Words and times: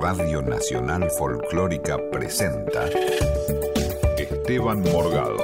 Radio 0.00 0.40
Nacional 0.42 1.10
Folclórica 1.10 1.98
presenta 2.10 2.86
Esteban 4.16 4.80
Morgado. 4.80 5.36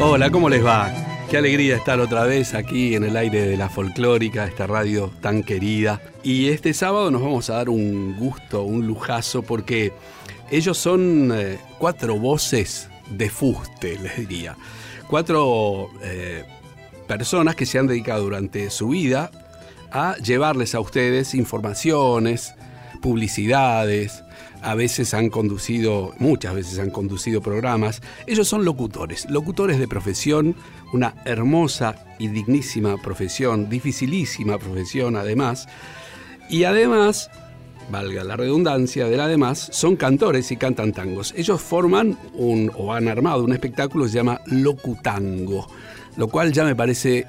Hola, 0.00 0.30
¿cómo 0.30 0.48
les 0.48 0.64
va? 0.64 0.92
Qué 1.30 1.38
alegría 1.38 1.76
estar 1.76 1.98
otra 1.98 2.24
vez 2.24 2.54
aquí 2.54 2.94
en 2.94 3.04
el 3.04 3.16
aire 3.16 3.46
de 3.46 3.56
la 3.56 3.68
folclórica, 3.68 4.44
esta 4.44 4.66
radio 4.66 5.10
tan 5.20 5.42
querida. 5.42 6.00
Y 6.22 6.50
este 6.50 6.72
sábado 6.74 7.10
nos 7.10 7.22
vamos 7.22 7.50
a 7.50 7.54
dar 7.54 7.68
un 7.68 8.16
gusto, 8.16 8.62
un 8.62 8.86
lujazo, 8.86 9.42
porque 9.42 9.92
ellos 10.50 10.78
son 10.78 11.32
eh, 11.34 11.58
cuatro 11.78 12.18
voces 12.18 12.88
de 13.10 13.30
fuste, 13.30 13.98
les 14.02 14.16
diría. 14.16 14.56
Cuatro 15.08 15.90
eh, 16.02 16.44
personas 17.06 17.54
que 17.54 17.66
se 17.66 17.78
han 17.78 17.86
dedicado 17.86 18.24
durante 18.24 18.70
su 18.70 18.88
vida 18.88 19.30
a 19.92 20.16
llevarles 20.16 20.74
a 20.74 20.80
ustedes 20.80 21.34
informaciones, 21.34 22.54
publicidades, 23.00 24.24
a 24.62 24.74
veces 24.74 25.14
han 25.14 25.30
conducido, 25.30 26.12
muchas 26.18 26.54
veces 26.54 26.80
han 26.80 26.90
conducido 26.90 27.40
programas. 27.40 28.02
Ellos 28.26 28.48
son 28.48 28.64
locutores, 28.64 29.30
locutores 29.30 29.78
de 29.78 29.86
profesión, 29.86 30.56
una 30.92 31.14
hermosa 31.24 32.04
y 32.18 32.26
dignísima 32.28 32.96
profesión, 33.00 33.68
dificilísima 33.68 34.58
profesión 34.58 35.14
además. 35.14 35.68
Y 36.48 36.64
además, 36.64 37.30
valga 37.90 38.24
la 38.24 38.36
redundancia 38.36 39.06
del 39.06 39.20
además, 39.20 39.68
son 39.72 39.96
cantores 39.96 40.50
y 40.50 40.56
cantan 40.56 40.92
tangos. 40.92 41.34
Ellos 41.36 41.60
forman 41.60 42.18
un, 42.34 42.70
o 42.76 42.92
han 42.92 43.08
armado 43.08 43.44
un 43.44 43.52
espectáculo 43.52 44.04
que 44.04 44.10
se 44.10 44.16
llama 44.16 44.40
Locutango, 44.46 45.66
lo 46.16 46.28
cual 46.28 46.52
ya 46.52 46.64
me 46.64 46.74
parece 46.74 47.26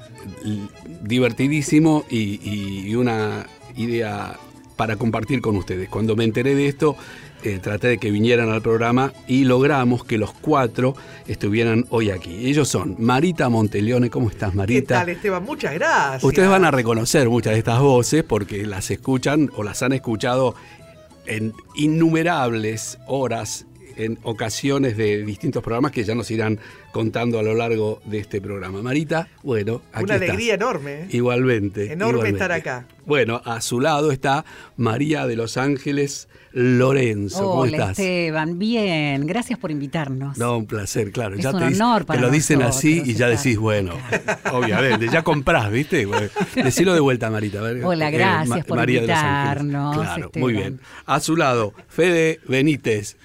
divertidísimo 1.02 2.04
y 2.10 2.94
una 2.94 3.46
idea 3.76 4.36
para 4.78 4.96
compartir 4.96 5.40
con 5.40 5.56
ustedes. 5.56 5.88
Cuando 5.88 6.16
me 6.16 6.24
enteré 6.24 6.54
de 6.54 6.68
esto, 6.68 6.96
eh, 7.44 7.58
traté 7.62 7.88
de 7.88 7.98
que 7.98 8.10
vinieran 8.10 8.50
al 8.50 8.62
programa 8.62 9.12
y 9.26 9.44
logramos 9.44 10.04
que 10.04 10.18
los 10.18 10.32
cuatro 10.32 10.96
estuvieran 11.26 11.86
hoy 11.90 12.10
aquí. 12.10 12.48
Ellos 12.48 12.68
son 12.68 12.96
Marita 12.98 13.48
Monteleone, 13.48 14.10
¿cómo 14.10 14.28
estás 14.28 14.54
Marita? 14.54 14.94
¿Qué 14.94 15.00
tal 15.00 15.08
Esteban? 15.10 15.44
Muchas 15.44 15.74
gracias. 15.74 16.24
Ustedes 16.24 16.48
van 16.48 16.64
a 16.64 16.70
reconocer 16.70 17.28
muchas 17.28 17.52
de 17.52 17.58
estas 17.60 17.80
voces 17.80 18.24
porque 18.24 18.66
las 18.66 18.90
escuchan 18.90 19.50
o 19.56 19.62
las 19.62 19.82
han 19.82 19.92
escuchado 19.92 20.54
en 21.26 21.52
innumerables 21.76 22.98
horas 23.06 23.66
en 23.98 24.18
ocasiones 24.22 24.96
de 24.96 25.24
distintos 25.24 25.62
programas 25.62 25.92
que 25.92 26.04
ya 26.04 26.14
nos 26.14 26.30
irán 26.30 26.58
contando 26.92 27.38
a 27.38 27.42
lo 27.42 27.54
largo 27.54 28.00
de 28.04 28.18
este 28.18 28.40
programa. 28.40 28.80
Marita, 28.80 29.28
bueno, 29.42 29.82
aquí 29.92 30.04
Una 30.04 30.14
alegría 30.14 30.54
enorme. 30.54 31.02
¿eh? 31.02 31.08
Igualmente. 31.10 31.92
Enorme 31.92 32.10
igualmente. 32.10 32.30
estar 32.30 32.52
acá. 32.52 32.86
Bueno, 33.06 33.42
a 33.44 33.60
su 33.60 33.80
lado 33.80 34.12
está 34.12 34.44
María 34.76 35.26
de 35.26 35.36
los 35.36 35.56
Ángeles 35.56 36.28
Lorenzo. 36.52 37.38
¿Cómo 37.42 37.60
Hola 37.60 37.70
estás? 37.72 37.90
Esteban, 37.98 38.58
bien, 38.58 39.26
gracias 39.26 39.58
por 39.58 39.70
invitarnos. 39.70 40.36
No, 40.38 40.56
un 40.58 40.66
placer, 40.66 41.10
claro. 41.12 41.34
Es 41.36 41.42
ya 41.42 41.50
un 41.50 41.58
te, 41.58 41.64
honor 41.66 42.02
te 42.02 42.06
para 42.06 42.20
lo 42.20 42.30
dicen 42.30 42.58
nosotros 42.60 42.76
así 42.78 43.02
y 43.04 43.14
ya 43.14 43.28
decís, 43.28 43.58
bueno, 43.58 43.92
obviamente, 44.52 45.08
ya 45.08 45.22
comprás, 45.22 45.70
¿viste? 45.70 46.06
Bueno, 46.06 46.28
decilo 46.54 46.94
de 46.94 47.00
vuelta, 47.00 47.30
Marita. 47.30 47.60
ver. 47.60 47.84
Hola, 47.84 48.10
gracias 48.10 48.64
por 48.64 48.76
María 48.78 49.00
de 49.02 49.06
los 49.08 49.16
invitarnos, 49.16 49.96
Claro, 49.96 50.26
Esteban. 50.26 50.40
muy 50.44 50.52
bien. 50.54 50.80
A 51.06 51.20
su 51.20 51.36
lado, 51.36 51.74
Fede 51.88 52.40
Benítez. 52.48 53.16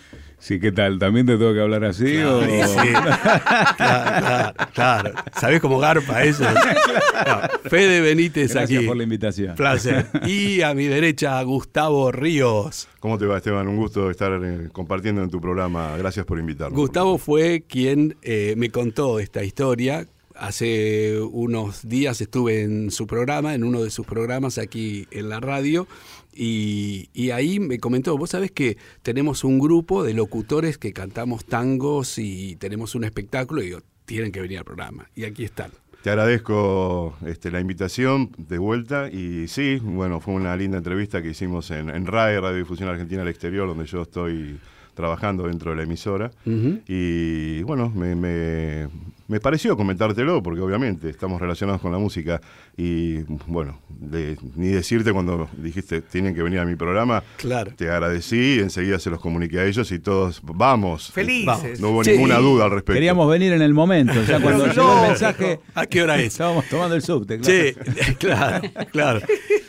Sí, 0.44 0.60
¿qué 0.60 0.74
tal? 0.74 1.00
¿También 1.00 1.26
te 1.26 1.38
tengo 1.38 1.54
que 1.54 1.62
hablar 1.62 1.86
así? 1.86 2.18
o- 2.18 2.44
Sí, 2.44 2.50
sí. 2.68 2.88
claro, 3.78 3.78
claro, 3.78 4.54
claro. 4.74 5.12
¿Sabés 5.40 5.62
cómo 5.62 5.80
garpa 5.80 6.22
eso? 6.24 6.44
No, 6.44 7.70
Fede 7.70 8.02
Benítez 8.02 8.54
Gracias 8.54 8.78
aquí. 8.80 8.86
por 8.88 8.98
la 8.98 9.04
invitación. 9.04 9.56
Placer. 9.56 10.06
Y 10.26 10.62
a 10.62 10.74
mi 10.74 10.88
derecha, 10.88 11.42
Gustavo 11.44 12.12
Ríos. 12.12 12.90
¿Cómo 13.00 13.18
te 13.18 13.26
va, 13.26 13.38
Esteban? 13.38 13.70
Un 13.70 13.78
gusto 13.78 14.10
estar 14.12 14.38
compartiendo 14.74 15.24
en 15.24 15.30
tu 15.30 15.40
programa. 15.40 15.96
Gracias 15.98 16.26
por 16.26 16.38
invitarnos. 16.40 16.78
Gustavo 16.78 17.18
fue 17.18 17.64
quien 17.66 18.18
eh, 18.22 18.56
me 18.58 18.70
contó 18.70 19.20
esta 19.20 19.46
historia. 19.46 20.08
Hace 20.36 21.22
unos 21.22 21.88
días 21.88 22.20
estuve 22.20 22.64
en 22.64 22.92
su 22.92 23.08
programa, 23.08 23.54
en 23.54 23.64
uno 23.64 23.82
de 23.84 23.92
sus 23.92 24.06
programas 24.06 24.58
aquí 24.58 25.08
en 25.12 25.30
la 25.30 25.40
radio, 25.40 25.88
y, 26.36 27.32
ahí 27.32 27.60
me 27.60 27.80
comentó, 27.80 28.18
vos 28.18 28.32
sabés 28.32 28.52
que 28.52 28.78
tenemos 29.02 29.44
un 29.44 29.60
grupo 29.60 30.04
de 30.04 30.14
locutores 30.14 30.78
que 30.78 30.94
cantamos 30.94 31.46
tangos 31.46 32.18
y 32.18 32.56
tenemos 32.58 32.96
un 32.96 33.04
espectáculo, 33.04 33.62
y 33.62 33.66
digo, 33.66 33.82
tienen 34.06 34.32
que 34.32 34.42
venir 34.42 34.60
al 34.60 34.66
programa. 34.66 35.10
Y 35.16 35.24
aquí 35.26 35.44
están. 35.44 35.72
Te 36.04 36.10
agradezco 36.10 37.16
este, 37.26 37.50
la 37.50 37.62
invitación 37.62 38.32
de 38.38 38.58
vuelta 38.58 39.10
y 39.10 39.48
sí, 39.48 39.80
bueno, 39.82 40.20
fue 40.20 40.34
una 40.34 40.56
linda 40.58 40.78
entrevista 40.78 41.22
que 41.22 41.30
hicimos 41.30 41.72
en, 41.72 41.90
en 41.90 42.06
RAE, 42.06 42.42
Radio 42.42 42.58
Difusión 42.58 42.90
Argentina 42.90 43.22
al 43.22 43.30
Exterior, 43.30 43.68
donde 43.70 43.86
yo 43.86 44.02
estoy 44.02 44.60
trabajando 44.94 45.48
dentro 45.48 45.72
de 45.72 45.78
la 45.78 45.84
emisora. 45.84 46.32
Y 46.88 47.62
bueno, 47.64 47.90
me, 47.90 48.16
me- 48.16 48.88
me 49.30 49.40
pareció 49.40 49.76
comentártelo, 49.78 50.44
porque 50.44 50.60
obviamente 50.60 51.10
estamos 51.10 51.40
relacionados 51.42 51.82
con 51.82 51.92
la 51.94 51.98
música. 51.98 52.42
Y 52.78 53.20
bueno, 53.48 53.80
de- 53.90 54.38
ni 54.56 54.68
decirte 54.68 55.14
cuando 55.14 55.50
dijiste 55.58 56.02
tienen 56.02 56.36
que 56.36 56.44
venir 56.44 56.60
a 56.60 56.66
mi 56.66 56.76
programa, 56.76 57.24
Claro. 57.38 57.72
te 57.76 57.90
agradecí, 57.90 58.60
enseguida 58.60 59.00
se 59.00 59.10
los 59.10 59.20
comuniqué 59.22 59.60
a 59.60 59.66
ellos 59.66 59.92
y 59.94 60.00
todos, 60.00 60.42
vamos. 60.44 61.10
Felices. 61.12 61.80
No 61.80 61.90
hubo 61.92 62.04
Sí. 62.04 62.12
ninguna 62.12 62.38
duda 62.40 62.66
al 62.66 62.72
respecto. 62.72 62.94
Queríamos 62.94 63.30
venir 63.30 63.54
en 63.54 63.62
el 63.62 63.74
momento, 63.74 64.14
ya 64.28 64.40
cuando 64.42 64.66
Pero 64.66 64.74
llegó 64.74 64.88
no, 64.94 65.02
el 65.04 65.10
mensaje, 65.10 65.60
¿A 65.74 65.86
qué 65.86 66.04
hora 66.04 66.20
es? 66.20 66.26
estábamos 66.34 66.66
tomando 66.68 66.94
el 66.96 67.02
subte. 67.02 67.40
claro. 67.40 67.64
Sí, 67.64 68.16
claro, 68.20 68.62
claro. 68.92 69.20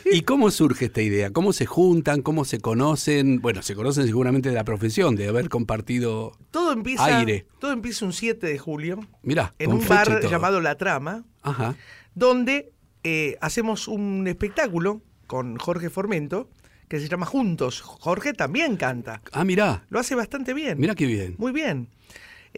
¿Y 0.05 0.21
cómo 0.21 0.51
surge 0.51 0.85
esta 0.85 1.01
idea? 1.01 1.31
¿Cómo 1.31 1.51
se 1.51 1.65
juntan? 1.65 2.21
¿Cómo 2.21 2.45
se 2.45 2.59
conocen? 2.59 3.41
Bueno, 3.41 3.61
se 3.63 3.75
conocen 3.75 4.05
seguramente 4.05 4.49
de 4.49 4.55
la 4.55 4.63
profesión, 4.63 5.15
de 5.15 5.27
haber 5.27 5.49
compartido. 5.49 6.33
Todo 6.51 6.71
empieza, 6.73 7.17
Aire. 7.19 7.47
todo 7.59 7.71
empieza 7.71 8.05
un 8.05 8.13
7 8.13 8.45
de 8.45 8.57
julio 8.59 8.99
Mirá, 9.23 9.53
en 9.57 9.71
un 9.71 9.87
bar 9.87 10.21
llamado 10.29 10.61
La 10.61 10.75
Trama, 10.75 11.23
Ajá. 11.41 11.75
donde 12.13 12.71
eh, 13.03 13.37
hacemos 13.41 13.87
un 13.87 14.27
espectáculo 14.27 15.01
con 15.27 15.57
Jorge 15.57 15.89
Formento 15.89 16.49
que 16.87 16.99
se 16.99 17.09
llama 17.09 17.25
Juntos. 17.25 17.81
Jorge 17.81 18.33
también 18.33 18.77
canta. 18.77 19.21
Ah, 19.31 19.43
mirá. 19.43 19.85
Lo 19.89 19.99
hace 19.99 20.13
bastante 20.13 20.53
bien. 20.53 20.79
Mirá 20.79 20.93
qué 20.93 21.07
bien. 21.07 21.35
Muy 21.39 21.51
bien. 21.51 21.89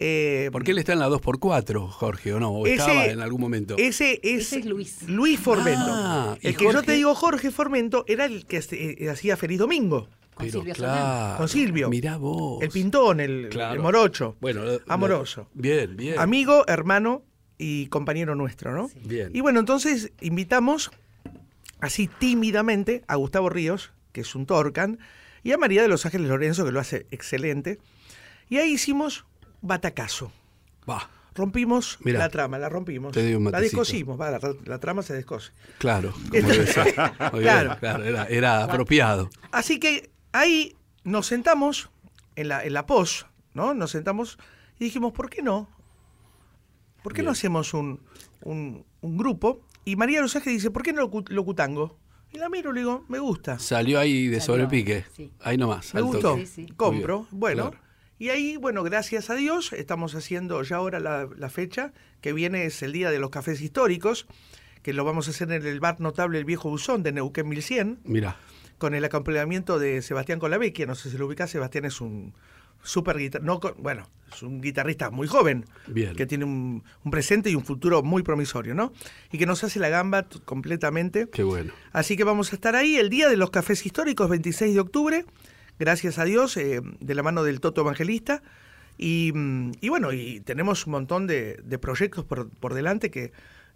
Eh, 0.00 0.48
Porque 0.52 0.70
él 0.70 0.78
está 0.78 0.92
en 0.92 1.00
la 1.00 1.08
2x4, 1.08 1.88
Jorge, 1.88 2.32
¿o 2.32 2.38
no? 2.38 2.50
¿O 2.52 2.66
Ese- 2.66 2.76
estaba 2.76 3.06
en 3.06 3.20
algún 3.20 3.40
momento? 3.40 3.74
Ese 3.78 4.20
es, 4.22 4.42
Ese 4.46 4.58
es 4.60 4.64
Luis. 4.66 5.08
Luis 5.08 5.40
Formento. 5.40 5.86
Ah, 5.88 6.36
¿y 6.40 6.46
el 6.46 6.56
que 6.56 6.64
yo 6.64 6.70
Jorge? 6.70 6.86
te 6.86 6.92
digo, 6.92 7.14
Jorge 7.16 7.50
Formento, 7.50 8.04
era 8.06 8.24
el 8.26 8.46
que 8.46 8.62
eh, 8.70 9.08
hacía 9.10 9.36
Feliz 9.36 9.58
Domingo. 9.58 10.08
Con 10.34 10.46
Pero 10.46 10.60
Silvio 10.60 10.74
claro. 10.74 11.36
Con 11.38 11.48
Silvio. 11.48 11.88
Mirá 11.90 12.16
vos. 12.16 12.62
El 12.62 12.68
pintón, 12.70 13.18
el, 13.18 13.48
Claro. 13.50 13.74
el 13.74 13.80
morocho. 13.80 14.36
Bueno, 14.40 14.62
Amoroso. 14.86 15.48
lo- 15.52 15.60
bien, 15.62 15.96
bien. 15.96 16.16
Amigo, 16.16 16.64
hermano 16.68 17.24
y 17.58 17.86
compañero 17.88 18.36
nuestro, 18.36 18.72
¿no? 18.72 18.88
Bien. 19.04 19.30
Y 19.34 19.40
bueno, 19.40 19.58
entonces 19.58 20.12
invitamos 20.20 20.92
así 21.80 22.08
tímidamente 22.20 23.02
a 23.08 23.16
Gustavo 23.16 23.48
Ríos, 23.48 23.90
que 24.12 24.20
es 24.20 24.32
un 24.36 24.46
Torcan, 24.46 25.00
y 25.42 25.50
a 25.50 25.58
María 25.58 25.82
de 25.82 25.88
los 25.88 26.06
Ángeles 26.06 26.28
Lorenzo, 26.28 26.64
que 26.64 26.70
lo 26.70 26.78
hace 26.78 27.06
excelente. 27.10 27.78
Y 28.48 28.58
ahí 28.58 28.72
hicimos 28.74 29.24
batacazo. 29.60 30.32
Va, 30.88 31.08
Rompimos 31.34 31.98
Mirá. 32.02 32.18
la 32.18 32.28
trama, 32.30 32.58
la 32.58 32.68
rompimos. 32.68 33.12
Te 33.12 33.22
doy 33.22 33.34
un 33.34 33.44
la 33.44 33.60
descosimos, 33.60 34.20
va, 34.20 34.30
la, 34.32 34.40
la 34.64 34.78
trama 34.80 35.02
se 35.02 35.14
descose. 35.14 35.52
claro. 35.78 36.12
Muy 36.32 36.40
bien, 36.40 37.42
Claro. 37.42 37.76
claro, 37.78 38.04
era, 38.04 38.24
era 38.26 38.64
apropiado. 38.64 39.30
Así 39.52 39.78
que 39.78 40.10
ahí 40.32 40.74
nos 41.04 41.26
sentamos 41.26 41.90
en 42.34 42.48
la, 42.48 42.64
en 42.64 42.72
la 42.72 42.86
pos, 42.86 43.26
¿no? 43.54 43.72
Nos 43.72 43.92
sentamos 43.92 44.36
y 44.80 44.84
dijimos, 44.86 45.12
¿por 45.12 45.30
qué 45.30 45.42
no? 45.42 45.68
¿Por 47.04 47.12
qué 47.12 47.18
Bien. 47.22 47.26
no 47.26 47.32
hacemos 47.32 47.72
un, 47.72 48.00
un- 48.42 48.84
un 49.00 49.16
grupo? 49.16 49.60
Y 49.84 49.94
María 49.96 50.20
Ángeles 50.20 50.44
dice, 50.44 50.70
¿por 50.72 50.82
qué 50.82 50.92
no 50.92 51.08
locu- 51.08 51.28
locutango? 51.30 51.98
Y 52.32 52.38
la 52.38 52.48
miro 52.48 52.72
y 52.72 52.74
le 52.74 52.80
digo, 52.80 53.04
me 53.08 53.20
gusta, 53.20 53.58
Salió 53.60 53.98
ahí 54.00 54.26
de 54.26 54.40
Salió, 54.40 54.64
sobrepique. 54.66 55.04
sí. 55.14 55.32
Ahí 55.40 55.56
nomás. 55.56 55.94
me 55.94 56.00
al 56.00 56.06
gustó. 56.06 56.36
Sí, 56.36 56.46
sí. 56.46 56.66
compro. 56.76 57.26
Bueno, 57.30 57.70
claro. 57.70 57.87
Y 58.18 58.30
ahí, 58.30 58.56
bueno, 58.56 58.82
gracias 58.82 59.30
a 59.30 59.34
Dios, 59.34 59.72
estamos 59.72 60.14
haciendo 60.14 60.62
ya 60.62 60.76
ahora 60.76 61.00
la, 61.00 61.28
la 61.36 61.50
fecha, 61.50 61.92
que 62.20 62.32
viene 62.32 62.64
es 62.66 62.82
el 62.82 62.92
Día 62.92 63.10
de 63.10 63.18
los 63.18 63.30
Cafés 63.30 63.60
Históricos, 63.60 64.26
que 64.82 64.92
lo 64.92 65.04
vamos 65.04 65.28
a 65.28 65.30
hacer 65.30 65.50
en 65.52 65.66
el 65.66 65.80
bar 65.80 66.00
notable 66.00 66.38
El 66.38 66.44
Viejo 66.44 66.68
Buzón 66.70 67.02
de 67.02 67.12
Neuquén 67.12 67.48
1100. 67.48 68.00
Mirá. 68.04 68.36
con 68.78 68.94
el 68.94 69.04
acompañamiento 69.04 69.78
de 69.78 70.02
Sebastián 70.02 70.38
Colavecchia. 70.38 70.86
No 70.86 70.94
sé 70.94 71.10
si 71.10 71.18
lo 71.18 71.26
ubicás, 71.26 71.50
Sebastián 71.50 71.84
es 71.84 72.00
un 72.00 72.32
súper 72.82 73.18
guitarrista. 73.18 73.44
No, 73.44 73.60
bueno, 73.78 74.08
es 74.32 74.40
un 74.42 74.60
guitarrista 74.60 75.10
muy 75.10 75.26
joven, 75.26 75.64
Bien. 75.88 76.14
que 76.14 76.26
tiene 76.26 76.44
un, 76.44 76.84
un 77.04 77.10
presente 77.10 77.50
y 77.50 77.56
un 77.56 77.64
futuro 77.64 78.04
muy 78.04 78.22
promisorio, 78.22 78.74
¿no? 78.76 78.92
Y 79.32 79.38
que 79.38 79.46
nos 79.46 79.64
hace 79.64 79.80
la 79.80 79.88
gamba 79.88 80.28
completamente. 80.44 81.28
Qué 81.28 81.42
bueno. 81.42 81.72
Así 81.92 82.16
que 82.16 82.22
vamos 82.22 82.52
a 82.52 82.54
estar 82.54 82.76
ahí 82.76 82.96
el 82.96 83.10
día 83.10 83.28
de 83.28 83.36
los 83.36 83.50
cafés 83.50 83.84
históricos, 83.84 84.28
26 84.30 84.74
de 84.74 84.80
octubre, 84.80 85.24
gracias 85.78 86.18
a 86.18 86.24
Dios, 86.24 86.56
eh, 86.56 86.80
de 86.82 87.14
la 87.14 87.22
mano 87.22 87.42
del 87.42 87.60
Toto 87.60 87.80
Evangelista. 87.80 88.42
Y, 88.96 89.32
mm, 89.34 89.72
y 89.80 89.88
bueno, 89.88 90.12
y 90.12 90.40
tenemos 90.40 90.86
un 90.86 90.92
montón 90.92 91.26
de, 91.26 91.60
de 91.64 91.78
proyectos 91.78 92.24
por, 92.24 92.50
por 92.50 92.74
delante 92.74 93.10
que 93.10 93.32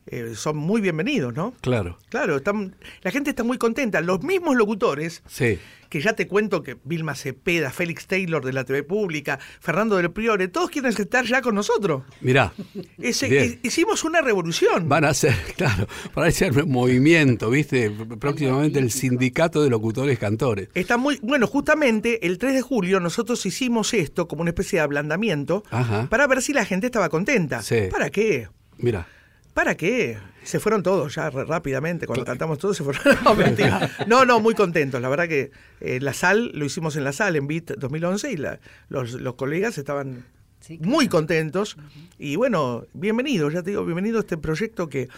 eh, 0.06 0.32
son 0.34 0.56
muy 0.56 0.80
bienvenidos, 0.80 1.32
¿no? 1.34 1.54
Claro. 1.60 1.98
Claro, 2.08 2.36
están, 2.36 2.74
la 3.02 3.10
gente 3.10 3.30
está 3.30 3.44
muy 3.44 3.58
contenta. 3.58 4.00
Los 4.00 4.22
mismos 4.22 4.56
locutores, 4.56 5.22
Sí. 5.28 5.58
que 5.88 6.00
ya 6.00 6.14
te 6.14 6.26
cuento 6.26 6.62
que 6.62 6.76
Vilma 6.84 7.14
Cepeda, 7.14 7.70
Félix 7.70 8.06
Taylor 8.06 8.44
de 8.44 8.52
la 8.52 8.64
TV 8.64 8.82
Pública, 8.82 9.38
Fernando 9.60 9.96
del 9.98 10.10
Priore, 10.10 10.48
todos 10.48 10.70
quieren 10.70 10.90
estar 10.90 11.24
ya 11.24 11.40
con 11.42 11.54
nosotros. 11.54 12.02
Mirá. 12.20 12.52
Ese- 12.98 13.60
hicimos 13.62 14.02
una 14.04 14.20
revolución. 14.22 14.88
Van 14.88 15.04
a 15.04 15.10
hacer, 15.10 15.34
claro, 15.56 15.86
van 16.14 16.24
a 16.24 16.28
hacer 16.28 16.52
un 16.62 16.70
movimiento, 16.72 17.50
¿viste? 17.50 17.90
Próximamente 18.18 18.78
el 18.78 18.90
sindicato 18.90 19.62
de 19.62 19.70
locutores 19.70 20.18
cantores. 20.18 20.68
Está 20.74 20.96
muy, 20.96 21.18
bueno, 21.22 21.46
justamente 21.46 22.26
el 22.26 22.38
3 22.38 22.54
de 22.54 22.62
julio 22.62 22.98
nosotros 23.00 23.44
hicimos 23.46 23.94
esto 23.94 24.26
como 24.28 24.42
una 24.42 24.50
especie 24.50 24.78
de 24.78 24.82
ablandamiento 24.84 25.62
Ajá. 25.70 26.08
para 26.10 26.26
ver 26.26 26.42
si 26.42 26.52
la 26.52 26.64
gente 26.64 26.86
estaba 26.86 27.08
contenta. 27.08 27.62
Sí. 27.62 27.82
¿Para 27.90 28.10
qué? 28.10 28.48
Mira. 28.78 29.06
¿Para 29.54 29.76
qué? 29.76 30.18
Se 30.44 30.58
fueron 30.60 30.82
todos 30.82 31.14
ya 31.14 31.28
rápidamente. 31.30 32.06
Cuando 32.06 32.24
cantamos 32.24 32.58
todos 32.58 32.76
se 32.76 32.84
fueron. 32.84 33.02
No, 33.24 33.34
mentira. 33.34 33.90
No, 34.06 34.24
no, 34.24 34.40
muy 34.40 34.54
contentos. 34.54 35.00
La 35.00 35.08
verdad 35.08 35.28
que 35.28 35.50
eh, 35.80 36.00
la 36.00 36.14
sal, 36.14 36.50
lo 36.54 36.64
hicimos 36.64 36.96
en 36.96 37.04
la 37.04 37.12
sal 37.12 37.36
en 37.36 37.46
BIT 37.46 37.72
2011 37.76 38.32
y 38.32 38.36
la- 38.38 38.58
los, 38.88 39.12
los 39.14 39.34
colegas 39.34 39.76
estaban 39.78 40.24
Sí, 40.60 40.78
claro. 40.78 40.90
muy 40.92 41.08
contentos. 41.08 41.76
Y 42.18 42.36
bueno, 42.36 42.84
bienvenidos, 42.94 43.52
ya 43.52 43.62
te 43.62 43.70
digo, 43.70 43.84
bienvenido 43.84 44.18
a 44.18 44.20
este 44.20 44.38
proyecto 44.38 44.88
que 44.88 45.08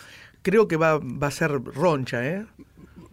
creo 0.42 0.66
que 0.68 0.76
va, 0.76 0.98
va 0.98 1.26
a 1.28 1.30
ser 1.30 1.50
roncha, 1.52 2.26
¿eh? 2.26 2.46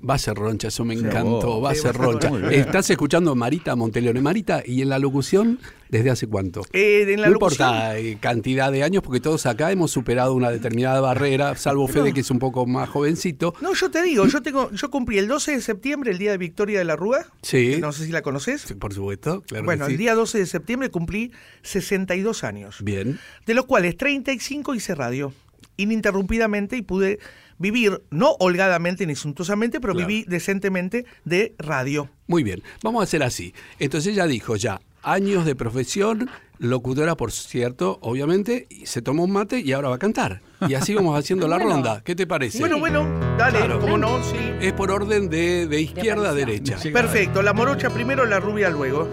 Va 0.08 0.16
a 0.16 0.18
ser 0.18 0.34
roncha, 0.36 0.70
eso 0.70 0.84
me 0.84 0.96
encantó, 0.96 1.62
va 1.62 1.72
a 1.72 1.76
Sí, 1.76 1.82
ser 1.82 1.96
va 2.02 2.06
a 2.16 2.20
ser 2.20 2.32
roncha. 2.32 2.52
Estás 2.56 2.90
escuchando 2.90 3.32
a 3.32 3.36
Marita 3.36 3.76
Monteleone. 3.76 4.20
Marita, 4.22 4.64
¿y 4.66 4.82
en 4.82 4.90
la 4.90 4.98
locución 4.98 5.60
desde 5.90 6.10
hace 6.10 6.26
cuánto? 6.26 6.62
Eh, 6.74 7.06
en 7.08 7.22
la 7.22 7.28
no 7.28 7.34
locución- 7.34 7.68
importa 7.70 7.98
eh, 8.00 8.18
cantidad 8.20 8.72
de 8.72 8.82
años, 8.84 9.04
porque 9.04 9.20
todos 9.20 9.46
acá 9.46 9.72
hemos 9.72 9.92
superado 9.92 10.34
una 10.34 10.50
determinada 10.50 11.00
barrera, 11.02 11.56
salvo 11.56 11.88
Fede, 11.88 12.14
que 12.14 12.22
es 12.22 12.32
un 12.32 12.40
poco 12.40 12.66
más 12.66 12.90
jovencito. 12.90 13.54
No, 13.62 13.74
yo 13.76 13.92
te 13.92 14.02
digo, 14.02 14.26
yo 14.26 14.42
tengo, 14.42 14.72
yo 14.72 14.90
cumplí 14.90 15.20
el 15.20 15.28
12 15.28 15.52
de 15.52 15.62
septiembre, 15.62 16.12
el 16.12 16.18
día 16.18 16.32
de 16.32 16.38
Victoria 16.40 16.80
de 16.80 16.86
la 16.86 16.96
Rúa. 16.96 17.28
Sí. 17.44 17.78
No 17.80 17.92
sé 17.92 18.06
si 18.06 18.12
la 18.12 18.22
conoces. 18.24 18.62
Sí, 18.62 18.74
Por 18.74 18.94
supuesto, 18.94 19.42
claro. 19.44 19.66
bueno, 19.66 19.86
que 19.86 19.90
sí. 19.90 19.94
el 19.94 19.98
día 20.00 20.16
12 20.16 20.40
de 20.40 20.46
septiembre 20.48 20.90
cumplí 20.90 21.32
62 21.62 22.44
años. 22.44 22.78
Bien. 22.84 23.20
de 23.46 23.54
los 23.54 23.66
cuales 23.66 23.96
35 23.98 24.74
hice 24.74 24.96
radio 24.96 25.32
ininterrumpidamente 25.78 26.76
y 26.78 26.82
pude 26.82 27.20
vivir, 27.62 28.02
no 28.10 28.32
holgadamente 28.40 29.06
ni 29.06 29.16
suntuosamente, 29.16 29.80
pero 29.80 29.94
Claro. 29.94 30.08
viví 30.08 30.26
decentemente 30.28 31.06
de 31.24 31.56
radio. 31.58 32.10
Muy 32.28 32.44
bien, 32.44 32.62
vamos 32.84 33.02
a 33.02 33.04
hacer 33.04 33.24
así. 33.24 33.54
Entonces 33.80 34.14
ella 34.14 34.26
dijo 34.28 34.56
ya, 34.56 34.82
años 35.04 35.46
de 35.46 35.56
profesión, 35.56 36.30
locutora, 36.60 37.16
por 37.16 37.32
cierto, 37.32 37.98
obviamente, 38.02 38.68
y 38.70 38.86
se 38.86 39.02
tomó 39.02 39.24
un 39.24 39.32
mate 39.32 39.60
y 39.60 39.72
ahora 39.72 39.90
va 39.90 39.96
a 39.96 40.00
cantar. 40.00 40.42
Y 40.68 40.76
así 40.76 40.94
vamos 40.94 41.18
haciendo 41.18 41.48
la 41.48 41.56
Bueno. 41.58 41.72
ronda. 41.74 42.02
¿Qué 42.04 42.16
te 42.16 42.28
parece? 42.28 42.60
Bueno, 42.60 42.78
bueno, 42.80 43.08
dale, 43.38 43.58
Claro. 43.60 43.80
cómo 43.80 43.98
no, 43.98 44.24
sí. 44.24 44.36
Es 44.60 44.74
por 44.74 44.92
orden 44.92 45.30
de, 45.30 45.66
de 45.68 45.82
izquierda 45.82 46.30
a 46.30 46.34
derecha. 46.34 46.78
Sí. 46.78 46.90
Perfecto, 46.92 47.42
la 47.42 47.54
morocha 47.54 47.90
primero, 47.90 48.26
la 48.26 48.40
rubia 48.40 48.70
luego. 48.70 49.08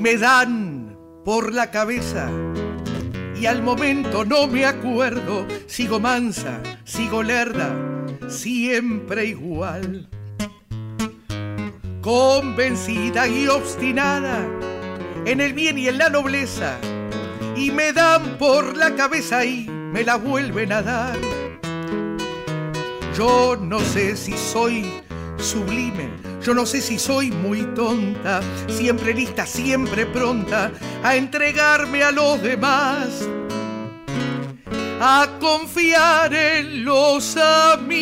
Me 0.00 0.16
dan 0.16 0.96
por 1.24 1.52
la 1.52 1.70
cabeza 1.70 2.30
y 3.38 3.46
al 3.46 3.62
momento 3.62 4.24
no 4.24 4.46
me 4.46 4.66
acuerdo, 4.66 5.46
sigo 5.66 6.00
mansa, 6.00 6.60
sigo 6.84 7.22
lerda, 7.22 7.74
siempre 8.28 9.26
igual 9.26 10.08
convencida 12.00 13.28
y 13.28 13.46
obstinada 13.46 14.46
en 15.26 15.40
el 15.40 15.52
bien 15.52 15.78
y 15.78 15.88
en 15.88 15.98
la 15.98 16.08
nobleza, 16.08 16.78
y 17.56 17.70
me 17.70 17.92
dan 17.92 18.38
por 18.38 18.76
la 18.76 18.94
cabeza 18.94 19.44
y 19.44 19.68
me 19.68 20.02
la 20.02 20.16
vuelven 20.16 20.72
a 20.72 20.82
dar. 20.82 21.18
Yo 23.16 23.56
no 23.60 23.80
sé 23.80 24.16
si 24.16 24.32
soy 24.32 25.02
sublime, 25.36 26.08
yo 26.42 26.54
no 26.54 26.64
sé 26.64 26.80
si 26.80 26.98
soy 26.98 27.30
muy 27.30 27.62
tonta, 27.74 28.40
siempre 28.68 29.12
lista, 29.12 29.44
siempre 29.46 30.06
pronta 30.06 30.72
a 31.02 31.16
entregarme 31.16 32.02
a 32.02 32.10
los 32.10 32.40
demás, 32.42 33.28
a 35.00 35.28
confiar 35.38 36.32
en 36.34 36.84
los 36.84 37.36
amigos, 37.36 37.92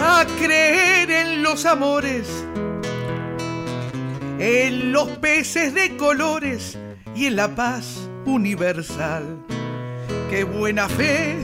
a 0.00 0.26
creer 0.38 1.10
en 1.10 1.42
los 1.42 1.64
amores, 1.64 2.28
en 4.38 4.92
los 4.92 5.08
peces 5.18 5.72
de 5.72 5.96
colores 5.96 6.78
y 7.16 7.26
en 7.26 7.36
la 7.36 7.54
paz 7.54 8.08
universal. 8.26 9.38
Qué 10.28 10.44
buena 10.44 10.88
fe 10.88 11.38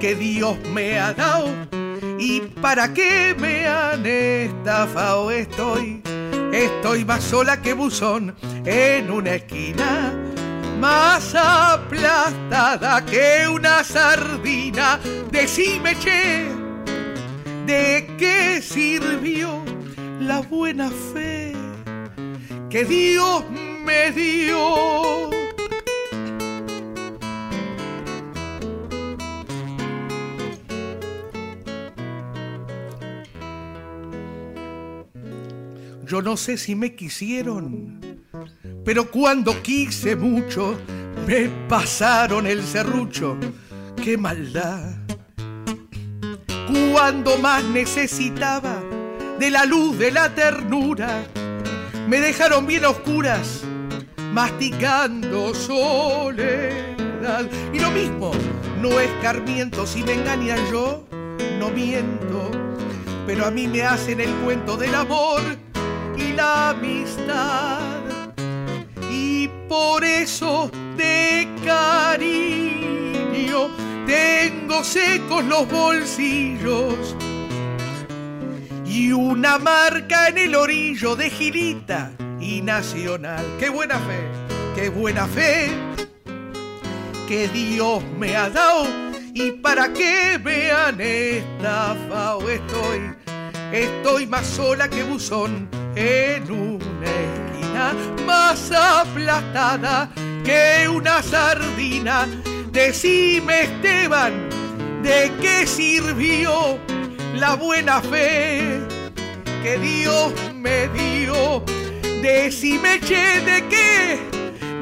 que 0.00 0.16
Dios 0.16 0.56
me 0.72 0.98
ha 0.98 1.12
dado 1.12 1.81
y 2.22 2.40
para 2.60 2.94
qué 2.94 3.34
me 3.36 3.66
han 3.66 4.06
estafado 4.06 5.32
estoy. 5.32 6.00
Estoy 6.52 7.04
más 7.04 7.24
sola 7.24 7.60
que 7.60 7.72
buzón 7.72 8.36
en 8.64 9.10
una 9.10 9.34
esquina, 9.34 10.14
más 10.78 11.34
aplastada 11.34 13.04
que 13.04 13.48
una 13.48 13.82
sardina. 13.82 15.00
Decime, 15.32 15.98
che, 15.98 16.46
¿de 17.66 18.08
qué 18.18 18.62
sirvió 18.62 19.60
la 20.20 20.42
buena 20.42 20.90
fe 21.12 21.54
que 22.70 22.84
Dios 22.84 23.42
me 23.84 24.12
dio? 24.12 25.41
Yo 36.12 36.20
no 36.20 36.36
sé 36.36 36.58
si 36.58 36.74
me 36.74 36.94
quisieron, 36.94 37.98
pero 38.84 39.10
cuando 39.10 39.62
quise 39.62 40.14
mucho, 40.14 40.78
me 41.26 41.48
pasaron 41.70 42.46
el 42.46 42.62
serrucho. 42.62 43.38
¡Qué 43.96 44.18
maldad! 44.18 44.92
Cuando 46.92 47.38
más 47.38 47.64
necesitaba 47.64 48.82
de 49.38 49.50
la 49.50 49.64
luz 49.64 49.98
de 49.98 50.10
la 50.10 50.34
ternura, 50.34 51.24
me 52.06 52.20
dejaron 52.20 52.66
bien 52.66 52.84
oscuras, 52.84 53.62
masticando 54.34 55.54
soledad. 55.54 57.48
Y 57.72 57.80
lo 57.80 57.90
mismo, 57.90 58.32
no 58.82 59.00
escarmiento, 59.00 59.86
si 59.86 60.02
me 60.02 60.12
engañan 60.12 60.60
yo, 60.70 61.06
no 61.58 61.70
miento 61.70 62.50
pero 63.24 63.46
a 63.46 63.50
mí 63.52 63.68
me 63.68 63.82
hacen 63.82 64.20
el 64.20 64.30
cuento 64.44 64.76
del 64.76 64.96
amor 64.96 65.40
y 66.16 66.32
la 66.32 66.70
amistad. 66.70 67.80
Y 69.10 69.48
por 69.68 70.04
eso 70.04 70.70
de 70.96 71.48
cariño 71.64 72.22
tengo 74.06 74.82
secos 74.84 75.44
los 75.44 75.68
bolsillos 75.68 77.16
y 78.84 79.12
una 79.12 79.58
marca 79.58 80.28
en 80.28 80.38
el 80.38 80.54
orillo 80.54 81.16
de 81.16 81.30
Gilita 81.30 82.12
y 82.40 82.62
Nacional. 82.62 83.44
¡Qué 83.58 83.68
buena 83.70 83.98
fe! 83.98 84.28
¡Qué 84.74 84.88
buena 84.88 85.26
fe! 85.26 85.70
que 87.32 87.48
Dios 87.48 88.02
me 88.18 88.36
ha 88.36 88.50
dado 88.50 88.84
y 89.32 89.52
para 89.52 89.90
qué 89.92 90.38
me 90.44 90.70
han 90.70 91.00
estafado 91.00 92.46
estoy 92.50 93.14
estoy 93.72 94.26
más 94.26 94.46
sola 94.46 94.86
que 94.88 95.02
buzón 95.02 95.66
en 95.96 96.50
una 96.50 97.06
esquina 97.06 97.94
más 98.26 98.70
aplastada 98.72 100.10
que 100.44 100.88
una 100.88 101.22
sardina. 101.22 102.26
Decime 102.70 103.62
Esteban 103.62 104.48
de 105.02 105.32
qué 105.40 105.66
sirvió 105.66 106.78
la 107.34 107.54
buena 107.54 108.00
fe 108.00 108.80
que 109.62 109.78
Dios 109.78 110.32
me 110.54 110.88
dio 110.88 111.62
decime 112.20 113.00
che 113.00 113.40
de 113.40 113.64
qué 113.68 114.18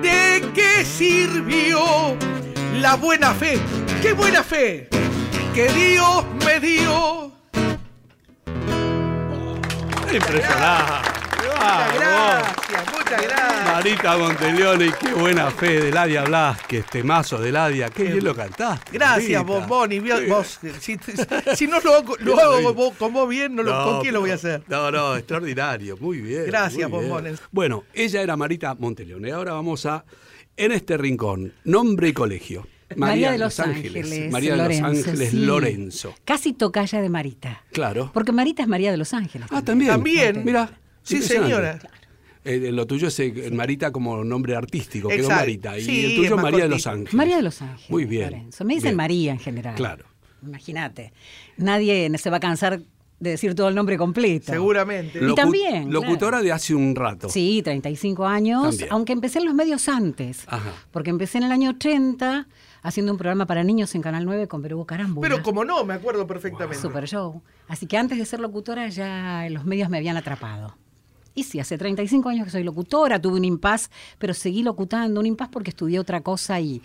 de 0.02 0.52
qué 0.52 0.84
sirvió 0.84 2.16
la 2.80 2.96
buena 2.96 3.32
fe 3.34 3.58
qué 4.02 4.12
buena 4.12 4.42
fe 4.42 4.88
que 5.54 5.68
Dios 5.68 6.24
me 6.44 6.60
dio 6.60 7.29
Impresionante. 10.12 11.10
Muchas 11.40 11.94
gracias, 11.94 12.92
muchas 12.92 13.22
gracias. 13.22 13.64
Marita 13.66 14.16
Monteleone, 14.16 14.92
qué 15.00 15.12
buena 15.12 15.50
fe 15.50 15.80
de 15.80 15.92
Ladia 15.92 16.24
Blasquez, 16.24 16.86
temazo 16.86 17.38
de 17.38 17.52
Ladia, 17.52 17.90
qué 17.90 18.04
bien 18.04 18.24
lo 18.24 18.34
cantaste. 18.34 18.92
Gracias, 18.92 19.44
Marita. 19.44 19.66
Bomboni. 19.66 20.00
Sí. 20.00 20.26
Vos, 20.28 20.58
si, 20.80 20.98
si 21.54 21.66
no 21.66 21.80
lo, 21.80 21.94
hago- 21.96 22.16
lo 22.20 22.38
hago 22.40 22.62
con 22.62 22.74
vos- 22.74 22.94
con 22.98 23.12
vos 23.12 23.28
bien, 23.28 23.54
no 23.54 23.62
lo- 23.62 23.72
No, 23.72 23.84
¿con 23.84 24.00
quién 24.02 24.14
lo 24.14 24.20
voy 24.20 24.30
a 24.30 24.34
hacer? 24.34 24.62
No, 24.68 24.90
no, 24.90 25.16
extraordinario, 25.16 25.96
muy 26.00 26.18
bien. 26.20 26.46
Gracias, 26.46 26.88
muy 26.88 26.98
bien. 27.00 27.10
bombones. 27.12 27.40
Bueno, 27.52 27.84
ella 27.92 28.22
era 28.22 28.36
Marita 28.36 28.74
Monteleone. 28.74 29.32
Ahora 29.32 29.52
vamos 29.52 29.84
a, 29.86 30.04
en 30.56 30.72
este 30.72 30.96
rincón, 30.96 31.52
nombre 31.64 32.08
y 32.08 32.12
colegio. 32.12 32.66
María, 32.96 33.32
de 33.32 33.38
Los 33.38 33.60
Ángeles. 33.60 34.30
María 34.32 34.52
de 34.52 34.56
Lorenzo, 34.58 34.88
Los 34.88 34.98
Ángeles 35.06 35.30
sí. 35.30 35.36
Lorenzo. 35.38 36.14
Casi 36.24 36.52
tocaya 36.52 37.00
de 37.00 37.08
Marita. 37.08 37.62
Claro. 37.72 38.10
Porque 38.12 38.32
Marita 38.32 38.62
es 38.62 38.68
María 38.68 38.90
de 38.90 38.96
Los 38.96 39.14
Ángeles. 39.14 39.46
Ah, 39.50 39.62
también. 39.62 39.90
También. 39.90 40.44
Mira. 40.44 40.78
Sí, 41.02 41.22
señora. 41.22 41.78
Eh, 42.44 42.70
lo 42.72 42.86
tuyo 42.86 43.08
es 43.08 43.20
eh, 43.20 43.50
Marita 43.52 43.92
como 43.92 44.24
nombre 44.24 44.56
artístico, 44.56 45.08
quedó. 45.08 45.28
Marita. 45.28 45.78
Y 45.78 46.04
el 46.06 46.16
tuyo 46.16 46.36
María 46.36 46.64
de 46.64 46.70
Los. 46.70 46.86
Ángeles. 46.86 47.14
María 47.14 47.36
de 47.36 47.42
Los 47.42 47.60
Ángeles. 47.62 47.90
Muy 47.90 48.04
bien. 48.06 48.30
Lorenzo. 48.30 48.64
Me 48.64 48.74
dicen 48.74 48.88
Bien. 48.90 48.96
María 48.96 49.32
en 49.32 49.38
general. 49.38 49.74
Claro. 49.74 50.04
Imagínate. 50.42 51.12
Nadie 51.58 52.10
se 52.18 52.30
va 52.30 52.38
a 52.38 52.40
cansar 52.40 52.80
de 53.18 53.30
decir 53.30 53.54
todo 53.54 53.68
el 53.68 53.74
nombre 53.74 53.98
completo. 53.98 54.50
Seguramente. 54.52 55.20
Lo- 55.20 55.34
también, 55.34 55.92
Locutora 55.92 56.30
claro. 56.38 56.44
de 56.44 56.52
hace 56.52 56.74
un 56.74 56.96
rato. 56.96 57.28
Sí, 57.28 57.60
35 57.62 58.26
años, 58.26 58.62
También. 58.70 58.88
aunque 58.90 59.12
empecé 59.12 59.40
en 59.40 59.44
los 59.44 59.54
medios 59.54 59.88
antes. 59.90 60.44
Ajá. 60.46 60.72
Porque 60.90 61.10
empecé 61.10 61.36
en 61.38 61.44
el 61.44 61.52
año 61.52 61.70
80 61.70 62.48
haciendo 62.82 63.12
un 63.12 63.18
programa 63.18 63.46
para 63.46 63.64
niños 63.64 63.94
en 63.94 64.02
Canal 64.02 64.24
9 64.24 64.48
con 64.48 64.62
Perú 64.62 64.84
Carámbula. 64.84 65.28
Pero 65.28 65.42
como 65.42 65.64
no, 65.64 65.84
me 65.84 65.94
acuerdo 65.94 66.26
perfectamente. 66.26 66.80
Super 66.80 67.06
Show. 67.06 67.42
Así 67.68 67.86
que 67.86 67.96
antes 67.96 68.18
de 68.18 68.24
ser 68.24 68.40
locutora 68.40 68.88
ya 68.88 69.46
los 69.50 69.64
medios 69.64 69.88
me 69.88 69.98
habían 69.98 70.16
atrapado. 70.16 70.76
Y 71.34 71.44
sí, 71.44 71.60
hace 71.60 71.78
35 71.78 72.28
años 72.28 72.44
que 72.44 72.50
soy 72.50 72.64
locutora, 72.64 73.20
tuve 73.20 73.36
un 73.36 73.44
impas, 73.44 73.90
pero 74.18 74.34
seguí 74.34 74.62
locutando, 74.62 75.20
un 75.20 75.26
impas 75.26 75.48
porque 75.48 75.70
estudié 75.70 75.98
otra 75.98 76.22
cosa 76.22 76.60
y 76.60 76.82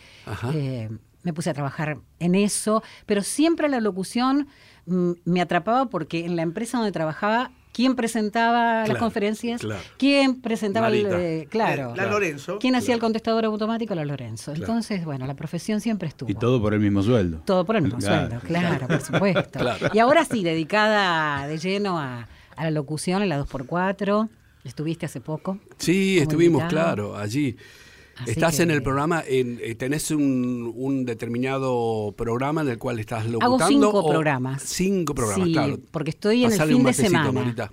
eh, 0.54 0.90
me 1.24 1.34
puse 1.34 1.50
a 1.50 1.54
trabajar 1.54 1.98
en 2.20 2.36
eso, 2.36 2.84
pero 3.08 3.24
siempre 3.24 3.68
la 3.68 3.80
locución 3.80 4.48
mm, 4.86 5.12
me 5.26 5.42
atrapaba 5.42 5.88
porque 5.88 6.26
en 6.26 6.36
la 6.36 6.44
empresa 6.44 6.78
donde 6.78 6.92
trabajaba, 6.92 7.52
¿quién 7.76 7.94
presentaba 7.96 8.88
las 8.88 8.98
conferencias? 8.98 9.60
claro. 9.60 9.82
¿Quién 9.98 10.40
presentaba 10.42 10.88
el, 10.88 11.06
eh, 11.12 11.48
claro. 11.50 11.94
La 11.96 12.06
Lorenzo. 12.06 12.58
¿Quién 12.60 12.76
hacía 12.76 12.94
el 12.96 13.02
contestador 13.02 13.44
automático? 13.44 13.94
La 13.96 14.06
Lorenzo. 14.06 14.54
Claro. 14.54 14.66
Entonces, 14.66 15.04
bueno, 15.04 15.28
la 15.28 15.34
profesión 15.34 15.82
siempre 15.82 16.08
estuvo. 16.08 16.30
Y 16.32 16.36
todo 16.36 16.62
por 16.62 16.74
el 16.74 16.80
mismo 16.80 17.04
sueldo. 17.04 17.42
Todo 17.46 17.66
por 17.66 17.76
el 17.76 17.82
mismo 17.84 18.00
Claro. 18.00 18.28
sueldo, 18.40 18.48
claro, 18.48 18.88
por 18.88 19.02
supuesto. 19.02 19.60
Claro. 19.60 19.90
Y 19.94 20.00
ahora 20.00 20.24
sí, 20.24 20.44
dedicada 20.44 21.48
de 21.48 21.58
lleno 21.58 22.00
a, 22.00 22.28
a 22.56 22.64
la 22.64 22.72
locución 22.72 23.22
en 23.22 23.30
la 23.30 23.40
2x4. 23.44 24.30
Estuviste 24.64 25.06
hace 25.06 25.20
poco. 25.22 25.60
Sí, 25.78 26.18
estuvimos, 26.18 26.62
invitado. 26.64 26.86
claro, 26.96 27.18
allí. 27.18 27.56
Así 28.18 28.32
estás 28.32 28.58
que- 28.58 28.64
en 28.64 28.72
el 28.72 28.82
programa, 28.84 29.24
en, 29.28 29.60
eh, 29.62 29.76
tenés 29.76 30.10
un, 30.12 30.72
un 30.76 31.06
determinado 31.06 32.14
programa 32.18 32.62
en 32.62 32.70
el 32.70 32.78
cual 32.78 33.00
estás 33.00 33.26
locutando. 33.26 33.56
Hago 33.58 33.68
cinco 33.68 33.90
o- 33.90 34.10
programas. 34.10 34.62
Cinco 34.64 35.14
programas, 35.16 35.48
Sí, 35.48 35.54
claro. 35.54 35.80
porque 35.92 36.10
estoy 36.12 36.44
en 36.46 36.52
el 36.52 36.58
Pasale 36.58 36.72
fin 36.72 36.80
un 36.82 36.86
de 36.88 36.94
semana. 36.94 37.72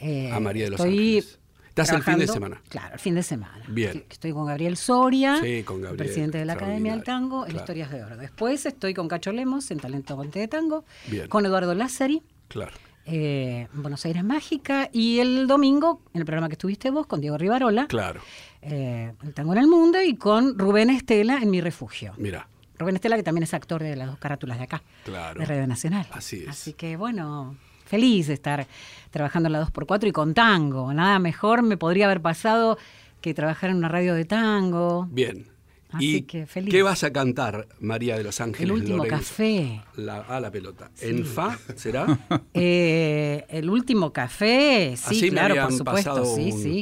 Eh, 0.00 0.30
a 0.32 0.40
María 0.40 0.64
de 0.64 0.70
los 0.70 0.80
Ángeles. 0.80 1.38
Estás 1.68 1.90
el 1.90 2.02
fin 2.04 2.18
de 2.18 2.28
semana. 2.28 2.62
Claro, 2.68 2.94
el 2.94 3.00
fin 3.00 3.14
de 3.16 3.22
semana. 3.24 3.60
Bien. 3.68 4.04
Estoy, 4.08 4.32
con 4.32 4.46
Gabriel 4.46 4.76
Soria, 4.76 5.40
Sí, 5.42 5.64
con 5.64 5.82
Gabriel, 5.82 5.96
presidente 6.06 6.38
de 6.38 6.44
la 6.44 6.52
Academia 6.52 6.92
del 6.92 7.02
Tango, 7.02 7.46
en. 7.48 7.56
Historias 7.56 7.90
de 7.90 8.04
Oro. 8.04 8.16
Después 8.16 8.64
estoy 8.64 8.94
con 8.94 9.08
Cacho 9.08 9.32
Lemos 9.32 9.70
en 9.72 9.80
Talento 9.80 10.16
Monte 10.16 10.38
de 10.38 10.46
Tango, 10.48 10.84
Bien. 11.08 11.26
con 11.28 11.44
Eduardo 11.44 11.74
Lázari, 11.74 12.22
Claro. 12.46 12.70
eh, 13.06 13.66
Buenos 13.72 14.04
Aires 14.06 14.22
Mágica, 14.22 14.88
y 14.92 15.18
el 15.18 15.48
domingo, 15.48 16.00
en 16.14 16.20
el 16.20 16.24
programa 16.26 16.46
que 16.48 16.52
estuviste 16.54 16.90
vos, 16.90 17.08
con 17.08 17.20
Diego 17.20 17.38
Rivarola, 17.38 17.88
Claro. 17.88 18.20
Eh, 18.64 19.12
El 19.22 19.34
Tango 19.34 19.52
en 19.52 19.58
el 19.60 19.66
Mundo, 19.68 20.00
y 20.02 20.16
con 20.16 20.58
Rubén 20.58 20.90
Estela 20.90 21.38
en 21.42 21.50
Mi 21.50 21.60
Refugio. 21.60 22.12
Mira. 22.18 22.48
Rubén 22.78 22.96
Estela, 22.96 23.16
que 23.16 23.22
también 23.22 23.44
es 23.44 23.54
actor 23.54 23.82
de 23.82 23.94
las 23.96 24.08
dos 24.08 24.18
carátulas 24.18 24.58
de 24.58 24.64
acá, 24.64 24.82
Claro. 25.04 25.38
de 25.38 25.46
Radio 25.46 25.66
Nacional. 25.66 26.06
Así 26.12 26.38
es. 26.42 26.48
Así 26.48 26.72
que 26.72 26.96
bueno, 26.96 27.56
feliz 27.86 28.26
de 28.26 28.34
estar 28.34 28.66
trabajando 29.10 29.46
en 29.48 29.52
la 29.52 29.60
2x4 29.60 30.08
y 30.08 30.12
con 30.12 30.34
tango. 30.34 30.92
Nada 30.92 31.18
mejor 31.20 31.62
me 31.62 31.76
podría 31.76 32.06
haber 32.06 32.20
pasado 32.20 32.76
que 33.20 33.32
trabajar 33.32 33.70
en 33.70 33.76
una 33.76 33.88
radio 33.88 34.14
de 34.14 34.24
tango. 34.24 35.06
Bien. 35.10 35.46
Así 35.92 36.16
¿Y 36.16 36.22
que 36.22 36.46
feliz. 36.46 36.72
qué 36.74 36.82
vas 36.82 37.04
a 37.04 37.12
cantar, 37.12 37.68
María 37.78 38.16
de 38.18 38.24
los 38.24 38.40
Ángeles? 38.40 38.64
El 38.68 38.72
último 38.72 38.96
Lorenzo? 39.04 39.16
café. 39.18 39.80
La, 39.94 40.24
ah, 40.28 40.40
la 40.40 40.50
pelota. 40.50 40.90
¿En 41.00 41.24
Fa 41.24 41.56
será? 41.76 42.04
Eh, 42.52 43.44
el 43.48 43.70
último 43.70 44.12
café, 44.12 44.94
sí, 44.96 45.04
Así 45.16 45.22
me 45.26 45.30
claro, 45.30 45.54
por 45.62 45.72
supuesto. 45.72 46.24
Sí, 46.24 46.50
un- 46.50 46.60
sí. 46.62 46.80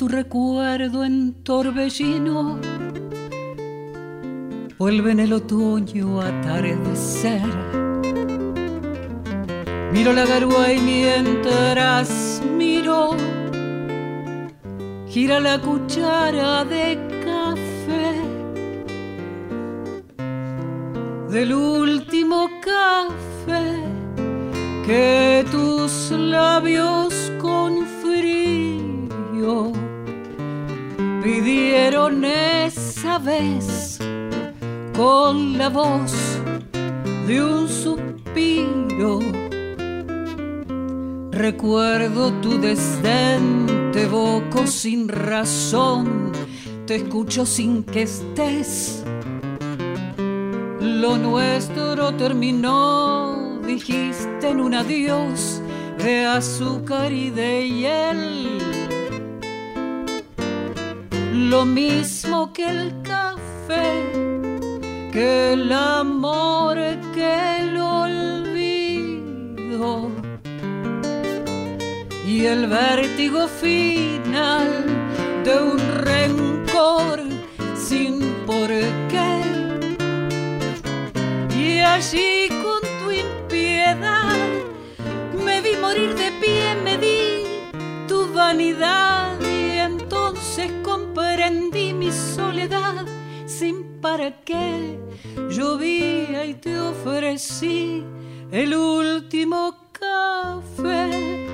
Tu 0.00 0.08
recuerdo 0.08 1.04
en 1.04 1.34
torbellino, 1.44 2.58
vuelve 4.78 5.12
en 5.12 5.20
el 5.20 5.34
otoño 5.34 6.22
atardecer. 6.22 7.42
Miro 9.92 10.14
la 10.14 10.24
garúa 10.24 10.72
y 10.72 10.78
mientras 10.78 12.40
miro, 12.56 13.10
gira 15.06 15.38
la 15.38 15.60
cuchara 15.60 16.64
de 16.64 16.98
café 17.26 18.14
del 21.28 21.52
último 21.52 22.48
café 22.62 23.84
que 24.86 25.44
tus 25.50 26.10
labios 26.12 27.09
pidieron 31.90 32.24
esa 32.24 33.18
vez 33.18 33.98
con 34.96 35.58
la 35.58 35.68
voz 35.68 36.12
de 37.26 37.42
un 37.42 37.68
suspiro. 37.68 39.18
Recuerdo 41.32 42.32
tu 42.42 42.60
desdén, 42.60 43.90
te 43.92 44.04
evoco 44.04 44.68
sin 44.68 45.08
razón, 45.08 46.30
te 46.86 46.96
escucho 46.96 47.44
sin 47.44 47.82
que 47.82 48.02
estés. 48.02 49.02
Lo 50.80 51.16
nuestro 51.16 52.14
terminó, 52.14 53.58
dijiste 53.66 54.50
en 54.50 54.60
un 54.60 54.74
adiós 54.74 55.60
de 55.98 56.24
azúcar 56.24 57.10
y 57.10 57.30
de 57.30 57.68
hiel. 57.68 58.59
Lo 61.50 61.64
mismo 61.64 62.52
que 62.52 62.64
el 62.64 62.92
café, 63.02 63.90
que 65.12 65.54
el 65.54 65.72
amor, 65.72 66.76
que 67.12 67.56
el 67.58 67.76
olvido 67.76 69.32
y 72.24 72.46
el 72.46 72.68
vértigo 72.68 73.48
final 73.48 74.68
de 75.42 75.60
un 75.72 75.80
rencor 76.04 77.18
sin 77.74 78.20
por 78.46 78.68
qué. 79.10 79.42
Y 81.58 81.80
allí 81.80 82.48
con 82.62 82.80
tu 83.00 83.10
impiedad 83.10 84.36
me 85.44 85.60
vi 85.60 85.74
morir 85.82 86.14
de 86.14 86.30
pie, 86.40 86.76
me 86.84 86.96
di 86.96 87.42
tu 88.06 88.32
vanidad 88.32 88.99
soledad 92.50 93.06
sin 93.46 94.00
para 94.00 94.32
qué. 94.44 94.98
Llovía 95.50 96.44
y 96.46 96.54
te 96.54 96.80
ofrecí 96.80 98.04
el 98.50 98.74
último 98.74 99.76
café. 99.92 101.49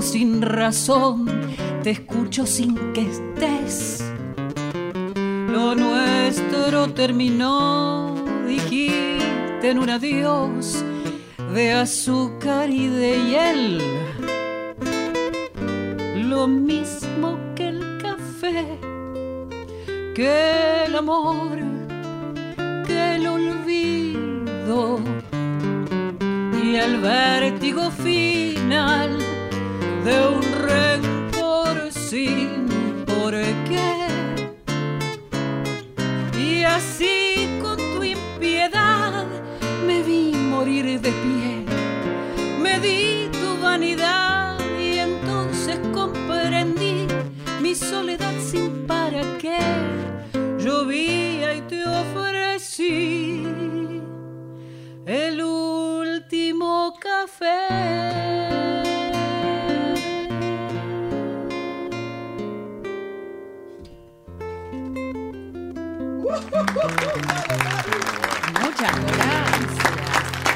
Sin 0.00 0.40
razón, 0.40 1.26
te 1.82 1.90
escucho 1.90 2.46
sin 2.46 2.74
que 2.94 3.02
estés. 3.02 4.02
Lo 5.14 5.74
nuestro 5.74 6.88
terminó, 6.94 8.14
dijiste 8.46 9.70
en 9.70 9.78
un 9.78 9.90
adiós 9.90 10.82
de 11.52 11.72
azúcar 11.72 12.70
y 12.70 12.86
de 12.86 13.18
hiel. 13.28 13.82
Lo 16.30 16.46
mismo 16.46 17.38
que 17.54 17.68
el 17.68 17.98
café, 18.00 18.78
que 20.14 20.84
el 20.86 20.96
amor, 20.96 21.58
que 22.86 23.16
el 23.16 23.26
olvido 23.26 25.00
y 26.62 26.76
el 26.76 27.00
vértigo 27.00 27.90
final 27.90 29.21
sin 49.22 49.38
para 49.38 49.38
qué. 49.38 49.58
Llovía 50.58 51.54
y 51.54 51.60
te 51.62 51.84
ofrecí 51.84 53.46
el 55.06 55.42
último 55.42 56.94
café. 57.00 57.68
Muchas 68.60 68.94
gracias. 69.06 69.82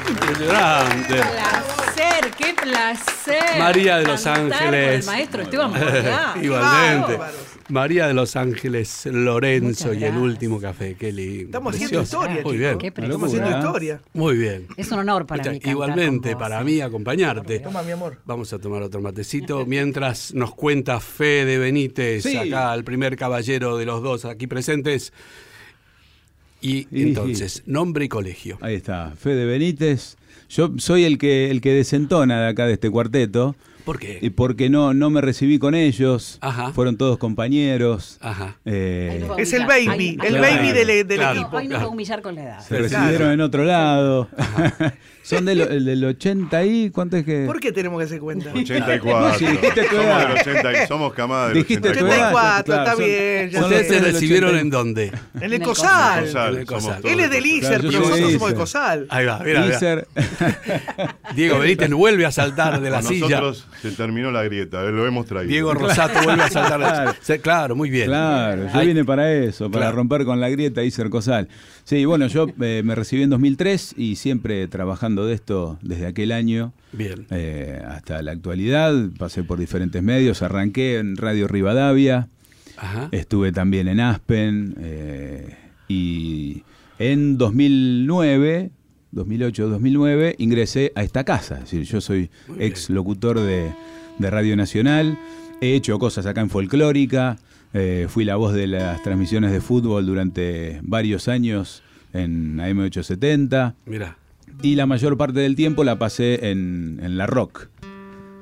Impresionante. 0.09 1.76
Placer, 2.19 2.31
qué 2.37 2.53
placer. 2.61 3.59
María 3.59 3.97
de 3.97 4.05
los 4.05 4.25
Ángeles. 4.25 4.99
El 5.01 5.05
maestro 5.05 5.41
Esteban. 5.43 5.71
Igualmente. 6.43 7.19
María 7.69 8.07
de 8.07 8.13
los 8.13 8.35
Ángeles, 8.35 9.05
Lorenzo 9.11 9.93
y 9.93 10.03
el 10.03 10.15
último 10.17 10.59
café. 10.59 10.95
Qué 10.95 11.11
lindo. 11.11 11.45
Estamos 11.45 11.75
haciendo 11.75 12.01
historia, 12.01 12.41
Muy 12.43 12.57
bien. 12.57 12.77
Qué 12.77 12.87
Estamos 12.87 13.09
precioso. 13.19 13.25
haciendo 13.25 13.57
historia. 13.57 14.01
Muy 14.13 14.37
bien. 14.37 14.67
Es 14.77 14.91
un 14.91 14.99
honor 14.99 15.25
para 15.27 15.51
mí. 15.51 15.59
Igualmente, 15.63 16.31
con 16.31 16.39
vos, 16.39 16.49
para 16.49 16.61
¿eh? 16.61 16.63
mí 16.63 16.81
acompañarte. 16.81 17.59
Toma, 17.59 17.83
mi 17.83 17.91
amor. 17.91 18.19
Vamos 18.25 18.53
a 18.53 18.59
tomar 18.59 18.81
otro 18.83 19.01
matecito 19.01 19.65
mientras 19.65 20.33
nos 20.33 20.55
cuenta 20.55 20.99
Fede 20.99 21.57
Benítez, 21.59 22.23
Sí. 22.23 22.37
acá 22.37 22.73
el 22.73 22.83
primer 22.83 23.15
caballero 23.17 23.77
de 23.77 23.85
los 23.85 24.01
dos 24.01 24.25
aquí 24.25 24.47
presentes. 24.47 25.11
Y 26.61 26.87
Y- 26.89 27.03
entonces, 27.03 27.63
nombre 27.65 28.05
y 28.05 28.09
colegio. 28.09 28.57
Ahí 28.61 28.75
está, 28.75 29.11
Fede 29.19 29.45
Benítez. 29.45 30.15
Yo 30.49 30.71
soy 30.77 31.03
el 31.05 31.17
que, 31.17 31.51
el 31.51 31.61
que 31.61 31.73
desentona 31.73 32.41
de 32.41 32.47
acá 32.47 32.65
de 32.65 32.73
este 32.73 32.89
cuarteto. 32.89 33.55
¿Por 33.87 33.99
qué? 33.99 34.19
Y 34.21 34.31
porque 34.31 34.69
no, 34.69 34.93
no 34.93 35.09
me 35.09 35.21
recibí 35.21 35.59
con 35.59 35.73
ellos. 35.73 36.39
Ajá. 36.41 36.73
Fueron 36.73 36.97
todos 36.97 37.17
compañeros. 37.17 38.17
Ajá. 38.19 38.57
Eh, 38.65 39.25
Ahí 39.37 39.41
Es 39.41 39.53
el 39.53 39.65
baby, 39.65 39.87
Ahí- 39.87 40.09
el 40.21 40.35
Claro. 40.35 40.41
baby 40.57 40.71
del, 40.73 41.07
del 41.07 41.17
Claro. 41.17 41.39
equipo. 41.39 41.55
Hoy 41.57 41.67
va 41.69 41.81
a 41.83 41.87
humillar 41.87 42.21
con 42.21 42.35
la 42.35 42.43
edad. 42.43 42.59
se 42.67 42.77
recibieron 42.77 43.15
claro. 43.15 43.31
en 43.31 43.39
otro 43.41 43.63
lado. 43.63 44.27
Son 45.23 45.43
del, 45.43 45.59
el 45.59 45.83
del 45.83 46.05
80 46.05 46.63
y 46.65 46.89
¿cuánto 46.89 47.17
es 47.17 47.25
que? 47.25 47.45
¿Por 47.45 47.59
qué 47.59 47.73
tenemos 47.73 47.99
que 47.99 48.05
hacer 48.05 48.19
cuenta? 48.21 48.49
84. 48.53 49.37
Sí, 49.39 49.45
dijiste 49.45 49.81
tu 49.83 49.87
somos, 49.89 50.05
edad. 50.05 50.27
del 50.29 50.37
80 50.37 50.71
y- 50.83 50.87
somos 50.87 51.13
camada 51.13 51.47
del 51.49 51.57
Dijiste 51.57 51.81
tu 51.81 51.89
84. 52.05 52.15
edad. 52.15 52.61
84, 52.61 52.73
está 52.75 52.91
son- 52.95 53.03
bien, 53.03 53.49
ya 53.49 53.61
¿Ustedes 53.61 53.87
se 53.89 53.99
recibieron 53.99 54.49
80. 54.51 54.61
en 54.61 54.69
dónde? 54.69 55.11
En 55.41 55.53
el 55.53 55.61
COSAL. 55.61 56.27
Somos 56.29 56.95
Él 57.03 57.19
es 57.19 57.29
del. 57.29 57.45
ISER, 57.45 57.79
Claro, 57.81 57.89
pero 57.89 57.99
nosotros 57.99 58.31
somos 58.33 58.49
de. 58.51 58.55
COSAL. 58.55 59.07
Ahí 59.09 59.25
va, 59.25 59.39
mira. 59.43 59.65
Diego 61.35 61.59
Benítez 61.59 61.89
vuelve 61.91 62.25
a 62.25 62.31
saltar 62.31 62.79
de 62.81 62.89
la 62.89 63.01
silla. 63.01 63.41
Se 63.81 63.91
terminó 63.91 64.31
la 64.31 64.43
grieta, 64.43 64.83
lo 64.83 65.05
hemos 65.07 65.25
traído. 65.25 65.49
Diego 65.49 65.73
Rosato 65.73 66.21
vuelve 66.23 66.43
a 66.43 66.49
saltar 66.49 66.79
la 66.79 66.91
Claro. 67.25 67.41
Claro, 67.41 67.75
muy 67.75 67.89
bien. 67.89 68.05
Claro, 68.07 68.63
yo 68.63 68.69
Ay, 68.73 68.87
vine 68.87 69.03
para 69.05 69.31
eso, 69.33 69.69
para 69.71 69.85
Claro. 69.85 69.97
romper 69.97 70.25
con 70.25 70.39
la 70.39 70.49
grieta 70.49 70.83
y 70.83 70.91
ser 70.91 71.09
cosal. 71.09 71.47
Sí, 71.83 72.03
bueno, 72.05 72.27
yo 72.27 72.47
eh, 72.61 72.81
me 72.83 72.95
recibí 72.95 73.23
en 73.23 73.29
2003 73.29 73.93
y 73.97 74.15
siempre 74.17 74.67
trabajando 74.67 75.25
de 75.25 75.33
esto 75.33 75.77
desde 75.81 76.05
aquel 76.07 76.31
año 76.31 76.73
Bien. 76.91 77.25
eh, 77.31 77.81
hasta 77.87 78.21
la 78.21 78.31
actualidad. 78.31 78.93
Pasé 79.17 79.43
por 79.43 79.59
diferentes 79.59 80.01
medios, 80.03 80.41
arranqué 80.41 80.97
en 80.97 81.15
Radio 81.17 81.47
Rivadavia, 81.47 82.27
Ajá. 82.77 83.09
estuve 83.11 83.51
también 83.51 83.87
en 83.87 83.99
Aspen 83.99 84.75
eh, 84.79 85.55
y 85.87 86.63
en 86.99 87.37
2009, 87.37 88.71
2008-2009, 89.13 90.35
ingresé 90.37 90.91
a 90.95 91.03
esta 91.03 91.23
casa. 91.23 91.55
Es 91.55 91.61
decir, 91.61 91.83
yo 91.83 92.01
soy 92.01 92.29
ex 92.59 92.89
locutor 92.89 93.39
de, 93.39 93.71
de 94.19 94.29
Radio 94.29 94.55
Nacional, 94.55 95.17
he 95.61 95.73
hecho 95.75 95.97
cosas 95.99 96.25
acá 96.25 96.41
en 96.41 96.49
Folclórica, 96.49 97.37
eh, 97.73 98.07
fui 98.09 98.25
la 98.25 98.35
voz 98.35 98.53
de 98.53 98.67
las 98.67 99.01
transmisiones 99.03 99.51
de 99.51 99.61
fútbol 99.61 100.05
durante 100.05 100.79
varios 100.83 101.27
años 101.27 101.83
en 102.13 102.57
AM870 102.57 103.73
Mira. 103.85 104.17
y 104.61 104.75
la 104.75 104.85
mayor 104.85 105.17
parte 105.17 105.39
del 105.41 105.55
tiempo 105.55 105.83
la 105.83 105.99
pasé 105.99 106.49
en, 106.51 106.99
en 107.03 107.17
la 107.17 107.27
rock. 107.27 107.67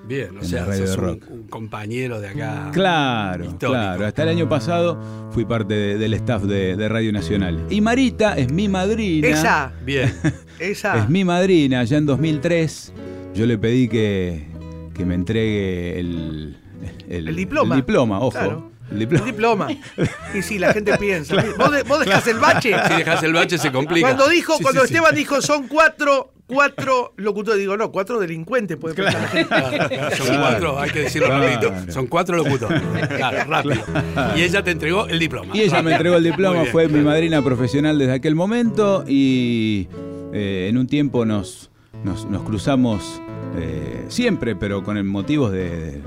Bien, 0.07 0.37
o 0.37 0.43
sea, 0.43 0.71
sos 0.71 0.91
un, 0.91 1.03
rock. 1.03 1.23
un 1.31 1.43
compañero 1.47 2.21
de 2.21 2.27
acá. 2.27 2.69
Claro, 2.71 3.45
Histórico. 3.45 3.71
claro. 3.71 4.05
Hasta 4.05 4.21
el 4.21 4.29
año 4.29 4.47
pasado 4.47 5.01
fui 5.31 5.45
parte 5.45 5.73
de- 5.73 5.97
del 5.97 6.13
staff 6.13 6.43
de, 6.43 6.75
de 6.75 6.87
Radio 6.89 7.11
Nacional. 7.11 7.65
Y 7.71 7.81
Marita 7.81 8.37
es 8.37 8.51
mi 8.53 8.69
madrina. 8.69 9.27
Esa, 9.27 9.73
Bien. 9.83 10.13
esa. 10.59 10.97
Es 10.97 11.09
mi 11.09 11.23
madrina. 11.23 11.83
Ya 11.83 11.97
en 11.97 12.05
2003 12.05 12.93
yo 13.33 13.45
le 13.45 13.57
pedí 13.57 13.87
que, 13.87 14.45
que 14.93 15.05
me 15.05 15.15
entregue 15.15 15.99
el, 15.99 16.57
El 17.09 17.35
diploma. 17.35 17.75
El 17.75 17.81
diploma, 17.81 18.19
ojo. 18.19 18.31
Claro. 18.31 18.71
El 18.91 18.99
diploma. 18.99 19.25
El 19.25 19.31
diploma. 19.31 19.67
Y 20.35 20.41
si 20.43 20.59
la 20.59 20.71
gente 20.73 20.95
piensa. 20.97 21.35
Vos, 21.57 21.71
de- 21.71 21.83
vos 21.83 21.99
dejás 22.05 22.27
el 22.27 22.37
bache. 22.39 22.71
Si 22.87 22.93
dejas 22.95 23.23
el 23.23 23.33
bache 23.33 23.57
se 23.57 23.71
complica. 23.71 24.07
Cuando 24.07 24.29
dijo, 24.29 24.57
Sí, 24.57 24.63
cuando 24.63 24.81
sí, 24.81 24.87
sí. 24.89 24.93
Esteban 24.93 25.15
dijo 25.15 25.41
son 25.41 25.67
cuatro, 25.67 26.33
cuatro 26.45 27.13
locutores, 27.17 27.59
digo, 27.59 27.75
no, 27.77 27.91
cuatro 27.91 28.19
delincuentes 28.19 28.77
puede. 28.77 28.93
Claro, 28.93 29.17
claro, 29.47 30.15
Son 30.15 30.27
Claro. 30.27 30.39
cuatro, 30.41 30.79
hay 30.79 30.91
que 30.91 30.99
decirlo 30.99 31.27
Claro. 31.29 31.43
rapidito. 31.47 31.91
Son 31.91 32.05
cuatro 32.05 32.37
locutores. 32.37 32.79
Claro, 33.17 33.49
rápido. 33.49 33.83
Y 34.37 34.43
ella 34.43 34.63
te 34.63 34.69
entregó 34.69 35.07
el 35.07 35.17
diploma. 35.17 35.57
Y 35.57 35.61
ella 35.61 35.81
me 35.81 35.91
entregó 35.93 36.17
el 36.17 36.23
diploma, 36.23 36.65
fue 36.65 36.87
mi 36.87 36.99
madrina 36.99 37.41
profesional 37.41 37.97
desde 37.97 38.13
aquel 38.13 38.35
momento 38.35 39.03
y 39.07 39.87
eh, 40.37 40.67
en 40.69 40.77
un 40.77 40.85
tiempo 40.85 41.25
nos, 41.25 41.71
nos, 42.03 42.29
nos 42.29 42.43
cruzamos 42.43 43.21
eh, 43.57 44.03
siempre, 44.09 44.53
pero 44.55 44.83
con 44.83 45.07
motivos 45.07 45.53
de, 45.53 46.01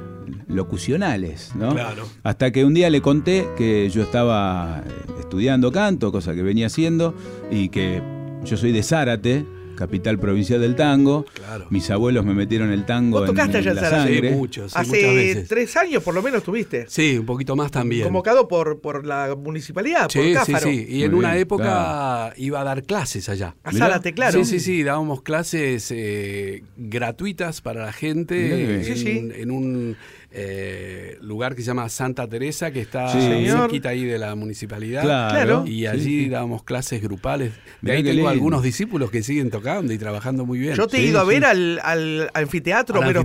locucionales, 0.49 1.55
¿no? 1.55 1.73
Claro. 1.73 2.05
Hasta 2.23 2.51
que 2.51 2.65
un 2.65 2.75
día 2.75 2.91
le 2.91 3.01
conté 3.01 3.47
que 3.57 3.89
yo 3.89 4.03
estaba 4.03 4.83
eh, 4.87 4.91
estudiando 5.21 5.73
canto, 5.73 6.13
cosa 6.13 6.35
que 6.35 6.43
venía 6.43 6.67
haciendo, 6.67 7.15
y 7.51 7.71
que 7.71 8.03
yo 8.45 8.57
soy 8.59 8.73
de 8.73 8.83
Zárate, 8.83 9.47
capital 9.79 10.19
provincial 10.19 10.61
del 10.61 10.75
tango. 10.75 11.25
Claro. 11.35 11.67
Mis 11.71 11.89
abuelos 11.91 12.25
me 12.25 12.35
metieron 12.35 12.71
el 12.73 12.85
tango 12.85 13.21
¿Vos 13.21 13.29
en, 13.29 13.35
tocaste 13.35 13.59
en 13.59 13.63
allá 13.63 13.71
en 13.71 13.77
la 13.77 13.83
Zárate? 13.83 14.15
Sí, 14.15 14.35
muchos, 14.35 14.73
sí, 14.73 14.79
muchas 14.79 14.89
Hace 14.89 15.15
veces. 15.15 15.49
tres 15.49 15.77
años 15.77 16.03
por 16.03 16.15
lo 16.15 16.23
menos 16.23 16.43
tuviste. 16.43 16.87
Sí, 16.89 17.17
un 17.19 17.27
poquito 17.27 17.55
más 17.57 17.71
también. 17.71 18.05
Convocado 18.05 18.49
por, 18.49 18.81
por 18.81 19.07
la 19.07 19.35
municipalidad, 19.37 20.09
Sí, 20.11 20.19
por 20.19 20.27
sí, 20.27 20.33
Cáfaro. 20.35 20.69
sí. 20.69 20.87
Y 20.89 21.03
en 21.05 21.11
Muy 21.13 21.21
una 21.21 21.31
bien, 21.33 21.43
época 21.43 21.63
claro. 21.65 22.35
iba 22.37 22.61
a 22.61 22.65
dar 22.65 22.83
clases 22.83 23.29
allá. 23.29 23.55
A. 23.63 23.73
Zárate, 23.73 24.13
claro. 24.13 24.45
Sí, 24.45 24.59
sí, 24.59 24.61
sí, 24.61 24.83
dábamos 24.83 25.23
clases 25.23 25.91
eh, 25.95 26.63
gratuitas 26.77 27.61
para 27.61 27.85
la 27.87 27.93
gente 27.93 28.75
en, 28.79 28.85
Sí, 28.85 28.97
sí. 28.97 29.29
en 29.35 29.51
un 29.51 29.97
eh, 30.41 31.19
lugar 31.21 31.55
que 31.55 31.63
se 31.63 31.67
llama 31.69 31.89
Santa 31.89 32.27
Teresa, 32.29 32.71
que 32.71 32.81
está 32.81 33.09
Sí. 33.13 33.19
Cerquita 33.49 33.89
ahí 33.91 34.05
de 34.05 34.19
la 34.19 34.35
municipalidad. 34.35 35.03
Claro. 35.03 35.65
Y 35.67 35.87
allí 35.87 36.25
sí. 36.25 36.29
dábamos 36.29 36.63
clases 36.63 37.03
grupales. 37.03 37.53
De 37.83 37.93
ahí 37.93 38.03
tengo 38.03 38.29
algunos 38.29 38.63
discípulos 38.63 39.11
que 39.11 39.23
siguen 39.23 39.51
tocando 39.51 39.93
y 39.93 39.99
trabajando 39.99 40.47
muy 40.47 40.59
bien. 40.59 40.75
Yo 40.75 40.87
te 40.87 40.99
he 40.99 41.01
Sí, 41.01 41.07
ido 41.09 41.21
a 41.21 41.25
ver 41.25 41.45
al, 41.45 41.81
al 41.83 42.31
anfiteatro 42.35 43.01
Homero 43.01 43.21
Sí, 43.21 43.25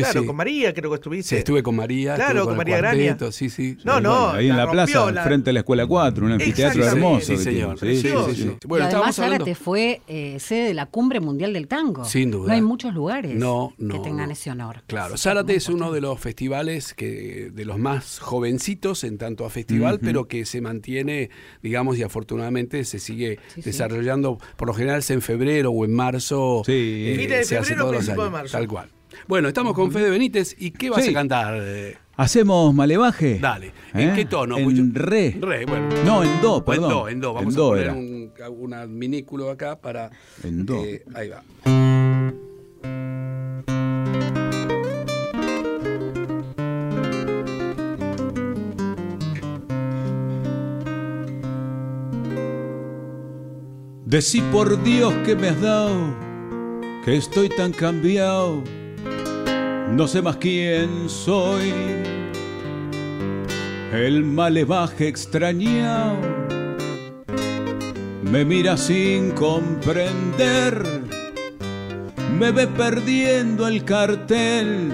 claro, 0.00 0.20
sí. 0.20 0.26
con 0.26 0.36
María 0.36 0.72
creo 0.74 0.90
que 0.90 0.96
estuviste. 0.96 1.28
Sí, 1.30 1.36
estuve 1.36 1.62
con 1.62 1.76
María. 1.76 2.14
Claro, 2.14 2.44
con 2.44 2.56
María 2.56 2.80
cuarteto, 2.80 3.32
Sí, 3.32 3.48
sí. 3.50 3.76
No, 3.84 4.00
no, 4.00 4.30
Ahí 4.30 4.48
en 4.48 4.56
la 4.56 4.66
rompió 4.66 4.84
plaza, 4.86 5.12
la- 5.12 5.22
frente 5.24 5.50
a 5.50 5.52
la 5.52 5.60
escuela 5.60 5.86
4, 5.86 6.26
un 6.26 6.32
anfiteatro 6.32 6.84
hermoso. 6.84 7.36
Sí, 7.36 7.36
señor. 7.38 7.78
Bueno, 8.66 8.84
y 8.84 8.88
además 8.88 9.16
Zárate 9.16 9.54
fue 9.54 10.00
eh, 10.08 10.38
sede 10.40 10.68
de 10.68 10.74
la 10.74 10.86
Cumbre 10.86 11.20
Mundial 11.20 11.52
del 11.52 11.68
Tango. 11.68 12.04
Sin 12.04 12.30
duda. 12.30 12.48
No 12.48 12.54
hay 12.54 12.62
muchos 12.62 12.94
lugares 12.94 13.34
No, 13.34 13.72
no, 13.78 13.94
que 13.94 14.00
tengan 14.00 14.30
ese 14.30 14.50
honor. 14.50 14.82
Claro, 14.86 15.16
Zárate 15.16 15.45
es 15.54 15.68
uno 15.68 15.92
de 15.92 16.00
los 16.00 16.18
festivales 16.18 16.92
que 16.94 17.50
de 17.52 17.64
los 17.64 17.78
más 17.78 18.18
jovencitos 18.18 19.04
en 19.04 19.18
tanto 19.18 19.44
a 19.44 19.50
festival, 19.50 20.00
pero 20.00 20.26
que 20.26 20.44
se 20.44 20.60
mantiene, 20.60 21.30
digamos, 21.62 21.96
y 21.98 22.02
afortunadamente 22.02 22.84
se 22.84 22.98
sigue 22.98 23.38
Sí, 23.54 23.62
sí. 23.62 23.70
desarrollando. 23.70 24.38
Por 24.56 24.68
lo 24.68 24.74
general 24.74 24.98
es 24.98 25.10
en 25.10 25.22
febrero 25.22 25.70
o 25.70 25.84
en 25.84 25.92
marzo. 25.94 26.62
Sí. 26.66 27.12
Fines 27.16 27.28
de 27.38 27.44
se 27.44 27.56
hace 27.58 27.68
febrero, 27.74 27.90
todos 27.90 28.06
los 28.06 28.16
de 28.24 28.30
marzo. 28.30 28.52
Tal 28.58 28.66
cual. 28.68 28.88
Bueno, 29.28 29.48
estamos 29.48 29.72
con 29.74 29.90
Fede 29.92 30.10
Benítez. 30.10 30.54
¿Y 30.58 30.72
qué 30.72 30.90
vas 30.90 31.04
Sí. 31.04 31.10
a 31.10 31.14
cantar? 31.14 31.54
eh? 31.62 31.96
¿Hacemos 32.18 32.74
malevaje? 32.74 33.38
Dale. 33.38 33.72
¿En 33.94 34.10
¿Eh? 34.10 34.12
qué 34.14 34.24
tono? 34.24 34.56
En 34.58 34.94
re. 34.94 35.36
Re, 35.40 35.64
bueno. 35.66 35.88
No, 36.04 36.22
en 36.24 36.40
do, 36.40 36.54
O 36.54 36.58
en 36.58 36.64
perdón. 36.64 36.90
do, 36.90 37.08
en 37.08 37.20
do. 37.20 37.32
Vamos 37.34 37.54
En 37.54 37.56
do 37.56 37.66
a 37.66 37.70
poner 37.70 37.90
un, 38.50 38.74
adminículo 38.74 39.50
acá 39.50 39.78
para. 39.78 40.10
En 40.42 40.64
do. 40.66 40.82
eh, 40.84 41.02
ahí 41.14 41.28
va. 41.28 41.42
Decí 54.06 54.40
por 54.52 54.80
Dios 54.84 55.12
que 55.24 55.34
me 55.34 55.48
has 55.48 55.60
dado, 55.60 56.16
que 57.04 57.16
estoy 57.16 57.48
tan 57.48 57.72
cambiado, 57.72 58.62
no 59.90 60.06
sé 60.06 60.22
más 60.22 60.36
quién 60.36 61.08
soy. 61.08 61.72
El 63.92 64.22
malevaje 64.22 65.08
extrañado 65.08 66.18
me 68.22 68.44
mira 68.44 68.76
sin 68.76 69.32
comprender, 69.32 70.84
me 72.38 72.52
ve 72.52 72.68
perdiendo 72.68 73.66
el 73.66 73.84
cartel 73.84 74.92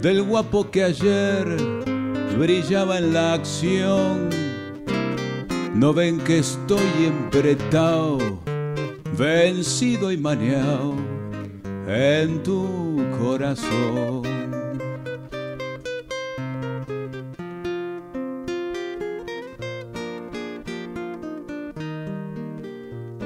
del 0.00 0.22
guapo 0.22 0.70
que 0.70 0.84
ayer 0.84 1.56
brillaba 2.38 2.98
en 2.98 3.12
la 3.12 3.32
acción. 3.32 4.49
No 5.80 5.94
ven 5.94 6.18
que 6.18 6.40
estoy 6.40 7.06
empretado, 7.06 8.18
vencido 9.16 10.12
y 10.12 10.18
maneado 10.18 10.94
en 11.88 12.42
tu 12.42 13.02
corazón. 13.18 14.20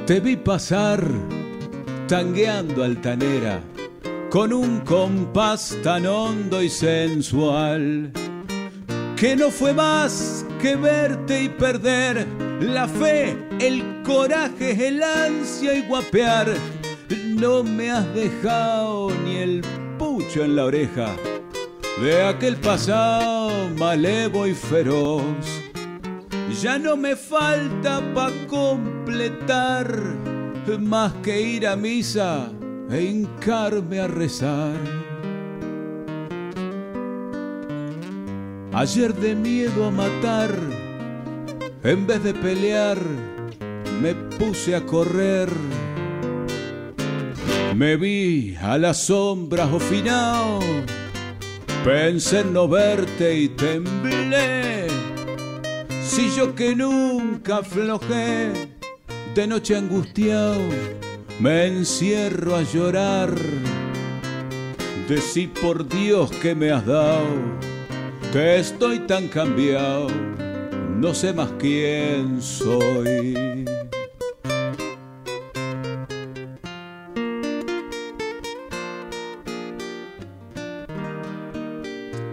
Te 0.06 0.20
vi 0.20 0.36
pasar 0.36 1.04
tangueando 2.06 2.84
altanera 2.84 3.60
con 4.30 4.52
un 4.52 4.78
compás 4.82 5.76
tan 5.82 6.06
hondo 6.06 6.62
y 6.62 6.68
sensual 6.68 8.12
que 9.16 9.34
no 9.34 9.50
fue 9.50 9.72
más 9.72 10.46
que 10.62 10.76
verte 10.76 11.42
y 11.42 11.48
perder 11.48 12.43
la 12.60 12.88
fe, 12.88 13.36
el 13.60 14.02
coraje, 14.02 14.88
el 14.88 15.02
ansia 15.02 15.74
y 15.74 15.82
guapear. 15.82 16.54
No 17.26 17.62
me 17.62 17.90
has 17.90 18.14
dejado 18.14 19.10
ni 19.24 19.36
el 19.36 19.62
pucho 19.98 20.44
en 20.44 20.56
la 20.56 20.64
oreja 20.64 21.14
de 22.00 22.22
aquel 22.22 22.56
pasado 22.56 23.68
malevo 23.76 24.46
y 24.46 24.54
feroz. 24.54 25.62
Ya 26.60 26.78
no 26.78 26.96
me 26.96 27.16
falta 27.16 28.00
pa' 28.14 28.30
completar 28.48 29.86
más 30.80 31.12
que 31.22 31.40
ir 31.40 31.66
a 31.66 31.76
misa 31.76 32.50
e 32.90 33.02
hincarme 33.02 34.00
a 34.00 34.06
rezar. 34.06 34.76
Ayer 38.72 39.14
de 39.14 39.34
miedo 39.34 39.86
a 39.86 39.90
matar, 39.90 40.50
en 41.84 42.06
vez 42.06 42.22
de 42.22 42.32
pelear, 42.32 42.98
me 44.00 44.14
puse 44.14 44.74
a 44.74 44.84
correr. 44.84 45.50
Me 47.76 47.96
vi 47.96 48.56
a 48.60 48.78
las 48.78 49.06
sombras 49.06 49.70
ofinao, 49.70 50.60
pensé 51.84 52.40
en 52.40 52.52
no 52.54 52.68
verte 52.68 53.36
y 53.36 53.48
temblé. 53.48 54.86
Si 56.02 56.30
yo 56.30 56.54
que 56.54 56.74
nunca 56.74 57.58
aflojé, 57.58 58.52
de 59.34 59.46
noche 59.46 59.76
angustiado, 59.76 60.60
me 61.40 61.66
encierro 61.66 62.56
a 62.56 62.62
llorar. 62.62 63.34
Decí 65.08 65.48
por 65.48 65.86
Dios 65.86 66.30
que 66.30 66.54
me 66.54 66.70
has 66.70 66.86
dado, 66.86 67.26
que 68.32 68.58
estoy 68.58 69.00
tan 69.00 69.28
cambiado, 69.28 70.06
no 71.04 71.12
sé 71.12 71.34
más 71.34 71.50
quién 71.58 72.40
soy. 72.40 73.66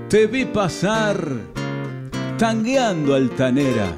Te 0.08 0.26
vi 0.26 0.46
pasar 0.46 1.18
tangueando 2.38 3.16
altanera 3.16 3.94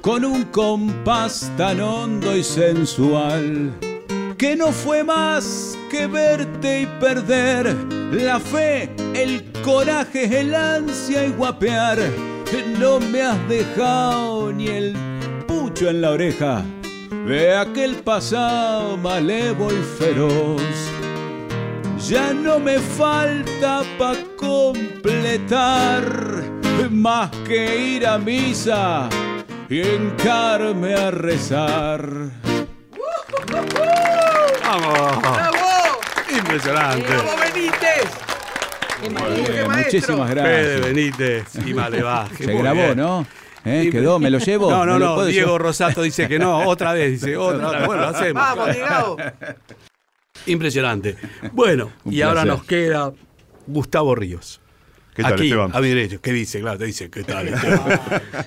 con 0.00 0.24
un 0.24 0.44
compás 0.44 1.50
tan 1.56 1.80
hondo 1.80 2.36
y 2.36 2.44
sensual 2.44 3.72
que 4.38 4.54
no 4.54 4.70
fue 4.70 5.02
más 5.02 5.76
que 5.90 6.06
verte 6.06 6.82
y 6.82 6.86
perder 7.00 7.74
la 8.12 8.38
fe, 8.38 8.88
el 9.14 9.50
coraje, 9.64 10.42
el 10.42 10.54
ansia 10.54 11.26
y 11.26 11.32
guapear. 11.32 12.25
No 12.78 13.00
me 13.00 13.22
has 13.22 13.48
dejado 13.48 14.52
ni 14.52 14.68
el 14.68 14.94
pucho 15.46 15.90
en 15.90 16.00
la 16.00 16.10
oreja 16.10 16.62
de 17.26 17.56
aquel 17.56 17.96
pasado 17.96 18.96
malevo 18.96 19.72
y 19.72 19.82
feroz. 19.98 20.62
Ya 22.08 22.32
no 22.32 22.60
me 22.60 22.78
falta 22.78 23.82
pa' 23.98 24.14
completar 24.36 26.04
más 26.90 27.30
que 27.46 27.76
ir 27.96 28.06
a 28.06 28.16
misa 28.16 29.08
y 29.68 29.80
encarme 29.80 30.94
a 30.94 31.10
rezar. 31.10 32.08
¡Vamos! 34.62 35.20
¡Bravo! 35.20 36.00
Impresionante. 36.30 37.08
¡Bravo, 37.08 37.30
Benítez! 37.40 38.25
Qué 39.02 39.10
muchísimas 39.68 40.30
Fede 40.30 40.42
gracias. 40.42 40.80
Benítez 40.80 41.44
y 41.66 41.74
Malevaje. 41.74 42.44
Se 42.44 42.52
grabó, 42.54 42.80
bien. 42.82 42.96
¿no? 42.96 43.26
¿Eh? 43.64 43.88
¿Quedó? 43.90 44.18
¿Me 44.18 44.30
lo 44.30 44.38
llevo? 44.38 44.70
No, 44.70 44.86
no, 44.86 44.94
¿Me 44.94 44.98
lo 45.00 45.16
no. 45.16 45.24
Diego 45.24 45.46
llevar? 45.48 45.62
Rosato 45.62 46.02
dice 46.02 46.28
que 46.28 46.38
no. 46.38 46.66
Otra 46.68 46.92
vez, 46.92 47.12
dice 47.12 47.36
otra, 47.36 47.68
otra. 47.68 47.86
Bueno, 47.86 48.02
lo 48.02 48.08
hacemos. 48.08 48.42
¡Vamos, 48.42 48.72
Diego! 48.74 49.16
Impresionante. 50.46 51.16
Bueno, 51.52 51.90
Un 52.04 52.12
y 52.14 52.22
ahora 52.22 52.44
nos 52.44 52.64
queda 52.64 53.12
Gustavo 53.66 54.14
Ríos. 54.14 54.60
¿Qué 55.14 55.22
tal, 55.22 55.32
Aquí, 55.32 55.44
Esteban? 55.44 55.70
a 55.74 55.80
mi 55.80 55.88
derecho. 55.88 56.20
¿Qué 56.20 56.32
dice? 56.32 56.60
Claro, 56.60 56.78
te 56.78 56.84
dice, 56.84 57.10
¿qué 57.10 57.24
tal, 57.24 57.48
Esteban? 57.54 58.00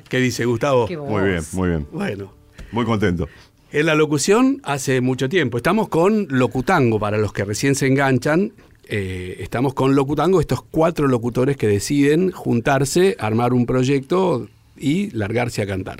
¿Qué 0.07 0.17
dice 0.19 0.45
Gustavo? 0.45 0.87
Qué. 0.87 0.97
Muy 0.97 1.23
bien, 1.29 1.43
muy 1.53 1.69
bien. 1.69 1.87
Bueno, 1.91 2.33
Muy 2.71 2.85
contento. 2.85 3.27
en 3.71 3.85
la 3.87 3.95
locución 3.95 4.61
hace 4.63 5.01
mucho 5.01 5.27
tiempo. 5.29 5.57
Estamos 5.57 5.89
con 5.89 6.27
Locutango, 6.29 6.99
para 6.99 7.17
los 7.17 7.33
que 7.33 7.43
recién 7.43 7.75
se 7.75 7.87
enganchan. 7.87 8.53
Eh, 8.89 9.37
estamos 9.39 9.73
con 9.73 9.95
Locutango, 9.95 10.39
estos 10.41 10.61
cuatro 10.63 11.07
locutores 11.07 11.55
que 11.57 11.67
deciden 11.67 12.31
juntarse, 12.31 13.15
armar 13.19 13.53
un 13.53 13.65
proyecto 13.65 14.47
y 14.77 15.11
largarse 15.11 15.61
a 15.61 15.67
cantar. 15.67 15.99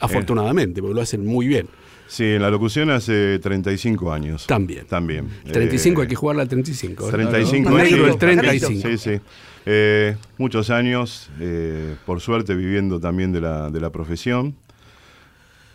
Afortunadamente, 0.00 0.80
porque 0.80 0.94
lo 0.94 1.00
hacen 1.00 1.26
muy 1.26 1.46
bien. 1.48 1.66
Sí, 2.06 2.24
en 2.24 2.40
la 2.42 2.48
locución 2.50 2.88
hace 2.90 3.38
35 3.38 4.12
años. 4.12 4.46
También. 4.46 4.86
También. 4.86 5.28
35, 5.52 6.00
Eh, 6.00 6.04
hay 6.04 6.08
que 6.08 6.14
jugarla 6.16 6.42
al 6.42 6.48
35. 6.48 7.08
¿eh? 7.08 7.12
35 7.12 7.70
Negro 7.70 7.96
años. 8.04 8.08
el 8.12 8.18
35. 8.18 8.88
Sí, 8.88 8.96
sí. 8.98 9.20
Eh, 9.66 10.16
muchos 10.38 10.70
años, 10.70 11.28
eh, 11.40 11.96
por 12.06 12.20
suerte, 12.20 12.54
viviendo 12.54 12.98
también 12.98 13.32
de 13.32 13.42
la, 13.42 13.68
de 13.70 13.80
la 13.80 13.90
profesión. 13.90 14.54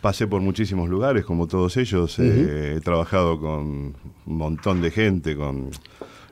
Pasé 0.00 0.26
por 0.26 0.40
muchísimos 0.42 0.88
lugares, 0.90 1.24
como 1.24 1.46
todos 1.46 1.76
ellos. 1.76 2.18
He 2.18 2.78
trabajado 2.84 3.38
con 3.40 3.94
un 4.26 4.36
montón 4.36 4.82
de 4.82 4.90
gente, 4.90 5.34
con 5.36 5.70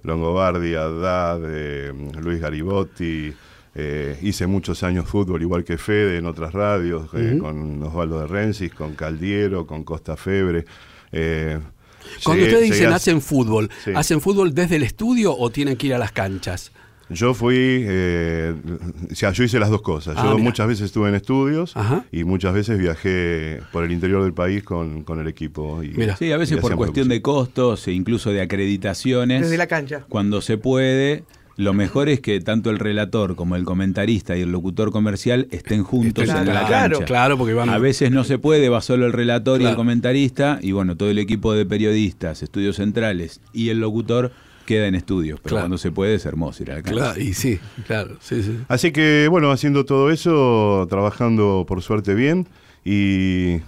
Longobardi, 0.03 0.75
Haddad, 0.75 1.41
eh, 1.47 1.93
Luis 2.21 2.41
Garibotti. 2.41 3.33
eh, 3.75 4.19
hice 4.21 4.47
muchos 4.47 4.83
años 4.83 5.07
fútbol, 5.09 5.41
igual 5.41 5.65
que 5.65 5.79
Fede, 5.79 6.19
en 6.19 6.27
otras 6.27 6.53
radios, 6.53 7.09
eh, 7.15 7.39
con 7.41 7.83
Osvaldo 7.83 8.21
de 8.21 8.27
Rensis, 8.27 8.71
con 8.75 8.95
Caldiero, 8.95 9.67
con 9.67 9.83
Costa 9.83 10.15
Febre. 10.15 10.67
Cuando 12.25 12.43
llegué- 12.45 12.55
ustedes 12.55 12.71
dicen 12.71 12.93
a- 12.93 12.97
hacen 12.97 13.21
fútbol, 13.23 13.71
Sí. 13.85 13.93
¿hacen 13.95 14.21
fútbol 14.21 14.55
desde 14.55 14.77
el 14.77 14.83
estudio 14.83 15.35
o 15.37 15.51
tienen 15.51 15.77
que 15.77 15.87
ir 15.87 15.95
a 15.95 15.99
las 15.99 16.13
canchas? 16.13 16.73
Yo 17.11 17.35
fui, 17.35 17.57
eh, 17.59 18.55
o 19.11 19.15
sea, 19.15 19.33
yo 19.33 19.45
hice 19.45 19.59
las 19.59 19.71
dos 19.71 19.83
cosas. 19.83 20.17
Ah, 20.17 20.25
yo 20.25 20.31
mira. 20.33 20.45
muchas 20.45 20.67
veces 20.67 20.87
estuve 20.87 21.09
en 21.09 21.15
estudios 21.15 21.77
Ajá. 21.77 22.05
y 22.11 22.25
muchas 22.25 22.55
veces 22.55 22.79
viajé 22.79 23.61
por 23.73 23.85
el 23.85 23.93
interior 23.93 24.23
del 24.23 24.33
país 24.33 24.63
con, 24.63 25.03
con 25.03 25.21
el 25.21 25.29
equipo. 25.29 25.83
Y, 25.83 25.89
Mira. 25.89 26.17
Sí, 26.17 26.33
a 26.33 26.37
veces 26.37 26.59
y 26.59 26.61
por 26.61 26.75
cuestión 26.77 27.09
de 27.09 27.21
costos 27.21 27.87
e 27.89 27.93
incluso 27.93 28.31
de 28.31 28.41
acreditaciones. 28.41 29.43
Desde 29.43 29.59
la 29.59 29.67
cancha. 29.67 30.05
Cuando 30.09 30.41
se 30.41 30.59
puede, 30.59 31.25
lo 31.57 31.75
mejor 31.75 32.09
es 32.09 32.21
que 32.21 32.41
tanto 32.41 32.71
el 32.71 32.79
relator 32.79 33.37
como 33.37 33.57
el 33.57 33.65
comentarista 33.65 34.37
y 34.37 34.41
el 34.41 34.51
locutor 34.51 34.91
comercial 34.91 35.49
estén 35.51 35.83
juntos 35.83 36.29
en 36.29 36.47
la 36.47 36.67
claro, 36.67 36.97
cancha. 36.97 37.05
Claro, 37.05 37.39
porque 37.39 37.55
van 37.55 37.69
A 37.69 37.79
veces 37.79 38.11
no 38.11 38.25
se 38.25 38.39
puede, 38.39 38.69
va 38.69 38.81
solo 38.81 39.07
el 39.07 39.13
relator 39.13 39.61
y 39.61 39.67
el 39.67 39.77
comentarista, 39.77 40.59
y 40.63 40.73
bueno, 40.73 40.97
todo 40.97 41.11
el 41.11 41.19
equipo 41.19 41.53
de 41.53 41.67
periodistas, 41.67 42.43
estudios 42.43 42.77
centrales 42.77 43.41
y 43.53 43.69
el 43.69 43.81
locutor 43.81 44.33
queda 44.67 44.87
en 44.87 44.95
estudios. 44.95 45.41
Pero 45.41 45.51
Claro. 45.55 45.65
cuando 45.65 45.79
se 45.79 45.91
puede 45.91 46.15
es 46.15 46.25
hermoso 46.27 46.63
ir 46.63 46.71
a 46.73 46.77
la 46.77 46.83
cancha. 46.83 46.99
Claro, 46.99 47.21
y 47.21 47.35
sí, 47.35 47.59
claro, 47.87 48.17
sí, 48.21 48.43
sí. 48.43 48.59
Así 48.69 48.93
que, 48.93 49.29
bueno, 49.31 49.51
haciendo 49.51 49.85
todo 49.85 50.11
eso, 50.11 50.87
trabajando 50.89 51.65
por 51.67 51.83
suerte 51.83 52.15
bien 52.15 52.49
y, 52.85 53.59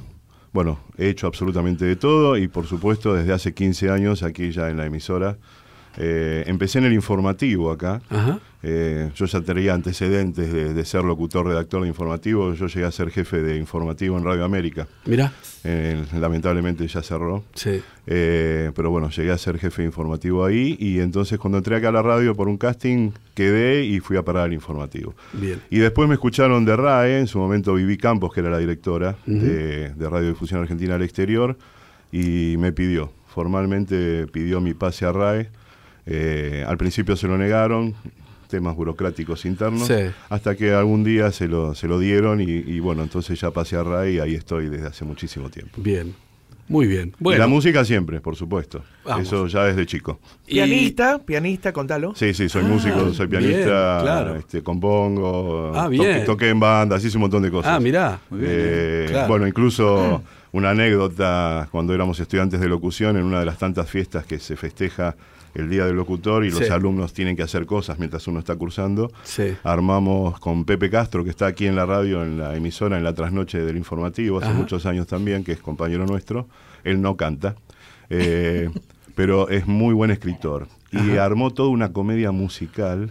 bueno, 0.53 0.79
he 0.99 1.09
hecho 1.09 1.27
absolutamente 1.27 1.85
de 1.85 1.97
todo 1.97 2.37
y, 2.37 2.49
por 2.49 2.67
supuesto, 2.67 3.15
desde 3.15 3.33
hace 3.33 3.55
15 3.55 3.91
años 3.91 4.23
aquí 4.23 4.51
ya 4.53 4.71
en 4.71 4.77
la 4.77 4.87
emisora. 4.87 5.37
Eh, 5.97 6.45
empecé 6.47 6.79
en 6.79 6.85
el 6.87 6.93
informativo 6.93 7.71
acá. 7.71 8.01
Ajá. 8.11 8.39
Eh, 8.67 9.11
yo 9.15 9.27
ya 9.27 9.43
tenía 9.43 9.75
antecedentes 9.75 10.51
de, 10.51 10.73
de 10.73 10.85
ser 10.87 11.05
locutor, 11.05 11.47
redactor 11.47 11.83
de 11.83 11.89
informativo. 11.89 12.55
Yo 12.55 12.67
llegué 12.67 12.87
a 12.87 12.91
ser 12.91 13.11
jefe 13.11 13.43
de 13.43 13.59
informativo 13.59 14.17
en 14.17 14.25
Radio 14.25 14.45
América. 14.45 14.87
Mira, 15.05 15.33
Eh, 15.65 16.03
lamentablemente 16.19 16.87
ya 16.87 17.03
cerró. 17.03 17.45
sí. 17.55 17.83
Eh, 18.07 18.71
pero 18.75 18.91
bueno, 18.91 19.09
llegué 19.09 19.33
a 19.33 19.39
ser 19.39 19.59
jefe 19.59 19.81
de 19.81 19.87
informativo 19.87 20.45
ahí 20.45 20.77
y 20.79 21.01
entonces 21.01 21.39
cuando 21.39 21.57
entré 21.59 21.77
acá 21.77 21.89
a 21.89 21.93
la 21.93 22.03
radio 22.03 22.35
por 22.35 22.49
un 22.49 22.59
casting 22.59 23.13
quedé 23.35 23.83
y 23.85 24.01
fui 24.01 24.17
a 24.19 24.23
parar 24.23 24.45
al 24.45 24.53
informativo. 24.53 25.15
Bien. 25.33 25.61
Y 25.71 25.79
después 25.79 26.07
me 26.07 26.15
escucharon 26.15 26.65
de 26.67 26.77
RAE, 26.77 27.19
en 27.21 27.27
su 27.27 27.39
momento 27.39 27.73
Vivi 27.75 27.97
Campos, 27.97 28.33
que 28.35 28.41
era 28.41 28.51
la 28.51 28.59
directora 28.59 29.17
de, 29.25 29.91
de 29.95 30.09
Radiodifusión 30.11 30.61
Argentina 30.61 30.97
al 30.97 31.03
Exterior, 31.03 31.57
y 32.13 32.57
me 32.59 32.73
pidió, 32.73 33.11
formalmente 33.27 34.27
pidió 34.29 34.61
mi 34.61 34.75
pase 34.75 35.05
a 35.07 35.13
RAE. 35.13 35.49
Eh, 36.07 36.64
al 36.67 36.77
principio 36.77 37.17
se 37.17 37.27
lo 37.27 37.38
negaron, 37.38 37.95
temas 38.49 38.77
burocráticos 38.77 39.45
internos, 39.47 39.87
Sí. 39.88 39.95
hasta 40.29 40.55
que 40.55 40.73
algún 40.73 41.03
día 41.03 41.33
se 41.33 41.49
lo, 41.49 41.75
se 41.75 41.88
lo 41.88 41.99
dieron 41.99 42.40
y, 42.40 42.45
y 42.45 42.79
bueno, 42.81 43.03
entonces 43.03 43.40
ya 43.40 43.51
pasé 43.51 43.77
a 43.77 43.83
RAE 43.83 44.12
y 44.12 44.19
ahí 44.21 44.35
estoy 44.35 44.69
desde 44.69 44.87
hace 44.88 45.05
muchísimo 45.05 45.49
tiempo. 45.51 45.81
Bien. 45.81 46.14
Muy 46.67 46.87
bien. 46.87 47.12
Y 47.21 47.35
la 47.35 47.47
música 47.47 47.85
siempre, 47.85 48.23
por 48.23 48.37
supuesto. 48.37 48.83
Vamos. 49.05 49.27
Eso 49.27 49.47
ya 49.49 49.64
desde 49.64 49.85
chico. 49.85 50.19
y- 50.47 50.55
Pianista, 50.55 51.19
pianista, 51.19 51.73
contalo. 51.75 52.14
Sí, 52.14 52.33
sí, 52.33 52.49
soy 52.49 52.62
Ah, 52.64 52.69
músico, 52.69 53.12
soy 53.12 53.27
bien, 53.27 53.43
pianista, 53.43 53.99
claro. 54.01 54.37
este, 54.37 54.62
compongo, 54.62 55.73
Ah, 55.75 55.85
toqué- 55.88 55.90
bien. 55.90 56.25
toqué 56.25 56.49
en 56.49 56.61
bandas, 56.61 57.05
hice 57.05 57.19
un 57.19 57.23
montón 57.23 57.43
de 57.43 57.51
cosas. 57.51 57.73
Ah, 57.73 57.81
mirá. 57.81 58.19
Eh, 58.40 59.07
Claro. 59.11 59.29
Bueno, 59.29 59.47
incluso 59.47 60.23
una 60.53 60.71
anécdota, 60.71 61.69
cuando 61.71 61.93
éramos 61.93 62.19
estudiantes 62.19 62.59
de 62.61 62.69
locución, 62.69 63.19
en 63.19 63.25
una 63.25 63.40
de 63.40 63.45
las 63.47 63.59
tantas 63.59 63.90
fiestas 63.90 64.25
que 64.25 64.38
se 64.38 64.57
festeja 64.57 65.17
el 65.55 65.71
Día 65.71 65.87
del 65.87 65.97
Locutor 65.97 66.45
y 66.45 66.51
los 66.51 66.69
alumnos 66.71 67.12
tienen 67.12 67.37
que 67.37 67.43
hacer 67.43 67.64
cosas 67.67 67.99
mientras 67.99 68.27
uno 68.27 68.38
está 68.40 68.57
cursando, 68.57 69.12
Sí. 69.23 69.55
armamos 69.62 70.38
con 70.40 70.64
Pepe 70.64 70.90
Castro, 70.90 71.25
que 71.25 71.31
está 71.31 71.47
aquí 71.47 71.67
en 71.67 71.77
la 71.77 71.87
radio, 71.87 72.23
en 72.25 72.38
la 72.38 72.57
emisora, 72.57 72.97
en 72.99 73.05
la 73.05 73.14
trasnoche 73.14 73.59
del 73.61 73.77
informativo, 73.77 74.38
hace 74.38 74.49
Ajá. 74.49 74.59
muchos 74.59 74.85
años 74.87 75.07
también, 75.07 75.45
que 75.45 75.53
es 75.53 75.61
compañero 75.61 76.07
nuestro, 76.07 76.49
él 76.83 77.01
no 77.01 77.17
canta, 77.17 77.55
eh, 78.11 78.69
pero 79.14 79.49
es 79.49 79.67
muy 79.67 79.95
buen 79.95 80.11
escritor. 80.11 80.67
Y 80.93 81.17
armó 81.17 81.51
toda 81.53 81.71
una 81.71 81.93
comedia 81.93 82.31
musical, 82.31 83.11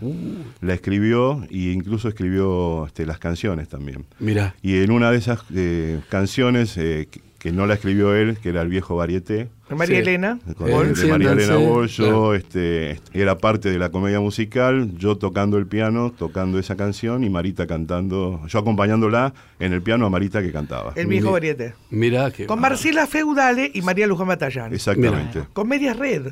la 0.61 0.73
escribió 0.73 1.43
e 1.49 1.71
incluso 1.73 2.07
escribió 2.07 2.85
este, 2.85 3.05
las 3.05 3.19
canciones 3.19 3.67
también. 3.67 4.05
Mira. 4.19 4.55
Y 4.61 4.77
en 4.83 4.91
una 4.91 5.11
de 5.11 5.17
esas 5.17 5.41
eh, 5.53 5.99
canciones, 6.07 6.77
eh, 6.77 7.09
que, 7.11 7.19
que 7.39 7.51
no 7.51 7.67
la 7.67 7.73
escribió 7.73 8.15
él, 8.15 8.37
que 8.41 8.49
era 8.49 8.61
el 8.61 8.69
viejo 8.69 8.95
Varieté, 8.95 9.49
María 9.75 9.95
Sí. 9.95 10.01
Elena. 10.01 10.39
con- 10.57 10.69
Eh, 10.69 10.93
de 10.93 11.07
María 11.07 11.31
Elena 11.31 11.55
claro. 11.95 12.33
este, 12.33 12.99
era 13.13 13.37
parte 13.37 13.69
de 13.69 13.77
la 13.79 13.89
comedia 13.89 14.19
musical, 14.19 14.91
yo 14.97 15.17
tocando 15.17 15.57
el 15.57 15.67
piano, 15.67 16.11
tocando 16.17 16.59
esa 16.59 16.75
canción 16.75 17.23
y 17.23 17.29
Marita 17.29 17.67
cantando, 17.67 18.41
yo 18.47 18.59
acompañándola 18.59 19.33
en 19.59 19.73
el 19.73 19.81
piano 19.81 20.05
a 20.05 20.09
Marita 20.09 20.41
que 20.41 20.51
cantaba. 20.51 20.93
El 20.95 21.07
viejo 21.07 21.31
variete. 21.31 21.73
Mira 21.89 22.31
que. 22.31 22.45
Con 22.45 22.59
Marcela 22.59 23.07
Feudale 23.07 23.71
y 23.73 23.81
María 23.81 24.07
Luján 24.07 24.27
Matallán. 24.27 24.73
Exactamente. 24.73 25.43
Con 25.53 25.67
medias 25.67 25.97
red. 25.97 26.27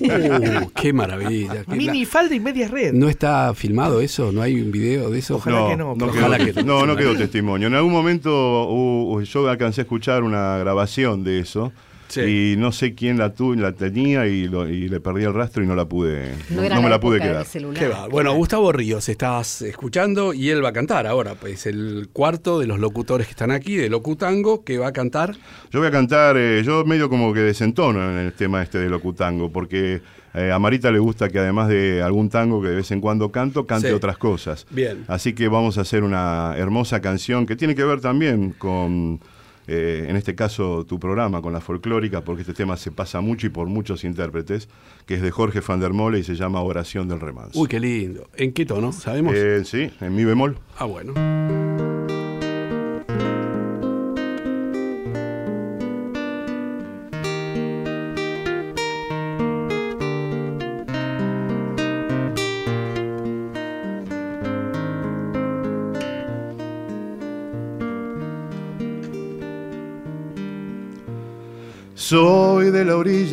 Uh, 0.00 0.70
qué 0.74 0.92
maravilla. 0.92 1.64
qué 1.64 1.76
Mini 1.76 2.04
falda 2.04 2.34
y 2.34 2.40
medias 2.40 2.70
red. 2.70 2.92
¿No 2.92 3.08
está 3.08 3.52
filmado 3.54 4.00
eso? 4.00 4.32
¿No 4.32 4.42
hay 4.42 4.60
un 4.60 4.70
video 4.70 5.10
de 5.10 5.18
eso? 5.18 5.36
Ojalá 5.36 5.68
que 5.68 5.76
no, 5.76 5.94
no, 5.94 6.06
ojalá 6.06 6.38
quedó, 6.38 6.54
que 6.54 6.62
no. 6.64 6.80
no, 6.80 6.86
no 6.86 6.96
quedó 6.96 7.16
testimonio. 7.16 7.68
En 7.68 7.74
algún 7.74 7.92
momento 7.92 8.30
uh, 8.70 9.14
uh, 9.16 9.22
yo 9.22 9.48
alcancé 9.48 9.80
a 9.80 9.84
escuchar 9.84 10.22
una 10.22 10.58
grabación 10.58 11.24
de 11.24 11.40
eso 11.40 11.72
Sí. 12.14 12.52
y 12.52 12.56
no 12.56 12.72
sé 12.72 12.94
quién 12.94 13.18
la, 13.18 13.34
tu, 13.34 13.54
la 13.54 13.72
tenía 13.72 14.26
y, 14.26 14.46
lo- 14.48 14.68
y 14.68 14.88
le 14.88 15.00
perdí 15.00 15.24
el 15.24 15.34
rastro 15.34 15.62
y 15.62 15.66
no 15.66 15.74
la 15.74 15.84
pude, 15.86 16.32
no, 16.50 16.62
me 16.82 16.88
la 16.88 17.00
pude 17.00 17.20
quedar. 17.20 17.44
celular. 17.44 17.78
Qué 17.78 17.88
va. 17.88 18.08
Bueno, 18.08 18.32
Gustavo 18.34 18.72
Ríos, 18.72 19.08
estás 19.08 19.62
escuchando 19.62 20.32
y 20.34 20.50
él 20.50 20.64
va 20.64 20.70
a 20.70 20.72
cantar 20.72 21.06
ahora, 21.06 21.34
pues 21.34 21.66
el 21.66 22.08
cuarto 22.12 22.58
de 22.60 22.66
los 22.66 22.78
locutores 22.78 23.26
que 23.26 23.32
están 23.32 23.50
aquí, 23.50 23.76
de 23.76 23.88
Locutango, 23.88 24.64
que 24.64 24.78
va 24.78 24.88
a 24.88 24.92
cantar. 24.92 25.34
Yo 25.70 25.80
voy 25.80 25.88
a 25.88 25.90
cantar, 25.90 26.36
eh, 26.38 26.62
yo 26.64 26.84
medio 26.84 27.08
como 27.10 27.32
que 27.34 27.40
desentono 27.40 28.02
en 28.10 28.18
el 28.18 28.32
tema 28.32 28.62
este 28.62 28.78
de 28.78 28.88
locutango, 28.88 29.50
porque 29.52 30.00
eh, 30.34 30.50
a 30.52 30.58
Marita 30.58 30.90
le 30.90 30.98
gusta 30.98 31.28
que 31.28 31.38
además 31.38 31.68
de 31.68 32.02
algún 32.02 32.28
tango 32.28 32.60
que 32.62 32.68
de 32.68 32.76
vez 32.76 32.90
en 32.90 33.00
cuando 33.00 33.30
canto, 33.30 33.66
cante 33.66 33.88
Sí. 33.88 33.94
otras 33.94 34.18
cosas. 34.18 34.66
Bien. 34.70 35.04
Así 35.08 35.32
que 35.32 35.48
vamos 35.48 35.78
a 35.78 35.82
hacer 35.82 36.02
una 36.04 36.54
hermosa 36.56 37.00
canción 37.00 37.46
que 37.46 37.56
tiene 37.56 37.74
que 37.74 37.84
ver 37.84 38.00
también 38.00 38.50
con, 38.56 39.20
eh, 39.66 40.06
en 40.08 40.16
este 40.16 40.34
caso, 40.34 40.84
tu 40.84 40.98
programa, 40.98 41.42
con 41.42 41.52
la 41.52 41.60
folclórica, 41.60 42.22
porque 42.22 42.42
este 42.42 42.54
tema 42.54 42.76
se 42.76 42.90
pasa 42.90 43.20
mucho 43.20 43.46
y 43.46 43.50
por 43.50 43.68
muchos 43.68 44.04
intérpretes, 44.04 44.68
que 45.06 45.14
es 45.14 45.22
de 45.22 45.30
Jorge 45.30 45.60
van 45.66 45.80
der 45.80 45.92
Mole 45.92 46.18
y 46.18 46.24
se 46.24 46.34
llama 46.34 46.60
Oración 46.60 47.08
del 47.08 47.20
Remanso. 47.20 47.58
Uy, 47.58 47.68
qué 47.68 47.80
lindo. 47.80 48.28
¿En 48.36 48.52
qué 48.52 48.66
tono? 48.66 48.92
¿Sabemos? 48.92 49.34
Eh, 49.36 49.62
sí, 49.64 49.90
en 50.00 50.14
mi 50.14 50.24
bemol. 50.24 50.58
Ah, 50.78 50.84
bueno. 50.84 51.14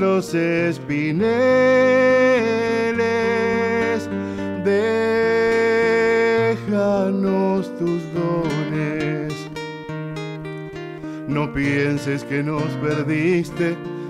los 0.00 0.34
espineles, 0.34 1.26
déjanos 6.64 7.70
tus 7.78 8.02
dones. 8.14 9.32
No 11.28 11.52
pienses 11.52 12.24
que 12.24 12.42
nos 12.42 12.64
perdiste, 12.82 13.76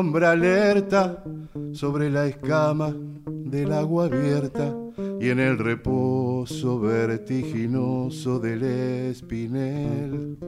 Sombra 0.00 0.30
alerta 0.30 1.22
sobre 1.72 2.08
la 2.08 2.24
escama 2.26 2.90
del 3.26 3.70
agua 3.70 4.06
abierta 4.06 4.74
y 5.20 5.28
en 5.28 5.38
el 5.38 5.58
reposo 5.58 6.80
vertiginoso 6.80 8.38
del 8.38 8.62
espinel. 9.10 10.38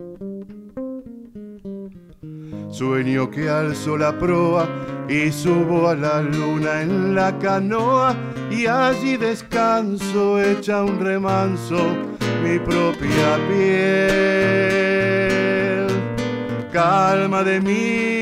Sueño 2.71 3.31
que 3.31 3.51
alzo 3.51 3.99
la 3.99 4.19
proa 4.19 4.67
y 5.07 5.31
subo 5.31 5.91
a 5.91 5.95
la 5.97 6.23
luna 6.23 6.81
en 6.81 7.15
la 7.15 7.39
canoa 7.39 8.17
y 8.51 8.65
allí 8.65 9.19
descanso 9.19 10.41
hecha 10.41 10.83
un 10.83 10.99
remanso 10.99 11.77
mi 12.43 12.59
propia 12.59 13.39
piel. 13.51 14.33
Calma 16.73 17.45
de 17.45 17.61
mis 17.61 18.22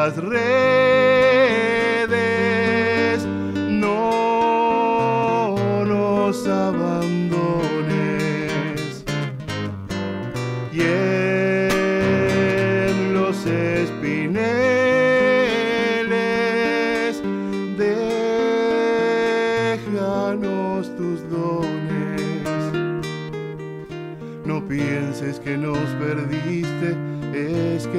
Las 0.00 0.16
redes, 0.16 0.89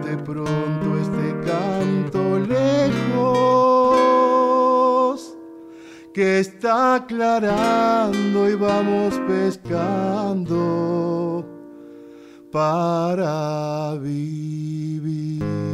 Llévate 0.00 0.16
pronto 0.24 0.96
este 0.98 1.34
canto 1.44 2.38
lejos 2.38 3.20
que 6.12 6.40
está 6.40 6.96
aclarando 6.96 8.48
y 8.48 8.54
vamos 8.54 9.14
pescando 9.26 10.56
para 12.50 13.94
vivir. 14.00 15.69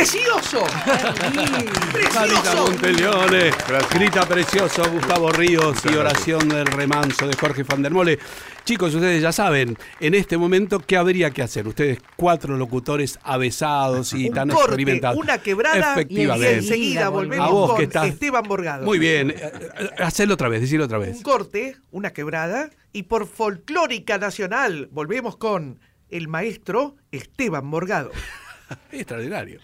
¡Precioso! 0.00 0.64
Marita 0.64 1.82
¡Precioso! 1.92 2.62
Monteleone, 2.70 3.50
grita 3.92 4.26
precioso 4.26 4.90
Gustavo 4.90 5.30
Ríos 5.30 5.76
y 5.84 5.94
oración 5.94 6.48
del 6.48 6.64
remanso 6.68 7.28
de 7.28 7.36
Jorge 7.36 7.64
Van 7.64 7.82
der 7.82 7.92
Mole. 7.92 8.18
Chicos, 8.64 8.94
ustedes 8.94 9.20
ya 9.20 9.30
saben, 9.30 9.76
en 10.00 10.14
este 10.14 10.38
momento, 10.38 10.80
¿qué 10.80 10.96
habría 10.96 11.30
que 11.32 11.42
hacer? 11.42 11.68
Ustedes 11.68 11.98
cuatro 12.16 12.56
locutores 12.56 13.18
avesados 13.22 14.14
y 14.14 14.28
Un 14.28 14.34
tan 14.34 14.48
corte, 14.48 14.62
experimentados. 14.68 15.18
una 15.18 15.36
quebrada 15.36 15.76
y 15.88 16.00
Efectivamente. 16.00 16.54
enseguida 16.56 17.10
volvemos 17.10 17.46
A 17.46 17.50
vos 17.50 17.68
con 17.72 17.76
que 17.78 17.84
estás- 17.84 18.06
Esteban 18.08 18.44
Borgado. 18.44 18.86
Muy 18.86 18.98
bien, 18.98 19.30
eh, 19.32 19.34
eh, 19.38 19.90
hacelo 19.98 20.32
otra 20.32 20.48
vez, 20.48 20.62
decirlo 20.62 20.86
otra 20.86 20.96
vez. 20.96 21.14
Un 21.18 21.22
corte, 21.22 21.76
una 21.90 22.14
quebrada 22.14 22.70
y 22.94 23.02
por 23.02 23.26
Folclórica 23.26 24.16
Nacional 24.16 24.88
volvemos 24.92 25.36
con 25.36 25.78
el 26.08 26.26
maestro 26.26 26.96
Esteban 27.12 27.66
Morgado. 27.66 28.10
Extraordinario. 28.92 29.60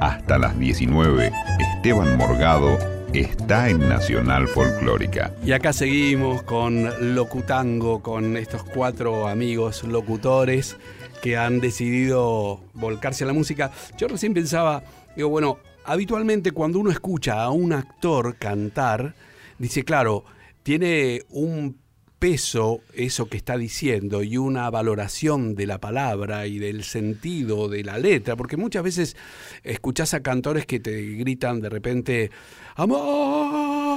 Hasta 0.00 0.38
las 0.38 0.58
19, 0.58 1.32
Esteban 1.58 2.16
Morgado 2.16 2.78
está 3.12 3.68
en 3.68 3.78
Nacional 3.80 4.48
Folclórica. 4.48 5.32
Y 5.44 5.52
acá 5.52 5.72
seguimos 5.72 6.42
con 6.42 7.14
Locutango, 7.14 8.02
con 8.02 8.36
estos 8.36 8.62
cuatro 8.64 9.28
amigos 9.28 9.84
locutores 9.84 10.76
que 11.22 11.36
han 11.36 11.60
decidido 11.60 12.60
volcarse 12.74 13.24
a 13.24 13.26
la 13.26 13.32
música. 13.32 13.70
Yo 13.96 14.08
recién 14.08 14.34
pensaba, 14.34 14.82
digo, 15.14 15.28
bueno, 15.28 15.58
habitualmente 15.84 16.52
cuando 16.52 16.78
uno 16.78 16.90
escucha 16.90 17.42
a 17.42 17.50
un 17.50 17.72
actor 17.72 18.36
cantar, 18.36 19.14
dice, 19.58 19.84
claro, 19.84 20.24
tiene 20.62 21.22
un 21.30 21.78
peso 22.18 22.80
eso 22.94 23.28
que 23.28 23.36
está 23.36 23.58
diciendo 23.58 24.22
y 24.22 24.38
una 24.38 24.70
valoración 24.70 25.54
de 25.54 25.66
la 25.66 25.78
palabra 25.78 26.46
y 26.46 26.58
del 26.58 26.82
sentido 26.84 27.68
de 27.68 27.84
la 27.84 27.98
letra, 27.98 28.36
porque 28.36 28.56
muchas 28.56 28.82
veces 28.82 29.16
escuchás 29.62 30.14
a 30.14 30.22
cantores 30.22 30.64
que 30.66 30.80
te 30.80 31.02
gritan 31.14 31.60
de 31.60 31.68
repente, 31.68 32.30
amor. 32.74 33.96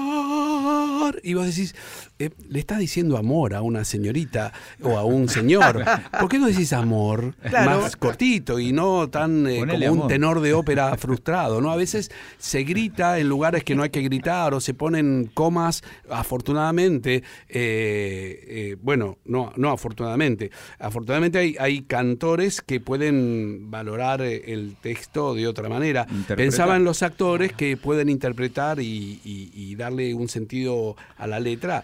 Y 1.24 1.34
vos 1.34 1.48
decís, 1.48 1.74
eh, 2.20 2.30
le 2.50 2.60
estás 2.60 2.80
diciendo 2.80 3.16
amor 3.18 3.54
a 3.54 3.62
una 3.62 3.86
señorita 3.86 4.52
o 4.84 4.98
a 4.98 5.06
un 5.06 5.30
señor. 5.30 5.86
¿Por 6.20 6.28
qué 6.30 6.38
no 6.38 6.48
decís 6.48 6.74
amor 6.74 7.34
Claro. 7.50 7.82
más 7.82 7.96
cortito 7.96 8.60
y 8.60 8.74
no 8.74 9.10
tan 9.10 9.48
eh, 9.48 9.66
como 9.66 10.04
un 10.04 10.08
tenor 10.10 10.42
de 10.42 10.54
ópera 10.54 10.98
frustrado? 10.98 11.62
¿no? 11.62 11.72
A 11.72 11.78
veces 11.78 12.12
se 12.38 12.64
grita 12.64 13.20
en 13.20 13.30
lugares 13.30 13.64
que 13.64 13.74
no 13.74 13.84
hay 13.84 13.90
que 13.90 14.02
gritar 14.02 14.54
o 14.54 14.60
se 14.60 14.74
ponen 14.74 15.32
comas, 15.34 15.82
afortunadamente. 16.10 17.24
eh, 17.48 18.76
bueno, 18.82 19.18
no, 19.26 19.52
no 19.56 19.72
afortunadamente. 19.72 20.52
Afortunadamente 20.78 21.40
hay, 21.40 21.56
hay 21.60 21.82
cantores 21.84 22.62
que 22.62 22.80
pueden 22.82 23.72
valorar 23.72 24.22
el 24.22 24.76
texto 24.82 25.34
de 25.36 25.48
otra 25.48 25.70
manera. 25.70 26.06
Pensaba 26.36 26.76
en 26.76 26.84
los 26.84 27.02
actores 27.02 27.54
que 27.54 27.78
pueden 27.78 28.10
interpretar 28.10 28.80
y, 28.82 29.22
y- 29.24 29.52
y 29.54 29.76
darle 29.76 30.14
un 30.14 30.28
sentido 30.28 30.96
a 31.18 31.26
la 31.28 31.40
letra. 31.40 31.84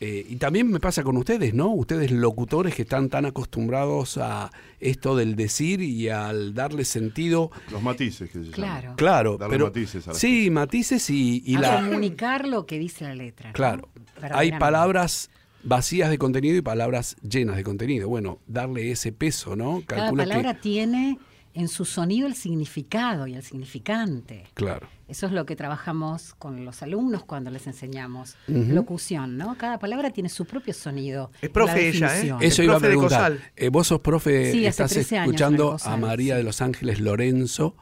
Eh, 0.00 0.24
y 0.28 0.36
también 0.36 0.70
me 0.70 0.78
pasa 0.78 1.02
con 1.02 1.16
ustedes, 1.16 1.54
¿no? 1.54 1.70
Ustedes 1.70 2.12
locutores 2.12 2.72
que 2.74 2.82
están 2.82 3.08
tan 3.08 3.26
acostumbrados 3.26 4.16
a 4.18 4.52
esto 4.78 5.16
del 5.16 5.34
decir 5.34 5.80
y 5.82 6.08
al 6.08 6.54
darle 6.54 6.84
sentido. 6.84 7.50
Los 7.72 7.82
matices 7.82 8.30
que 8.30 8.38
se 8.38 8.44
llaman. 8.44 8.52
Claro. 8.52 8.94
Claro, 8.96 9.38
Darle 9.38 9.54
pero 9.54 9.66
matices 9.66 10.06
a 10.06 10.14
sí, 10.14 10.50
matices 10.50 11.10
y, 11.10 11.42
y 11.44 11.56
a 11.56 11.60
la 11.60 11.76
comunicar 11.84 12.46
lo 12.46 12.64
que 12.64 12.78
dice 12.78 13.04
la 13.04 13.14
letra. 13.16 13.48
¿no? 13.48 13.54
claro. 13.54 13.88
Hay 14.32 14.52
palabras 14.52 15.30
vacías 15.64 16.10
de 16.10 16.18
contenido 16.18 16.56
y 16.56 16.62
palabras 16.62 17.16
llenas 17.28 17.56
de 17.56 17.64
contenido. 17.64 18.08
Bueno, 18.08 18.38
darle 18.46 18.92
ese 18.92 19.10
peso, 19.10 19.56
¿no? 19.56 19.82
Cada 19.84 20.02
Calculo 20.02 20.22
que- 20.22 20.28
palabra 20.28 20.60
tiene 20.60 21.18
en 21.58 21.68
su 21.68 21.84
sonido 21.84 22.26
el 22.28 22.34
significado 22.34 23.26
y 23.26 23.34
el 23.34 23.42
significante. 23.42 24.44
claro. 24.54 24.86
Eso 25.08 25.24
es 25.24 25.32
lo 25.32 25.46
que 25.46 25.56
trabajamos 25.56 26.34
con 26.34 26.66
los 26.66 26.82
alumnos 26.82 27.24
cuando 27.24 27.50
les 27.50 27.66
enseñamos 27.66 28.36
locución, 28.46 29.38
¿no? 29.38 29.56
Cada 29.56 29.78
palabra 29.78 30.10
tiene 30.10 30.28
su 30.28 30.44
propio 30.44 30.74
sonido. 30.74 31.30
Es 31.40 31.48
profe 31.48 31.92
la 31.98 32.14
ella, 32.14 32.38
¿eh? 32.42 32.46
Eso 32.46 32.62
iba 32.62 32.76
a 32.76 32.78
preguntar. 32.78 33.38
Eh, 33.56 33.70
vos 33.70 33.86
sos 33.86 34.00
profe, 34.00 34.52
Sí, 34.52 34.66
estás 34.66 34.90
13 34.90 35.16
años 35.16 35.28
en 35.28 35.34
escuchando 35.34 35.76
a 35.82 35.96
María 35.96 36.34
sí. 36.34 36.38
de 36.38 36.42
los 36.44 36.60
Ángeles 36.60 37.00
Lorenzo, 37.00 37.74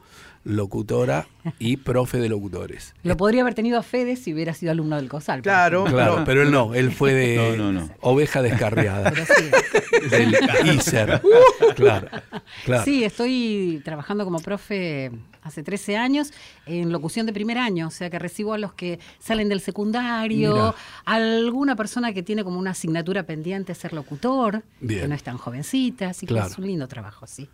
locutora 0.47 1.27
y 1.59 1.77
profe 1.77 2.17
de 2.19 2.29
locutores. 2.29 2.93
Lo 3.03 3.17
podría 3.17 3.41
haber 3.41 3.53
tenido 3.53 3.77
a 3.79 3.83
Fede 3.83 4.15
si 4.15 4.33
hubiera 4.33 4.53
sido 4.53 4.71
alumno 4.71 4.95
del 4.95 5.09
COSAL. 5.09 5.41
Claro. 5.41 5.85
Claro, 5.85 6.13
pero- 6.13 6.25
pero 6.25 6.41
él 6.43 6.51
no, 6.51 6.73
él 6.73 6.91
fue 6.91 7.13
de 7.13 7.55
No, 7.57 7.71
no, 7.71 7.81
no. 7.81 7.89
oveja 8.01 8.41
descarriada. 8.41 9.11
sí. 9.13 9.43
del 10.09 10.35
ISER. 10.75 11.21
Claro, 11.75 12.07
claro. 12.65 12.83
Sí, 12.83 13.03
estoy 13.03 13.81
trabajando 13.85 14.23
como 14.25 14.39
profe 14.39 15.11
hace 15.43 15.63
13 15.63 15.95
años 15.97 16.31
en 16.65 16.91
locución 16.91 17.25
de 17.25 17.33
primer 17.33 17.57
año, 17.57 17.87
o 17.87 17.91
sea 17.91 18.09
que 18.09 18.17
recibo 18.19 18.53
a 18.53 18.57
los 18.57 18.73
que 18.73 18.99
salen 19.19 19.47
del 19.49 19.59
secundario, 19.61 20.53
Mira. 20.53 20.75
alguna 21.05 21.75
persona 21.75 22.13
que 22.13 22.23
tiene 22.23 22.43
como 22.43 22.57
una 22.59 22.71
asignatura 22.71 23.23
pendiente 23.23 23.75
ser 23.75 23.93
locutor, 23.93 24.63
Bien. 24.81 25.01
que 25.01 25.07
no 25.07 25.15
es 25.15 25.23
tan 25.23 25.37
jovencita, 25.37 26.09
así 26.09 26.25
Claro. 26.25 26.47
que 26.47 26.51
es 26.53 26.57
un 26.57 26.67
lindo 26.67 26.87
trabajo, 26.87 27.27
sí. 27.27 27.47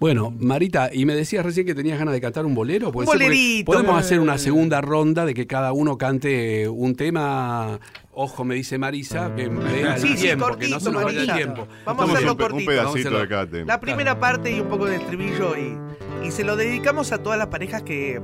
Bueno, 0.00 0.34
Marita, 0.38 0.90
y 0.92 1.06
me 1.06 1.14
decías 1.14 1.44
recién 1.44 1.64
que 1.66 1.74
tenías 1.74 1.98
ganas 1.98 2.12
de 2.12 2.20
cantar 2.20 2.44
un 2.44 2.54
bolero. 2.54 2.90
¿Puede 2.92 3.08
Un 3.08 3.12
bolerito. 3.14 3.72
Podemos 3.72 3.98
hacer 3.98 4.20
una 4.20 4.38
segunda 4.38 4.80
ronda 4.80 5.24
de 5.24 5.34
que 5.34 5.46
cada 5.46 5.72
uno 5.72 5.96
cante 5.96 6.68
un 6.68 6.94
tema. 6.94 7.78
Ojo, 8.12 8.44
me 8.44 8.54
dice 8.54 8.76
Marisa, 8.78 9.34
que 9.34 9.48
me 9.48 9.64
dé 9.64 9.82
el 9.82 9.98
Sí, 9.98 10.08
sí, 10.16 10.22
tiempo, 10.22 10.46
que 10.46 10.50
cortito, 10.52 10.74
no 10.74 10.80
se 10.80 10.90
nos 10.92 11.04
vaya 11.04 11.20
el 11.20 11.26
Marisa. 11.26 11.36
tiempo. 11.36 11.68
Vamos 11.84 12.08
a 12.08 12.12
hacerlo 12.12 12.32
un, 12.32 12.36
pe- 12.38 12.44
un 12.44 12.50
cortito. 12.50 12.70
pedacito 12.70 13.04
Vamos 13.10 13.18
a 13.18 13.22
de 13.22 13.28
cada 13.28 13.46
tema. 13.46 13.64
La 13.66 13.80
primera 13.80 14.20
parte 14.20 14.50
y 14.54 14.60
un 14.60 14.68
poco 14.68 14.86
de 14.86 14.96
estribillo 14.96 15.56
y, 15.56 16.26
y 16.26 16.30
se 16.30 16.44
lo 16.44 16.56
dedicamos 16.56 17.10
a 17.12 17.18
todas 17.22 17.38
las 17.38 17.48
parejas 17.48 17.82
que, 17.82 18.20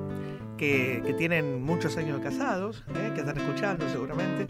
que, 0.58 1.02
que 1.06 1.14
tienen 1.14 1.62
muchos 1.62 1.96
años 1.96 2.18
de 2.18 2.24
casados, 2.24 2.84
¿eh? 2.94 3.10
que 3.14 3.20
están 3.20 3.36
escuchando 3.38 3.88
seguramente. 3.88 4.46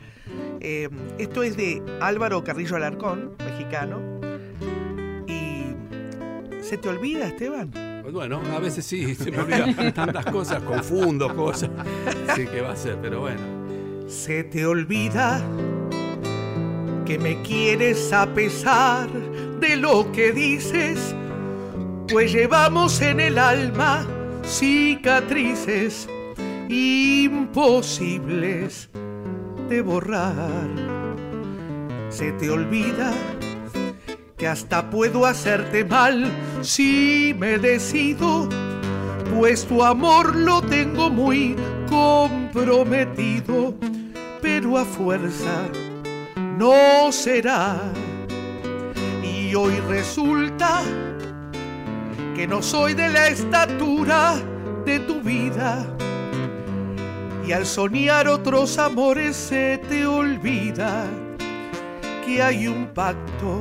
Eh, 0.61 0.89
esto 1.19 1.43
es 1.43 1.57
de 1.57 1.83
Álvaro 2.01 2.43
Carrillo 2.45 2.77
Alarcón, 2.77 3.33
mexicano. 3.45 4.01
¿Se 6.71 6.79
te 6.79 6.89
olvida, 6.89 7.27
Esteban? 7.27 7.73
Bueno, 8.13 8.41
a 8.55 8.61
veces 8.61 8.87
sí, 8.87 9.13
se 9.17 9.33
me 9.33 9.41
olvidan 9.41 9.93
tantas 9.93 10.25
cosas, 10.27 10.63
confundo 10.63 11.35
cosas. 11.35 11.69
Sí, 12.37 12.47
que 12.47 12.61
va 12.61 12.71
a 12.71 12.77
ser, 12.77 12.97
pero 13.03 13.23
bueno. 13.23 13.41
Se 14.07 14.45
te 14.45 14.65
olvida 14.65 15.43
que 17.05 17.19
me 17.19 17.43
quieres 17.43 18.13
a 18.13 18.33
pesar 18.33 19.11
de 19.59 19.77
lo 19.77 20.13
que 20.13 20.31
dices, 20.31 21.13
pues 22.09 22.33
llevamos 22.33 23.03
en 23.03 23.19
el 23.19 23.37
alma 23.37 24.07
cicatrices 24.45 26.09
imposibles 26.69 27.81
de 29.69 29.83
borrar. 29.83 30.69
Se 32.11 32.31
te 32.33 32.49
olvida 32.49 33.13
que 34.41 34.49
hasta 34.49 34.89
puedo 34.89 35.27
hacerte 35.27 35.85
mal 35.85 36.33
si 36.63 37.37
me 37.39 37.59
decido, 37.59 38.49
pues 39.37 39.67
tu 39.67 39.85
amor 39.85 40.35
lo 40.35 40.63
tengo 40.63 41.11
muy 41.11 41.55
comprometido, 41.91 43.75
pero 44.41 44.79
a 44.79 44.87
fuerza 44.87 45.69
no 46.57 47.13
será. 47.13 47.83
Y 49.23 49.55
hoy 49.55 49.79
resulta 49.87 50.85
que 52.35 52.47
no 52.47 52.63
soy 52.63 52.95
de 52.95 53.11
la 53.11 53.29
estatura 53.29 54.37
de 54.87 55.01
tu 55.01 55.21
vida. 55.21 55.87
Y 57.47 57.53
al 57.53 57.67
soñar 57.67 58.27
otros 58.27 58.79
amores 58.79 59.37
se 59.37 59.83
te 59.87 60.07
olvida 60.07 61.05
que 62.25 62.43
hay 62.43 62.69
un 62.69 62.87
pacto 62.95 63.61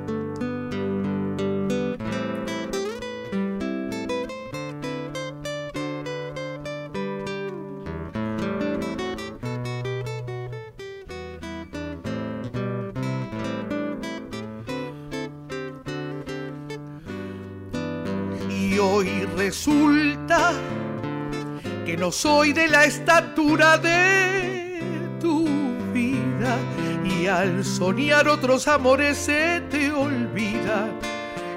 No 22.01 22.11
soy 22.11 22.51
de 22.51 22.67
la 22.67 22.85
estatura 22.85 23.77
de 23.77 24.81
tu 25.19 25.45
vida. 25.93 26.57
Y 27.05 27.27
al 27.27 27.63
soñar 27.63 28.27
otros 28.27 28.67
amores 28.67 29.19
se 29.19 29.61
te 29.69 29.91
olvida 29.91 30.89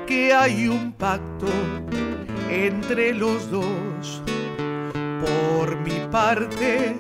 que 0.07 0.34
hay 0.34 0.68
un 0.68 0.92
pacto 0.92 1.47
entre 2.51 3.14
los 3.14 3.51
dos. 3.51 4.22
Por 5.24 5.76
mi 5.76 5.99
parte, 6.12 6.95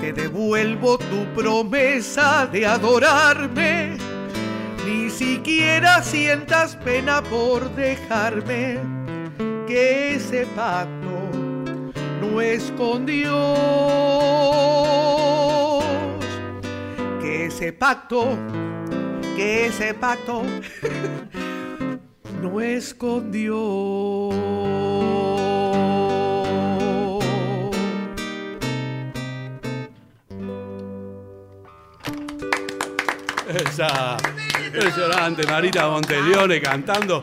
te 0.00 0.12
devuelvo 0.12 0.98
tu 0.98 1.24
promesa 1.34 2.46
de 2.46 2.66
adorarme. 2.66 3.96
Ni 4.86 5.10
siquiera 5.10 6.04
sientas 6.04 6.76
pena 6.76 7.20
por 7.20 7.68
dejarme 7.74 8.78
que 9.66 10.14
ese 10.14 10.46
pacto 10.54 11.01
no 12.22 12.40
es 12.40 12.72
con 12.76 13.04
Dios. 13.04 13.32
Que 17.20 17.46
ese 17.46 17.72
pacto, 17.72 18.38
que 19.34 19.66
ese 19.66 19.92
pacto 19.94 20.42
no 22.42 22.60
es 22.60 22.94
con 22.94 23.32
Dios. 23.32 24.34
Esa 33.48 34.16
impresionante 34.64 35.44
Marita 35.46 35.88
Monteleone 35.88 36.60
cantando. 36.60 37.22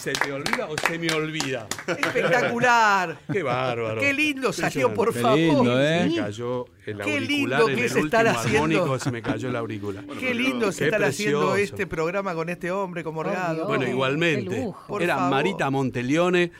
¿Se 0.00 0.12
te 0.12 0.32
olvida 0.32 0.66
o 0.66 0.76
se 0.78 0.98
me 0.98 1.12
olvida? 1.12 1.66
Espectacular. 1.86 3.18
Qué 3.32 3.42
bárbaro. 3.42 4.00
Qué 4.00 4.12
lindo 4.12 4.52
salió, 4.52 4.92
por 4.94 5.12
Qué 5.12 5.20
favor. 5.20 5.38
lindo, 5.38 5.80
¿eh? 5.82 6.00
Se 6.02 6.08
me 6.08 6.16
cayó 6.16 6.64
el 6.86 6.96
Qué 6.96 7.02
auricular 7.02 7.60
lindo 7.60 7.66
que 7.66 7.84
es 7.84 7.96
estar 7.96 8.26
haciendo- 8.28 8.58
armónico, 8.62 8.98
se 8.98 9.10
me 9.10 9.22
cayó 9.22 9.48
el 9.48 9.56
auricular. 9.56 10.04
Qué 10.18 10.34
lindo 10.34 10.72
se 10.72 10.78
Qué 10.80 10.84
estar 10.86 11.04
haciendo 11.04 11.50
precioso. 11.52 11.56
este 11.74 11.86
programa 11.86 12.34
con 12.34 12.48
este 12.48 12.70
hombre 12.70 13.04
como. 13.04 13.20
Dios. 13.24 13.66
Bueno, 13.66 13.84
qué 13.84 13.90
igualmente. 13.90 14.56
lujo. 14.64 14.84
Por 14.88 15.02
Era 15.02 15.16
favor. 15.16 15.30
Marita 15.30 15.68
Monteleone, 15.70 16.52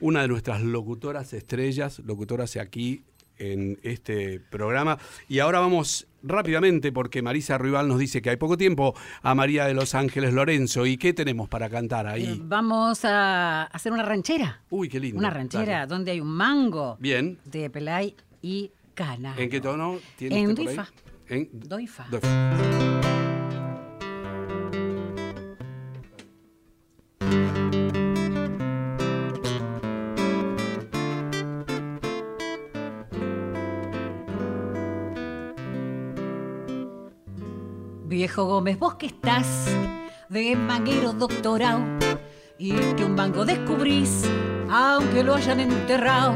una 0.00 0.22
de 0.22 0.28
nuestras 0.28 0.60
locutoras 0.62 1.32
estrellas, 1.32 2.00
locutoras 2.04 2.56
aquí 2.56 3.04
en 3.38 3.78
este 3.82 4.40
programa. 4.40 4.98
Y 5.28 5.38
ahora 5.38 5.60
vamos 5.60 6.06
rápidamente, 6.22 6.90
porque 6.92 7.22
Marisa 7.22 7.58
Rival 7.58 7.86
nos 7.88 7.98
dice 7.98 8.20
que 8.20 8.30
hay 8.30 8.36
poco 8.36 8.56
tiempo, 8.56 8.94
a 9.22 9.34
María 9.34 9.66
de 9.66 9.74
los 9.74 9.94
Ángeles 9.94 10.32
Lorenzo. 10.34 10.84
¿Y 10.86 10.96
qué 10.96 11.12
tenemos 11.12 11.48
para 11.48 11.68
cantar 11.70 12.06
Eh, 12.06 12.10
ahí? 12.10 12.42
Vamos 12.44 13.04
a 13.04 13.64
hacer 13.64 13.92
una 13.92 14.02
ranchera. 14.02 14.62
Uy, 14.70 14.88
qué 14.88 14.98
lindo. 15.00 15.18
Una 15.18 15.30
ranchera 15.30 15.80
Dale. 15.80 15.86
donde 15.86 16.10
hay 16.12 16.20
un 16.20 16.28
mango 16.30 16.96
Bien. 17.00 17.38
de 17.44 17.70
Pelay 17.70 18.14
y 18.42 18.70
Cana. 18.94 19.34
¿En 19.38 19.48
qué 19.48 19.60
tono 19.60 19.98
tiene 20.16 20.40
En 20.40 20.48
ahí? 20.48 20.54
Doifa. 20.54 20.88
En 21.28 21.48
Doifa. 21.52 22.06
Doifa. 22.10 23.37
Viejo 38.28 38.44
Gómez, 38.44 38.78
vos 38.78 38.96
que 38.96 39.06
estás 39.06 39.74
de 40.28 40.54
manguero 40.54 41.14
doctorado 41.14 41.80
y 42.58 42.72
que 42.72 43.02
un 43.02 43.14
mango 43.14 43.46
descubrís, 43.46 44.22
aunque 44.70 45.24
lo 45.24 45.34
hayan 45.34 45.60
enterrado. 45.60 46.34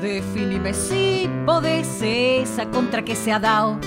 Definime 0.00 0.72
si 0.72 1.28
podés 1.44 2.00
esa 2.00 2.70
contra 2.70 3.04
que 3.04 3.14
se 3.14 3.34
ha 3.34 3.38
dado. 3.38 3.78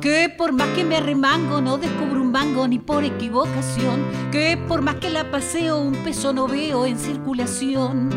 Que 0.00 0.34
por 0.36 0.50
más 0.50 0.66
que 0.70 0.82
me 0.82 0.96
arremango 0.96 1.60
no 1.60 1.78
descubro 1.78 2.20
un 2.20 2.32
mango 2.32 2.66
ni 2.66 2.80
por 2.80 3.04
equivocación. 3.04 4.04
Que 4.32 4.56
por 4.56 4.82
más 4.82 4.96
que 4.96 5.08
la 5.08 5.30
paseo 5.30 5.78
un 5.78 5.94
peso 5.94 6.32
no 6.32 6.48
veo 6.48 6.86
en 6.86 6.98
circulación. 6.98 8.10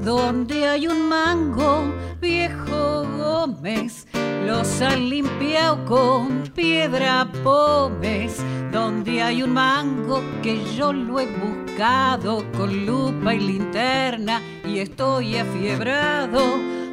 Donde 0.00 0.68
hay 0.68 0.86
un 0.86 1.08
mango, 1.08 1.92
viejo 2.20 3.04
Gómez, 3.18 4.06
los 4.46 4.80
han 4.80 5.08
limpiado 5.08 5.84
con 5.84 6.42
piedra 6.54 7.28
pomes. 7.42 8.42
Donde 8.72 9.22
hay 9.22 9.42
un 9.42 9.54
mango 9.54 10.22
que 10.42 10.62
yo 10.76 10.92
lo 10.92 11.20
he 11.20 11.26
buscado 11.26 12.44
con 12.52 12.86
lupa 12.86 13.34
y 13.34 13.40
linterna 13.40 14.40
y 14.66 14.78
estoy 14.78 15.36
afiebrado. 15.36 16.42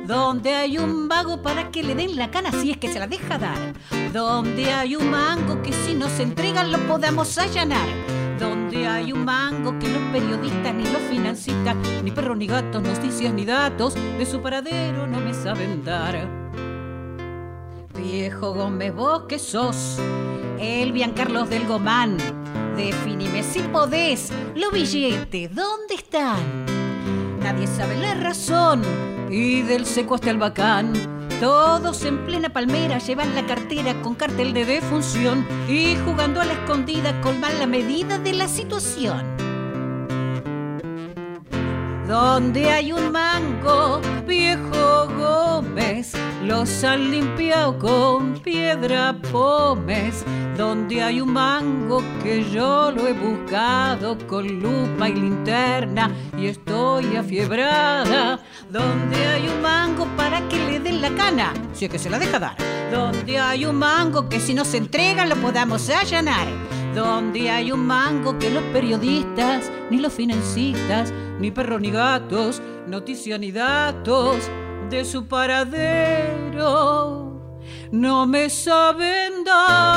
Donde 0.08 0.54
hay 0.54 0.78
un 0.78 1.08
vago 1.08 1.41
para 1.41 1.72
que 1.72 1.82
le 1.82 1.96
den 1.96 2.16
la 2.16 2.30
cana 2.30 2.52
si 2.52 2.72
es 2.72 2.78
que 2.78 2.91
se 2.91 3.00
la 3.00 3.08
deja 3.08 3.38
dar. 3.38 3.74
Donde 4.14 4.72
hay 4.72 4.96
un 4.96 5.10
mango 5.10 5.62
que 5.64 5.74
si 5.74 5.96
nos 5.96 6.20
entregan 6.20 6.72
lo 6.72 6.78
podamos 6.88 7.38
allanar. 7.38 7.88
Donde 8.39 8.88
hay 8.88 9.12
un 9.12 9.26
mango 9.26 9.78
que 9.80 9.88
los 9.88 10.02
periodistas 10.12 10.74
ni 10.76 10.84
los 10.84 11.02
financistas, 11.10 11.76
ni 12.04 12.12
perros 12.12 12.38
ni 12.38 12.48
gatos, 12.48 12.84
noticias 12.84 13.34
ni 13.34 13.46
datos 13.46 13.96
de 13.96 14.26
su 14.26 14.41
paradero 14.41 15.08
no 15.08 15.20
me 15.20 15.34
saben 15.34 15.84
dar. 15.84 16.46
Viejo 17.98 18.54
Gómez, 18.54 18.93
vos 18.93 19.24
que 19.24 19.39
sos 19.39 19.98
el 20.60 21.14
Carlos 21.14 21.50
del 21.50 21.66
Gomán, 21.66 22.18
definime 22.76 23.43
si 23.43 23.60
podés, 23.60 24.32
los 24.56 24.72
billetes, 24.72 25.54
¿dónde 25.54 25.96
están? 25.96 26.66
Nadie 27.41 27.68
sabe 27.68 27.98
la 27.98 28.16
razón 28.16 28.82
y 29.30 29.62
del 29.62 29.86
seco 29.86 30.16
hasta 30.16 30.32
el 30.32 30.38
bacán. 30.38 30.93
Todos 31.39 32.04
en 32.06 32.26
plena 32.26 32.50
palmera 32.50 32.98
llevan 32.98 33.36
la 33.36 33.46
cartera 33.46 34.02
con 34.02 34.16
cartel 34.16 34.54
de 34.54 34.66
defunción 34.66 35.46
y 35.68 35.96
jugando 36.06 36.41
a 36.41 36.46
la 36.46 36.54
escondida 36.54 37.20
colman 37.22 37.60
la 37.60 37.68
medida 37.68 38.18
de 38.20 38.34
la 38.34 38.48
situación. 38.48 39.35
Donde 42.08 42.70
hay 42.70 42.91
un 42.91 43.12
mango, 43.12 43.99
viejo 44.28 45.08
Gómez, 45.18 46.14
los 46.43 46.84
han 46.84 47.10
limpiado 47.10 47.80
con 47.80 48.34
piedra 48.39 49.16
pomes. 49.32 50.24
Donde 50.56 51.01
hay 51.01 51.20
un 51.20 51.34
mango 51.34 52.03
que 52.22 52.47
yo 52.51 52.91
lo 52.91 53.08
he 53.08 53.14
buscado 53.14 54.18
con 54.28 54.47
lupa 54.47 55.10
y 55.10 55.14
linterna 55.14 56.12
y 56.38 56.45
estoy 56.45 57.16
afiebrada. 57.16 58.39
Donde 58.70 59.26
hay 59.26 59.47
un 59.47 59.62
mango 59.64 60.06
para 60.16 60.47
que 60.47 60.58
le 60.58 60.80
den 60.80 61.01
la 61.01 61.10
cana, 61.10 61.53
si 61.74 61.86
es 61.86 61.91
que 61.91 61.97
se 61.97 62.12
la 62.12 62.20
deja 62.20 62.38
dar. 62.38 62.56
Donde 62.91 63.39
hay 63.39 63.66
un 63.66 63.78
mango 63.78 64.30
que 64.30 64.39
si 64.39 64.53
no 64.53 64.64
se 64.64 64.78
entrega 64.78 65.26
lo 65.26 65.36
podamos 65.38 65.89
allanar. 65.89 66.47
Donde 66.96 67.50
hay 67.52 67.72
un 67.72 67.86
mango 67.86 68.39
que 68.39 68.50
los 68.50 68.64
periodistas, 68.74 69.70
ni 69.91 69.98
los 70.00 70.14
financistas, 70.14 71.14
ni 71.39 71.52
perros 71.52 71.82
ni 71.82 71.91
gatos, 71.91 72.62
noticias 72.88 73.39
ni 73.39 73.52
datos 73.52 74.38
de 74.89 75.04
su 75.04 75.28
paradero 75.28 77.26
no 77.91 78.26
me 78.26 78.50
saben 78.50 79.43
dar. 79.43 79.96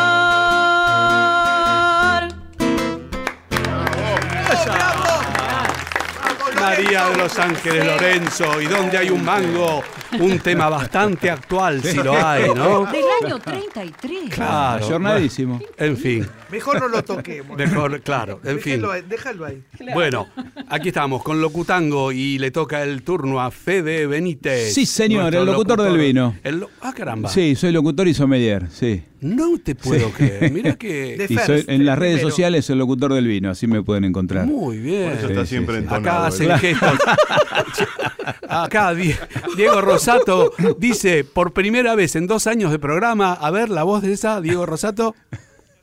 María 6.60 7.08
de 7.08 7.16
los 7.16 7.38
Ángeles 7.38 7.86
Lorenzo. 7.86 8.60
¿Y 8.60 8.66
dónde 8.66 8.98
hay 8.98 9.10
un 9.10 9.24
mango? 9.24 9.82
Un 10.20 10.38
tema 10.38 10.68
bastante 10.68 11.30
actual, 11.30 11.82
si 11.82 11.96
lo 11.98 12.14
hay, 12.14 12.44
¿no? 12.54 12.86
Del 12.86 13.04
año 13.24 13.38
33. 13.38 14.30
Claro. 14.30 14.84
Ayornadísimo. 14.84 15.60
En 15.76 15.96
fin. 15.96 16.26
Mejor 16.50 16.80
no 16.80 16.88
lo 16.88 17.02
toquemos. 17.04 17.56
Mejor, 17.58 18.00
claro, 18.00 18.40
en 18.44 18.58
fin. 18.60 18.74
Déjalo 18.80 18.92
ahí, 18.92 19.02
déjalo 19.06 19.44
ahí. 19.44 19.62
Bueno, 19.92 20.28
aquí 20.68 20.88
estamos 20.88 21.22
con 21.22 21.40
Locutango 21.40 22.10
y 22.12 22.38
le 22.38 22.50
toca 22.50 22.82
el 22.82 23.02
turno 23.02 23.40
a 23.40 23.50
Fede 23.50 24.06
Benítez. 24.06 24.72
Sí, 24.74 24.86
señor, 24.86 25.34
el 25.34 25.44
locutor 25.44 25.82
del 25.82 25.98
vino. 25.98 26.34
El 26.42 26.60
lo- 26.60 26.70
ah, 26.80 26.92
caramba. 26.96 27.28
Sí, 27.28 27.54
soy 27.54 27.72
locutor 27.72 28.08
y 28.08 28.14
sommelier, 28.14 28.66
sí. 28.70 29.02
No 29.20 29.58
te 29.62 29.74
puedo 29.74 30.06
Sí. 30.08 30.12
creer. 30.16 30.52
Mira 30.52 30.74
que. 30.78 31.26
Y 31.28 31.36
soy 31.38 31.64
en 31.66 31.84
las 31.84 31.98
redes 31.98 32.14
primero. 32.18 32.30
sociales 32.30 32.70
el 32.70 32.78
locutor 32.78 33.12
del 33.12 33.26
vino, 33.26 33.50
así 33.50 33.66
me 33.66 33.82
pueden 33.82 34.04
encontrar. 34.04 34.46
Muy 34.46 34.78
bien. 34.78 35.10
Por 35.10 35.18
eso 35.18 35.28
está 35.28 35.40
Sí, 35.42 35.48
siempre 35.48 35.74
sí, 35.76 35.82
entonado. 35.82 36.18
Acá 36.18 36.26
hacen 36.28 36.58
gestos. 36.58 36.98
Acá 38.48 38.94
Die- 38.94 39.16
Diego 39.56 39.80
Rosato 39.98 40.52
dice, 40.78 41.24
por 41.24 41.52
primera 41.52 41.94
vez 41.94 42.16
en 42.16 42.26
dos 42.26 42.46
años 42.46 42.70
de 42.70 42.78
programa, 42.78 43.32
a 43.32 43.50
ver 43.50 43.68
la 43.68 43.82
voz 43.82 44.02
de 44.02 44.12
esa, 44.12 44.40
Diego 44.40 44.64
Rosato. 44.66 45.14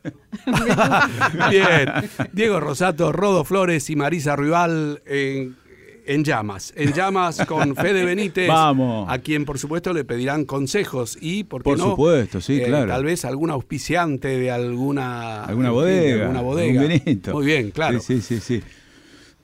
Bien, 1.49 1.89
Diego 2.31 2.59
Rosato, 2.59 3.11
Rodo 3.11 3.43
Flores 3.43 3.89
y 3.89 3.95
Marisa 3.95 4.35
Rival 4.35 5.01
en, 5.05 5.55
en 6.05 6.23
llamas. 6.23 6.73
En 6.75 6.93
llamas 6.93 7.43
con 7.47 7.75
Fede 7.75 8.05
Benítez. 8.05 8.47
Vamos. 8.47 9.07
A 9.09 9.17
quien, 9.19 9.45
por 9.45 9.57
supuesto, 9.59 9.93
le 9.93 10.03
pedirán 10.03 10.45
consejos 10.45 11.17
y, 11.19 11.43
¿por 11.45 11.61
qué 11.63 11.71
Por 11.71 11.77
no? 11.79 11.85
supuesto, 11.91 12.39
sí, 12.41 12.61
Eh, 12.61 12.65
claro. 12.67 12.87
Tal 12.91 13.03
vez 13.03 13.25
algún 13.25 13.49
auspiciante 13.49 14.27
de 14.39 14.51
alguna... 14.51 15.43
Alguna 15.45 15.69
fin, 15.69 15.77
de 15.79 15.81
bodega. 15.81 16.21
alguna 16.21 16.41
bodega. 16.41 17.33
Muy 17.33 17.45
bien, 17.45 17.71
claro. 17.71 17.99
Sí, 17.99 18.21
sí, 18.21 18.39
sí. 18.39 18.59
sí. 18.59 18.63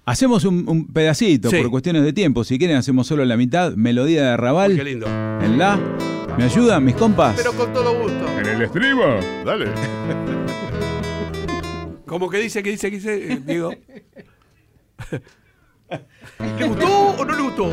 Hacemos 0.06 0.46
un, 0.46 0.68
un 0.68 0.88
pedacito 0.88 1.50
Sí. 1.50 1.58
por 1.62 1.70
cuestiones 1.72 2.04
de 2.04 2.14
tiempo. 2.14 2.44
Si 2.44 2.58
quieren, 2.58 2.78
hacemos 2.78 3.08
solo 3.08 3.24
la 3.24 3.38
mitad. 3.38 3.74
Melodía 3.76 4.32
de 4.32 4.38
Raval. 4.38 4.72
Uy, 4.72 4.78
qué 4.78 4.84
lindo. 4.84 5.08
En 5.08 5.58
la. 5.58 5.80
¿Me 6.38 6.46
ayudan, 6.46 6.84
mis 6.84 6.96
compas? 6.96 7.36
Pero 7.38 7.54
con 7.54 7.72
todo 7.74 8.02
gusto. 8.02 8.28
En 8.40 8.46
el 8.48 8.62
estribo. 8.64 9.04
Dale. 9.46 9.68
¿Cómo 12.06 12.30
que 12.30 12.40
dice, 12.40 12.64
que 12.64 12.72
dice, 12.72 12.90
que 12.90 12.98
dice, 12.98 13.34
eh, 13.34 13.42
Diego? 13.46 13.70
¿Le 16.60 16.68
gustó 16.68 16.88
o 17.18 17.26
no 17.26 17.36
le 17.36 17.42
gustó? 17.44 17.72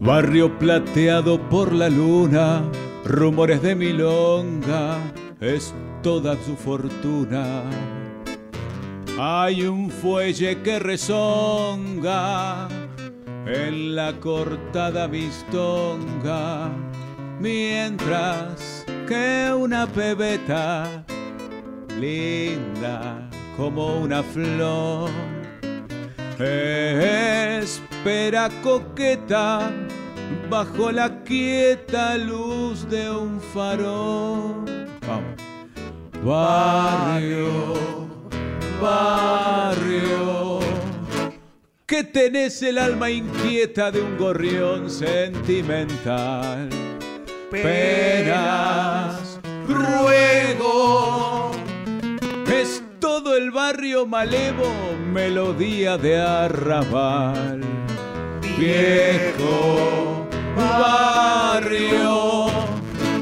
Barrio 0.00 0.58
plateado 0.58 1.40
por 1.48 1.72
la 1.72 1.88
luna, 1.90 2.62
rumores 3.08 3.62
de 3.62 3.74
milonga, 3.74 4.98
es 5.40 5.74
toda 6.02 6.36
su 6.44 6.54
fortuna. 6.56 7.62
Hay 9.18 9.62
un 9.66 9.90
fuelle 9.90 10.62
que 10.62 10.78
rezonga 10.78 12.68
en 13.46 13.96
la 13.96 14.12
cortada 14.20 15.06
vistonga, 15.06 16.70
mientras 17.40 18.84
que 19.08 19.52
una 19.52 19.86
pebeta 19.86 21.04
linda 21.98 23.28
como 23.56 24.00
una 24.00 24.22
flor 24.22 25.10
espera 27.58 28.48
coqueta 28.62 29.72
bajo 30.48 30.90
la 30.90 31.22
quieta 31.24 32.16
luz 32.16 32.88
de 32.88 33.10
un 33.10 33.40
farol. 33.40 34.64
Vamos. 35.06 35.48
Barrio, 36.24 37.74
barrio, 38.82 40.58
que 41.86 42.02
tenés 42.02 42.60
el 42.62 42.76
alma 42.78 43.08
inquieta 43.08 43.90
de 43.92 44.02
un 44.02 44.18
gorrión 44.18 44.90
sentimental. 44.90 46.68
penas, 47.50 49.38
ruego. 49.68 51.52
Es 52.52 52.82
todo 52.98 53.36
el 53.36 53.52
barrio 53.52 54.04
malevo, 54.04 54.66
melodía 55.12 55.96
de 55.96 56.20
arrabal. 56.20 57.60
Viejo 58.58 60.26
barrio, 60.56 62.46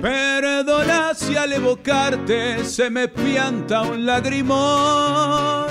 perdona 0.00 1.12
si 1.14 1.36
al 1.36 1.52
evocarte 1.52 2.64
se 2.64 2.88
me 2.88 3.06
pianta 3.06 3.82
un 3.82 4.06
lagrimón 4.06 5.66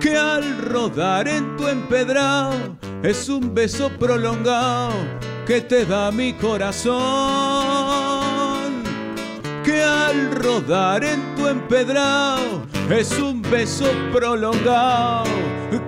que 0.00 0.16
al 0.16 0.58
rodar 0.58 1.28
en 1.28 1.56
tu 1.56 1.68
empedrado 1.68 2.54
es 3.02 3.28
un 3.28 3.54
beso 3.54 3.90
prolongado 3.98 4.94
que 5.46 5.60
te 5.60 5.84
da 5.84 6.10
mi 6.10 6.32
corazón. 6.32 6.92
Que 9.64 9.82
al 9.82 10.32
rodar 10.32 11.04
en 11.04 11.34
tu 11.36 11.46
empedrado 11.46 12.62
es 12.90 13.12
un 13.18 13.42
beso 13.42 13.86
prolongado 14.12 15.24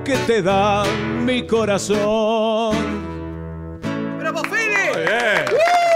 que 0.04 0.16
te 0.26 0.42
da 0.42 0.84
mi 1.24 1.46
corazón. 1.46 2.76
¡Bravo, 4.18 4.42
Fede! 4.44 5.46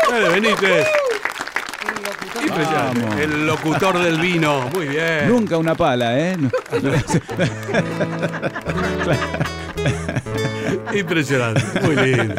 Muy 0.08 0.20
bien. 0.20 0.32
Benítez. 0.32 0.86
Impresionante. 2.40 3.00
Vamos. 3.00 3.20
El 3.20 3.46
locutor 3.46 3.98
del 3.98 4.18
vino. 4.18 4.70
Muy 4.72 4.88
bien. 4.88 5.28
Nunca 5.28 5.58
una 5.58 5.74
pala, 5.74 6.18
¿eh? 6.18 6.38
No. 6.42 6.48
Impresionante, 10.94 11.62
muy 11.82 11.96
lindo. 11.96 12.34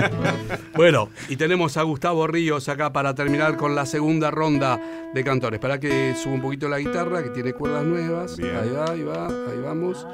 Bueno, 0.75 1.09
y 1.27 1.35
tenemos 1.35 1.77
a 1.77 1.83
Gustavo 1.83 2.27
Ríos 2.27 2.69
acá 2.69 2.91
para 2.91 3.13
terminar 3.15 3.57
con 3.57 3.75
la 3.75 3.85
segunda 3.85 4.31
ronda 4.31 4.79
de 5.13 5.23
cantores. 5.23 5.59
Para 5.59 5.79
que 5.79 6.15
suba 6.15 6.33
un 6.33 6.41
poquito 6.41 6.67
la 6.69 6.79
guitarra, 6.79 7.23
que 7.23 7.29
tiene 7.29 7.53
cuerdas 7.53 7.83
nuevas. 7.83 8.37
Bien. 8.37 8.55
Ahí 8.55 8.69
va, 8.71 8.91
ahí 8.91 9.03
va, 9.03 9.27
ahí 9.27 9.59
vamos. 9.63 10.07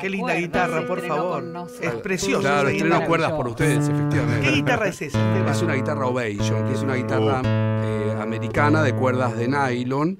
Qué 0.00 0.08
linda 0.08 0.34
guitarra, 0.34 0.86
por 0.86 1.00
favor. 1.06 1.44
Es 1.80 1.90
preciosa. 1.96 2.40
Claro, 2.40 2.68
estreno 2.68 3.04
cuerdas 3.06 3.32
por 3.32 3.48
ustedes, 3.48 3.88
efectivamente. 3.88 4.46
¿Qué 4.48 4.54
guitarra 4.54 4.88
es 4.88 5.02
esa? 5.02 5.50
Es 5.50 5.62
una 5.62 5.74
guitarra 5.74 6.06
Ovation, 6.06 6.66
que 6.66 6.74
es 6.74 6.82
una 6.82 6.94
guitarra 6.94 7.42
eh, 7.44 8.16
americana 8.20 8.82
de 8.82 8.94
cuerdas 8.94 9.36
de 9.36 9.48
nylon. 9.48 10.18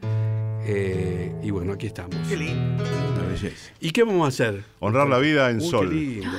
Eh, 0.64 1.32
y 1.42 1.50
bueno, 1.50 1.72
aquí 1.72 1.86
estamos. 1.86 2.14
Qué 2.28 2.36
lindo. 2.36 2.84
Una 3.14 3.28
belleza. 3.28 3.72
¿Y 3.80 3.90
qué 3.90 4.04
vamos 4.04 4.24
a 4.26 4.28
hacer? 4.28 4.62
Honrar 4.78 5.08
la 5.08 5.18
vida 5.18 5.50
en 5.50 5.56
Uy, 5.56 5.62
qué 5.62 5.70
sol. 5.70 5.90
lindo. 5.90 6.38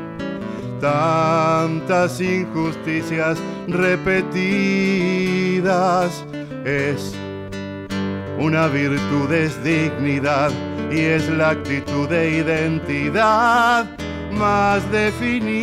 tantas 0.81 2.19
injusticias 2.19 3.37
repetidas. 3.67 4.65
Es 6.65 7.15
una 8.39 8.67
virtud, 8.67 9.31
es 9.31 9.63
dignidad 9.63 10.51
y 10.91 10.99
es 10.99 11.29
la 11.29 11.51
actitud 11.51 12.09
de 12.09 12.31
identidad 12.37 13.85
más 14.31 14.91
definida. 14.91 15.61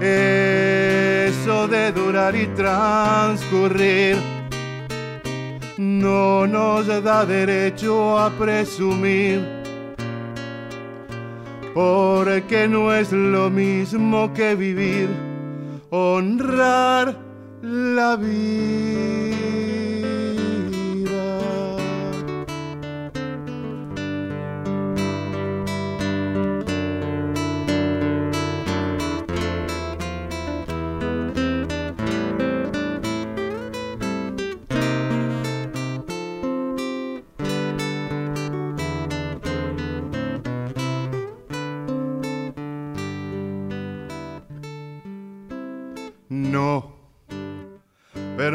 Eso 0.00 1.68
de 1.68 1.92
durar 1.92 2.34
y 2.34 2.46
transcurrir 2.48 4.16
no 5.78 6.46
nos 6.46 6.86
da 7.02 7.24
derecho 7.24 8.18
a 8.18 8.30
presumir 8.30 9.63
porque 11.74 12.68
no 12.68 12.94
es 12.94 13.10
lo 13.12 13.50
mismo 13.50 14.32
que 14.32 14.54
vivir, 14.54 15.08
honrar 15.90 17.18
la 17.60 18.16
vida. 18.16 19.83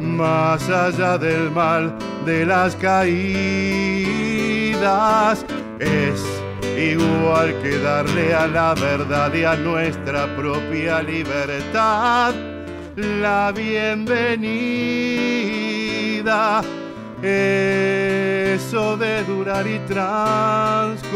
más 0.00 0.68
allá 0.68 1.18
del 1.18 1.50
mal 1.50 1.94
de 2.24 2.46
las 2.46 2.74
caídas. 2.76 3.16
Es 5.78 6.22
igual 6.76 7.54
que 7.62 7.78
darle 7.78 8.34
a 8.34 8.46
la 8.46 8.74
verdad 8.74 9.32
y 9.34 9.44
a 9.44 9.56
nuestra 9.56 10.26
propia 10.36 11.02
libertad 11.02 12.34
la 12.96 13.52
bienvenida. 13.52 14.32
Eso 17.22 18.96
de 18.96 19.24
durar 19.24 19.66
y 19.66 19.78
transcurrir 19.80 21.06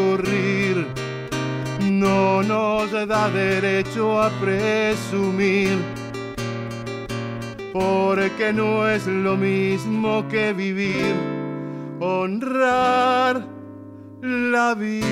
no 1.80 2.42
nos 2.42 2.90
da 3.06 3.28
derecho 3.30 4.20
a 4.22 4.30
presumir, 4.40 5.78
porque 7.72 8.52
no 8.52 8.88
es 8.88 9.06
lo 9.06 9.36
mismo 9.36 10.26
que 10.28 10.52
vivir, 10.52 11.14
honrar 12.00 13.46
la 14.22 14.74
vida. 14.74 15.10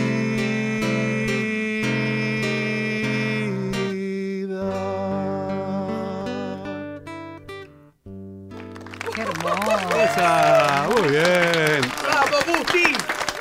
Qué 9.15 9.21
hermoso. 9.23 10.01
Esa, 10.03 10.89
muy 10.91 11.09
bien. 11.11 11.81
¡Bravo, 12.03 12.37
Gusti! 12.47 12.95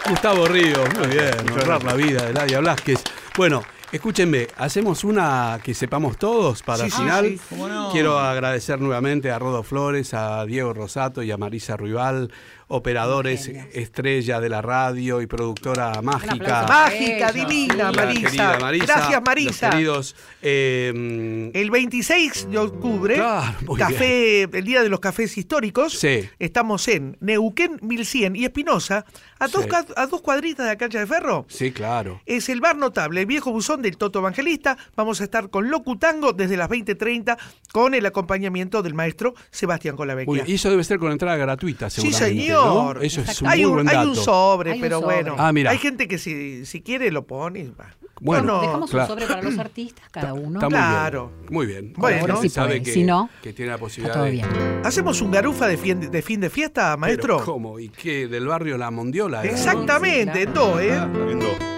Gustavo 0.09 0.47
Ríos, 0.47 0.87
muy 0.97 1.07
bien. 1.07 1.51
Honrar 1.51 1.83
la 1.83 1.93
vida 1.93 2.25
de 2.25 2.33
Ladia 2.33 2.59
Blasquez. 2.59 3.03
Bueno, 3.35 3.63
escúchenme, 3.91 4.47
hacemos 4.57 5.03
una 5.03 5.59
que 5.63 5.73
sepamos 5.73 6.17
todos 6.17 6.61
para 6.63 6.85
el 6.85 6.91
Sí, 6.91 6.97
sí, 6.97 7.03
final. 7.03 7.25
sí. 7.25 7.39
¿Cómo 7.49 7.67
no? 7.67 7.91
Quiero 7.91 8.19
agradecer 8.19 8.79
nuevamente 8.79 9.31
a 9.31 9.39
Rodo 9.39 9.63
Flores, 9.63 10.13
a 10.13 10.45
Diego 10.45 10.73
Rosato 10.73 11.23
y 11.23 11.31
a 11.31 11.37
Marisa 11.37 11.77
Ruibal. 11.77 12.31
Operadores 12.67 13.47
estrella 13.73 14.39
de 14.39 14.49
la 14.49 14.61
radio 14.61 15.21
y 15.21 15.27
productora 15.27 16.01
mágica. 16.01 16.65
Mágica, 16.67 17.31
divina, 17.31 17.91
Marisa. 17.91 18.57
Marisa. 18.59 18.85
Gracias, 18.85 19.21
Marisa. 19.25 19.65
Los 19.67 19.75
queridos. 19.75 20.15
eh, 20.41 21.51
El 21.53 21.71
26 21.71 22.49
de 22.49 22.57
octubre, 22.57 23.15
Claro, 23.15 23.73
café, 23.77 24.43
el 24.43 24.63
día 24.65 24.83
de 24.83 24.89
los 24.89 24.99
cafés 24.99 25.37
históricos, 25.37 25.93
Sí. 25.97 26.27
estamos 26.39 26.87
en 26.87 27.17
Neuquén 27.21 27.79
1100 27.81 28.35
y 28.35 28.45
Espinosa, 28.45 29.05
a, 29.39 29.47
dos, 29.47 29.63
Sí. 29.65 29.69
a 29.95 30.07
dos 30.07 30.21
cuadritas 30.21 30.65
de 30.65 30.71
la 30.73 30.77
cancha 30.77 30.99
de 30.99 31.07
ferro. 31.07 31.45
sí, 31.49 31.71
claro. 31.71 32.21
Es 32.25 32.49
el 32.49 32.61
bar 32.61 32.75
notable, 32.77 33.21
el 33.21 33.25
viejo 33.27 33.51
buzón 33.51 33.81
del 33.81 33.97
Toto 33.97 34.19
Evangelista. 34.19 34.77
Vamos 34.95 35.21
a 35.21 35.23
estar 35.23 35.49
con 35.49 35.69
Locutango 35.69 36.33
desde 36.33 36.57
las 36.57 36.69
20.30 36.69 37.37
con 37.71 37.93
el 37.93 38.05
acompañamiento 38.05 38.81
del 38.83 38.93
maestro 38.93 39.33
Sebastián 39.51 39.95
Colavecchia. 39.95 40.43
Y 40.47 40.53
eso 40.55 40.69
debe 40.69 40.83
ser 40.83 40.99
con 40.99 41.11
entrada 41.11 41.37
gratuita, 41.37 41.89
Sí, 41.89 42.01
seguramente. 42.01 42.43
Señor. 42.63 42.95
¿no? 42.97 43.01
Eso 43.01 43.21
es 43.21 43.41
un 43.41 43.47
hay, 43.47 43.59
muy 43.61 43.65
un, 43.65 43.73
buen 43.75 43.87
hay 43.89 43.95
dato. 43.95 44.09
un 44.09 44.15
sobre, 44.15 44.71
Hay 44.71 44.77
un 44.77 44.81
pero 44.81 44.99
sobre. 45.01 45.15
bueno. 45.23 45.35
Ah, 45.37 45.51
mira. 45.53 45.71
Hay 45.71 45.77
gente 45.77 46.07
que 46.07 46.17
si, 46.17 46.65
si 46.65 46.81
quiere 46.81 47.11
lo 47.11 47.25
pone. 47.25 47.59
y 47.59 47.67
va. 47.69 47.93
Bueno, 48.19 48.43
No, 48.47 48.53
no, 48.55 48.61
Dejamos 48.61 48.89
claro. 48.89 49.13
un 49.13 49.19
sobre 49.19 49.27
para 49.31 49.41
los 49.43 49.59
artistas, 49.59 50.05
cada 50.09 50.33
uno. 50.33 50.53
Está 50.59 50.69
muy 50.69 50.77
Claro. 50.77 51.31
bien. 51.39 51.53
Muy 51.53 51.65
bien. 51.67 51.93
Bueno, 51.97 52.41
si 52.41 52.49
sabe 52.49 52.81
que, 52.81 52.91
si 52.91 53.03
no, 53.03 53.29
que 53.43 53.53
tiene 53.53 53.69
la 53.71 53.77
posibilidad 53.77 54.09
Está 54.09 54.19
todo 54.19 54.25
de. 54.25 54.31
bien. 54.31 54.81
¿Hacemos 54.83 55.21
un 55.21 55.29
garufa 55.29 55.67
de 55.67 55.77
fin 55.77 55.99
de, 56.11 56.21
fin 56.23 56.39
de 56.41 56.49
fiesta, 56.49 56.85
Pero, 56.89 56.97
maestro? 56.97 57.45
¿Cómo? 57.45 57.79
¿Y 57.79 57.89
qué? 57.89 58.27
¿Del 58.27 58.47
barrio 58.47 58.75
La 58.79 58.89
Mondiola? 58.89 59.43
era? 59.43 59.51
Exactamente, 59.51 60.45
Sí, 60.45 60.49
todo, 60.51 60.79
¿eh? 60.79 60.95
En 60.95 61.39
dos. 61.39 61.76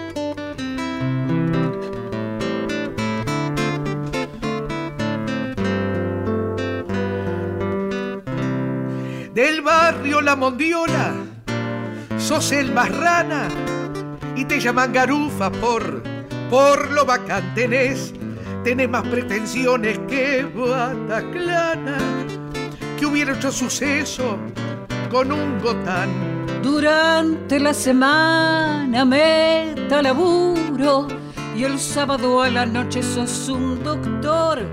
Del 9.40 9.62
barrio 9.62 10.20
La 10.20 10.36
Mondiola, 10.36 11.14
sos 12.18 12.52
el 12.52 12.72
más 12.72 12.94
rana 12.94 13.48
y 14.36 14.44
te 14.44 14.60
llaman 14.60 14.92
garufa 14.92 15.50
por, 15.50 16.02
por 16.50 16.90
lo 16.90 17.06
bacán 17.06 17.54
tenés. 17.54 18.12
Tenés 18.64 18.90
más 18.90 19.02
pretensiones 19.06 19.98
que 20.00 20.44
Bataclana, 20.44 21.96
que 22.98 23.06
hubiera 23.06 23.32
hecho 23.32 23.50
suceso 23.50 24.36
con 25.10 25.32
un 25.32 25.58
gotán. 25.58 26.10
Durante 26.62 27.58
la 27.60 27.72
semana 27.72 29.06
meta 29.06 30.02
laburo 30.02 31.08
y 31.56 31.64
el 31.64 31.78
sábado 31.78 32.42
a 32.42 32.50
la 32.50 32.66
noche 32.66 33.02
sos 33.02 33.48
un 33.48 33.82
doctor. 33.82 34.68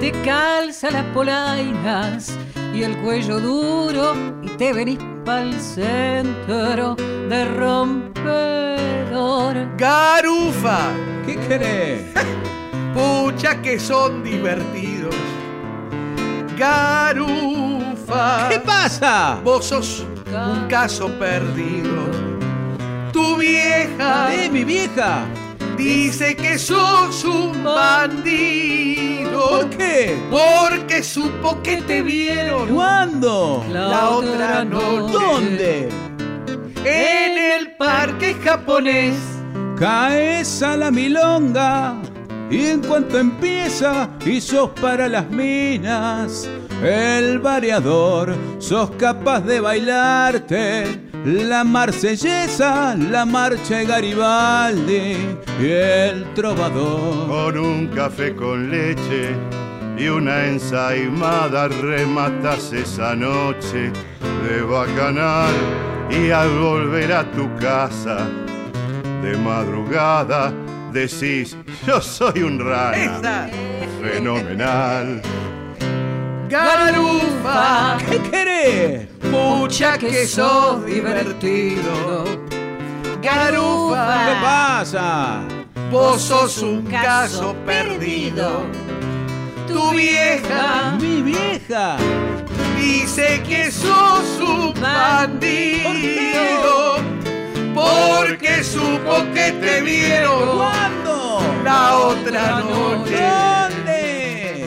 Te 0.00 0.12
calza 0.24 0.90
las 0.90 1.04
polainas 1.14 2.36
y 2.74 2.82
el 2.82 2.96
cuello 2.98 3.38
duro 3.40 4.14
y 4.42 4.48
te 4.56 4.72
venís 4.72 4.98
pa'l 5.24 5.52
centro 5.60 6.96
de 7.28 7.44
rompedor. 7.56 8.16
Garufa, 9.76 10.78
¿Qué 11.26 11.36
querés? 11.36 12.02
pucha 12.94 13.60
que 13.62 13.78
son 13.78 14.22
divertidos. 14.22 15.14
Garufa. 16.56 18.48
¿Qué 18.48 18.58
pasa? 18.60 19.40
Vos 19.44 19.66
sos 19.66 20.04
un 20.32 20.66
caso 20.68 21.08
perdido. 21.18 22.02
Tu 23.12 23.36
vieja 23.36 24.34
¿Eh, 24.34 24.48
mi 24.50 24.64
vieja? 24.64 25.24
Dice 25.82 26.36
que 26.36 26.58
sos 26.58 27.24
un 27.24 27.64
bandido. 27.64 29.48
¿Por 29.48 29.70
qué? 29.70 30.16
Porque 30.30 31.02
supo 31.02 31.60
que 31.62 31.78
te 31.82 32.02
vieron 32.02 32.68
¿Cuándo? 32.74 33.64
La 33.70 34.10
otra 34.10 34.64
noche. 34.64 35.12
¿Dónde? 35.12 35.88
en 36.84 37.38
el 37.38 37.76
parque 37.76 38.34
japonés. 38.34 39.14
Caes 39.78 40.62
a 40.62 40.76
la 40.76 40.90
milonga 40.90 42.11
y 42.52 42.66
en 42.66 42.82
cuanto 42.82 43.18
empieza 43.18 44.10
y 44.26 44.40
sos 44.40 44.70
para 44.78 45.08
las 45.08 45.28
minas 45.30 46.46
el 46.84 47.38
variador, 47.38 48.34
sos 48.58 48.90
capaz 48.92 49.40
de 49.40 49.60
bailarte 49.60 51.00
la 51.24 51.64
marsellesa, 51.64 52.94
la 52.94 53.24
marcha 53.24 53.78
de 53.78 53.86
Garibaldi 53.86 55.16
y 55.60 55.66
el 55.66 56.24
trovador. 56.34 57.28
Con 57.28 57.58
un 57.58 57.86
café 57.88 58.34
con 58.34 58.70
leche 58.70 59.30
y 59.96 60.08
una 60.08 60.46
ensaimada 60.46 61.68
rematas 61.68 62.72
esa 62.72 63.14
noche 63.14 63.92
de 64.46 64.62
bacanal 64.62 65.54
y 66.10 66.30
al 66.30 66.50
volver 66.58 67.12
a 67.12 67.30
tu 67.30 67.48
casa 67.56 68.28
de 69.22 69.36
madrugada 69.38 70.52
decís 70.92 71.56
yo 71.86 72.00
soy 72.00 72.42
un 72.42 72.58
rana 72.60 73.48
Esa. 73.48 73.48
fenomenal. 74.02 75.22
Garufa, 76.48 77.96
¿Qué 78.10 78.18
querés? 78.30 79.06
pucha 79.30 79.96
que 79.98 80.26
sos 80.26 80.84
divertido. 80.84 82.24
¿Qué 83.22 83.28
Garufa, 83.28 84.40
pasa? 84.42 85.40
vos 85.90 86.20
sos 86.20 86.58
un 86.58 86.82
caso 86.82 87.54
perdido. 87.64 88.64
Tu 89.66 89.90
vieja 89.92 90.96
Mi 91.00 91.22
vieja. 91.22 91.96
dice 92.76 93.42
que 93.48 93.70
sos 93.70 94.38
un 94.40 94.74
bandido. 94.80 95.92
Porque 97.74 98.62
supo 98.64 99.24
que 99.34 99.52
te 99.52 99.80
vieron 99.80 100.58
¿Cuándo? 100.58 101.40
la 101.64 101.96
otra 101.96 102.60
noche 102.60 103.16
¿Dónde? 103.20 104.66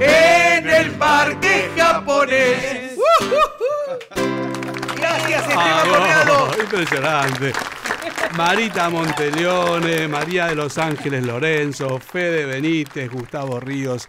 en 0.00 0.68
el 0.68 0.90
parque 0.92 1.70
japonés. 1.76 2.96
Gracias, 4.96 5.42
Esteban 5.42 5.58
Ah, 5.58 6.24
no, 6.26 6.62
impresionante. 6.62 7.52
Marita 8.36 8.90
Monteleone, 8.90 10.08
María 10.08 10.46
de 10.46 10.54
los 10.56 10.76
Ángeles 10.78 11.24
Lorenzo, 11.24 11.98
Fede 11.98 12.44
Benítez, 12.44 13.10
Gustavo 13.10 13.60
Ríos, 13.60 14.08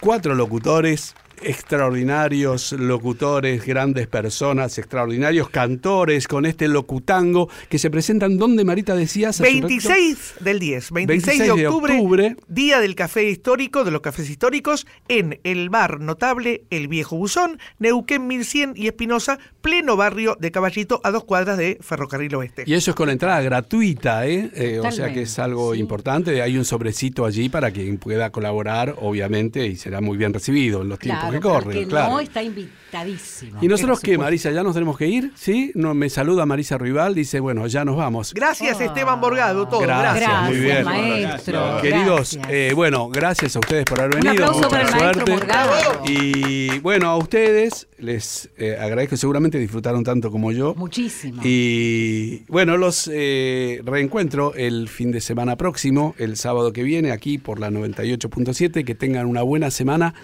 cuatro 0.00 0.34
locutores 0.34 1.14
extraordinarios 1.42 2.72
locutores, 2.72 3.64
grandes 3.64 4.06
personas, 4.06 4.78
extraordinarios 4.78 5.50
cantores 5.50 6.28
con 6.28 6.46
este 6.46 6.68
locutango 6.68 7.48
que 7.68 7.78
se 7.78 7.90
presentan 7.90 8.38
donde 8.38 8.64
Marita 8.64 8.94
decías 8.94 9.40
hace 9.40 9.56
un 9.56 9.62
ratito? 9.62 9.88
26 9.88 10.34
del 10.40 10.58
10, 10.58 10.90
26, 10.92 11.06
26 11.26 11.38
de, 11.38 11.62
de 11.62 11.68
octubre, 11.68 12.36
día 12.48 12.80
del 12.80 12.94
café 12.94 13.28
histórico, 13.28 13.84
de 13.84 13.90
los 13.90 14.00
cafés 14.00 14.30
históricos, 14.30 14.86
en 15.08 15.40
el 15.44 15.70
bar 15.70 16.00
notable 16.00 16.64
El 16.70 16.88
Viejo 16.88 17.16
Buzón, 17.16 17.58
Neuquén 17.78 18.26
1100 18.26 18.74
y 18.76 18.86
Espinosa, 18.86 19.38
pleno 19.60 19.96
barrio 19.96 20.36
de 20.40 20.50
Caballito, 20.50 21.00
a 21.04 21.10
dos 21.10 21.24
cuadras 21.24 21.58
de 21.58 21.78
Ferrocarril 21.80 22.34
Oeste. 22.34 22.64
Y 22.66 22.74
eso 22.74 22.90
es 22.90 22.96
con 22.96 23.10
entrada 23.10 23.40
gratuita, 23.40 24.26
¿eh? 24.26 24.50
Eh, 24.54 24.80
o 24.80 24.90
sea 24.90 25.12
que 25.12 25.22
es 25.22 25.38
algo 25.38 25.74
sí. 25.74 25.80
importante. 25.80 26.42
Hay 26.42 26.56
un 26.56 26.64
sobrecito 26.64 27.24
allí 27.24 27.48
para 27.48 27.70
quien 27.70 27.98
pueda 27.98 28.30
colaborar, 28.30 28.94
obviamente, 28.98 29.66
y 29.66 29.76
será 29.76 30.00
muy 30.00 30.16
bien 30.16 30.32
recibido 30.32 30.82
en 30.82 30.88
los 30.88 30.98
tiempos 30.98 31.27
Claro, 31.30 31.40
que 31.40 31.48
corren. 31.48 31.64
porque 31.64 31.86
claro. 31.86 32.10
no 32.12 32.20
está 32.20 32.42
invitadísimo. 32.42 33.58
¿Y 33.62 33.68
nosotros 33.68 33.98
Por 34.00 34.04
qué. 34.08 34.18
Marisa? 34.18 34.50
¿Ya 34.50 34.62
nos 34.62 34.74
tenemos 34.74 34.96
que 34.96 35.06
ir? 35.06 35.32
¿Sí? 35.34 35.72
No, 35.74 35.94
me 35.94 36.08
saluda 36.10 36.46
Marisa 36.46 36.78
Rival, 36.78 37.14
dice, 37.14 37.40
bueno, 37.40 37.66
ya 37.66 37.84
nos 37.84 37.96
vamos. 37.96 38.32
Gracias. 38.34 38.80
Esteban 38.80 39.20
Borgado, 39.20 39.68
todo. 39.68 39.80
Gracias, 39.80 40.28
Gracias. 40.28 40.48
muy 40.50 40.58
bien. 40.60 40.84
maestro. 40.84 41.78
Queridos, 41.82 42.34
gracias. 42.34 42.46
eh, 42.50 42.72
bueno, 42.74 43.08
gracias 43.08 43.56
a 43.56 43.58
ustedes 43.58 43.84
por 43.84 44.00
haber 44.00 44.16
Un 44.16 44.20
venido. 44.22 44.44
aplauso 44.44 44.68
Mucha 44.68 44.68
para 44.70 44.88
el 44.88 45.14
maestro. 45.14 45.34
Morgado. 45.34 46.02
Y 46.06 46.78
bueno, 46.80 47.08
a 47.08 47.16
ustedes 47.16 47.88
les 47.98 48.48
eh, 48.56 48.76
agradezco, 48.80 49.16
seguramente 49.16 49.58
disfrutaron 49.58 50.04
tanto 50.04 50.30
como 50.30 50.52
yo. 50.52 50.74
Muchísimo. 50.76 51.42
Y 51.44 52.44
bueno, 52.48 52.76
los 52.76 53.10
eh, 53.12 53.80
reencuentro 53.84 54.54
el 54.54 54.88
fin 54.88 55.10
de 55.12 55.20
semana 55.20 55.56
próximo, 55.56 56.14
el 56.18 56.36
sábado 56.36 56.72
que 56.72 56.82
viene, 56.82 57.10
aquí 57.10 57.38
por 57.38 57.60
la 57.60 57.70
98.7. 57.70 58.84
Que 58.84 58.94
tengan 58.94 59.26
una 59.26 59.42
buena 59.42 59.70
semana 59.70 60.14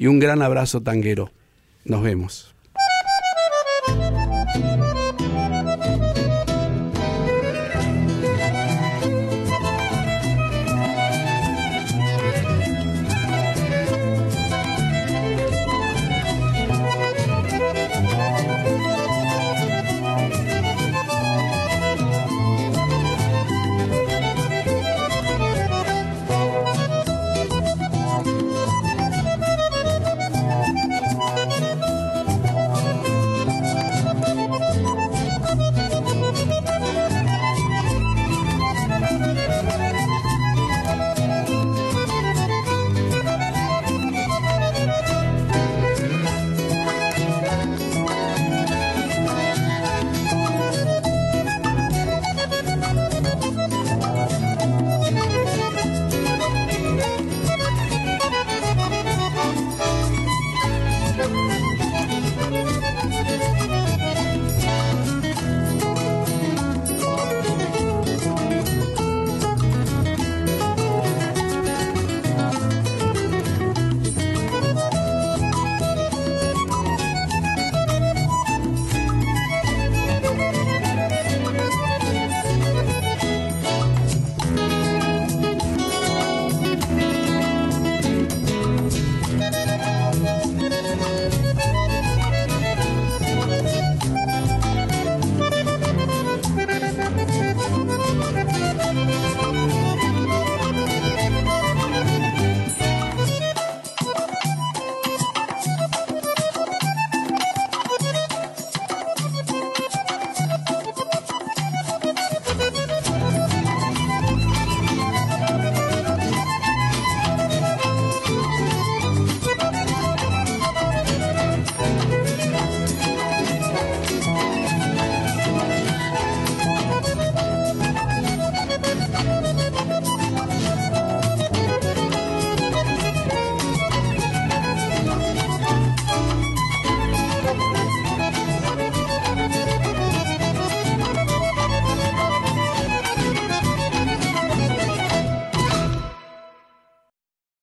y 0.00 0.06
un 0.06 0.18
gran 0.18 0.40
abrazo 0.40 0.80
tanguero. 0.80 1.30
Nos 1.84 2.02
vemos. 2.02 2.49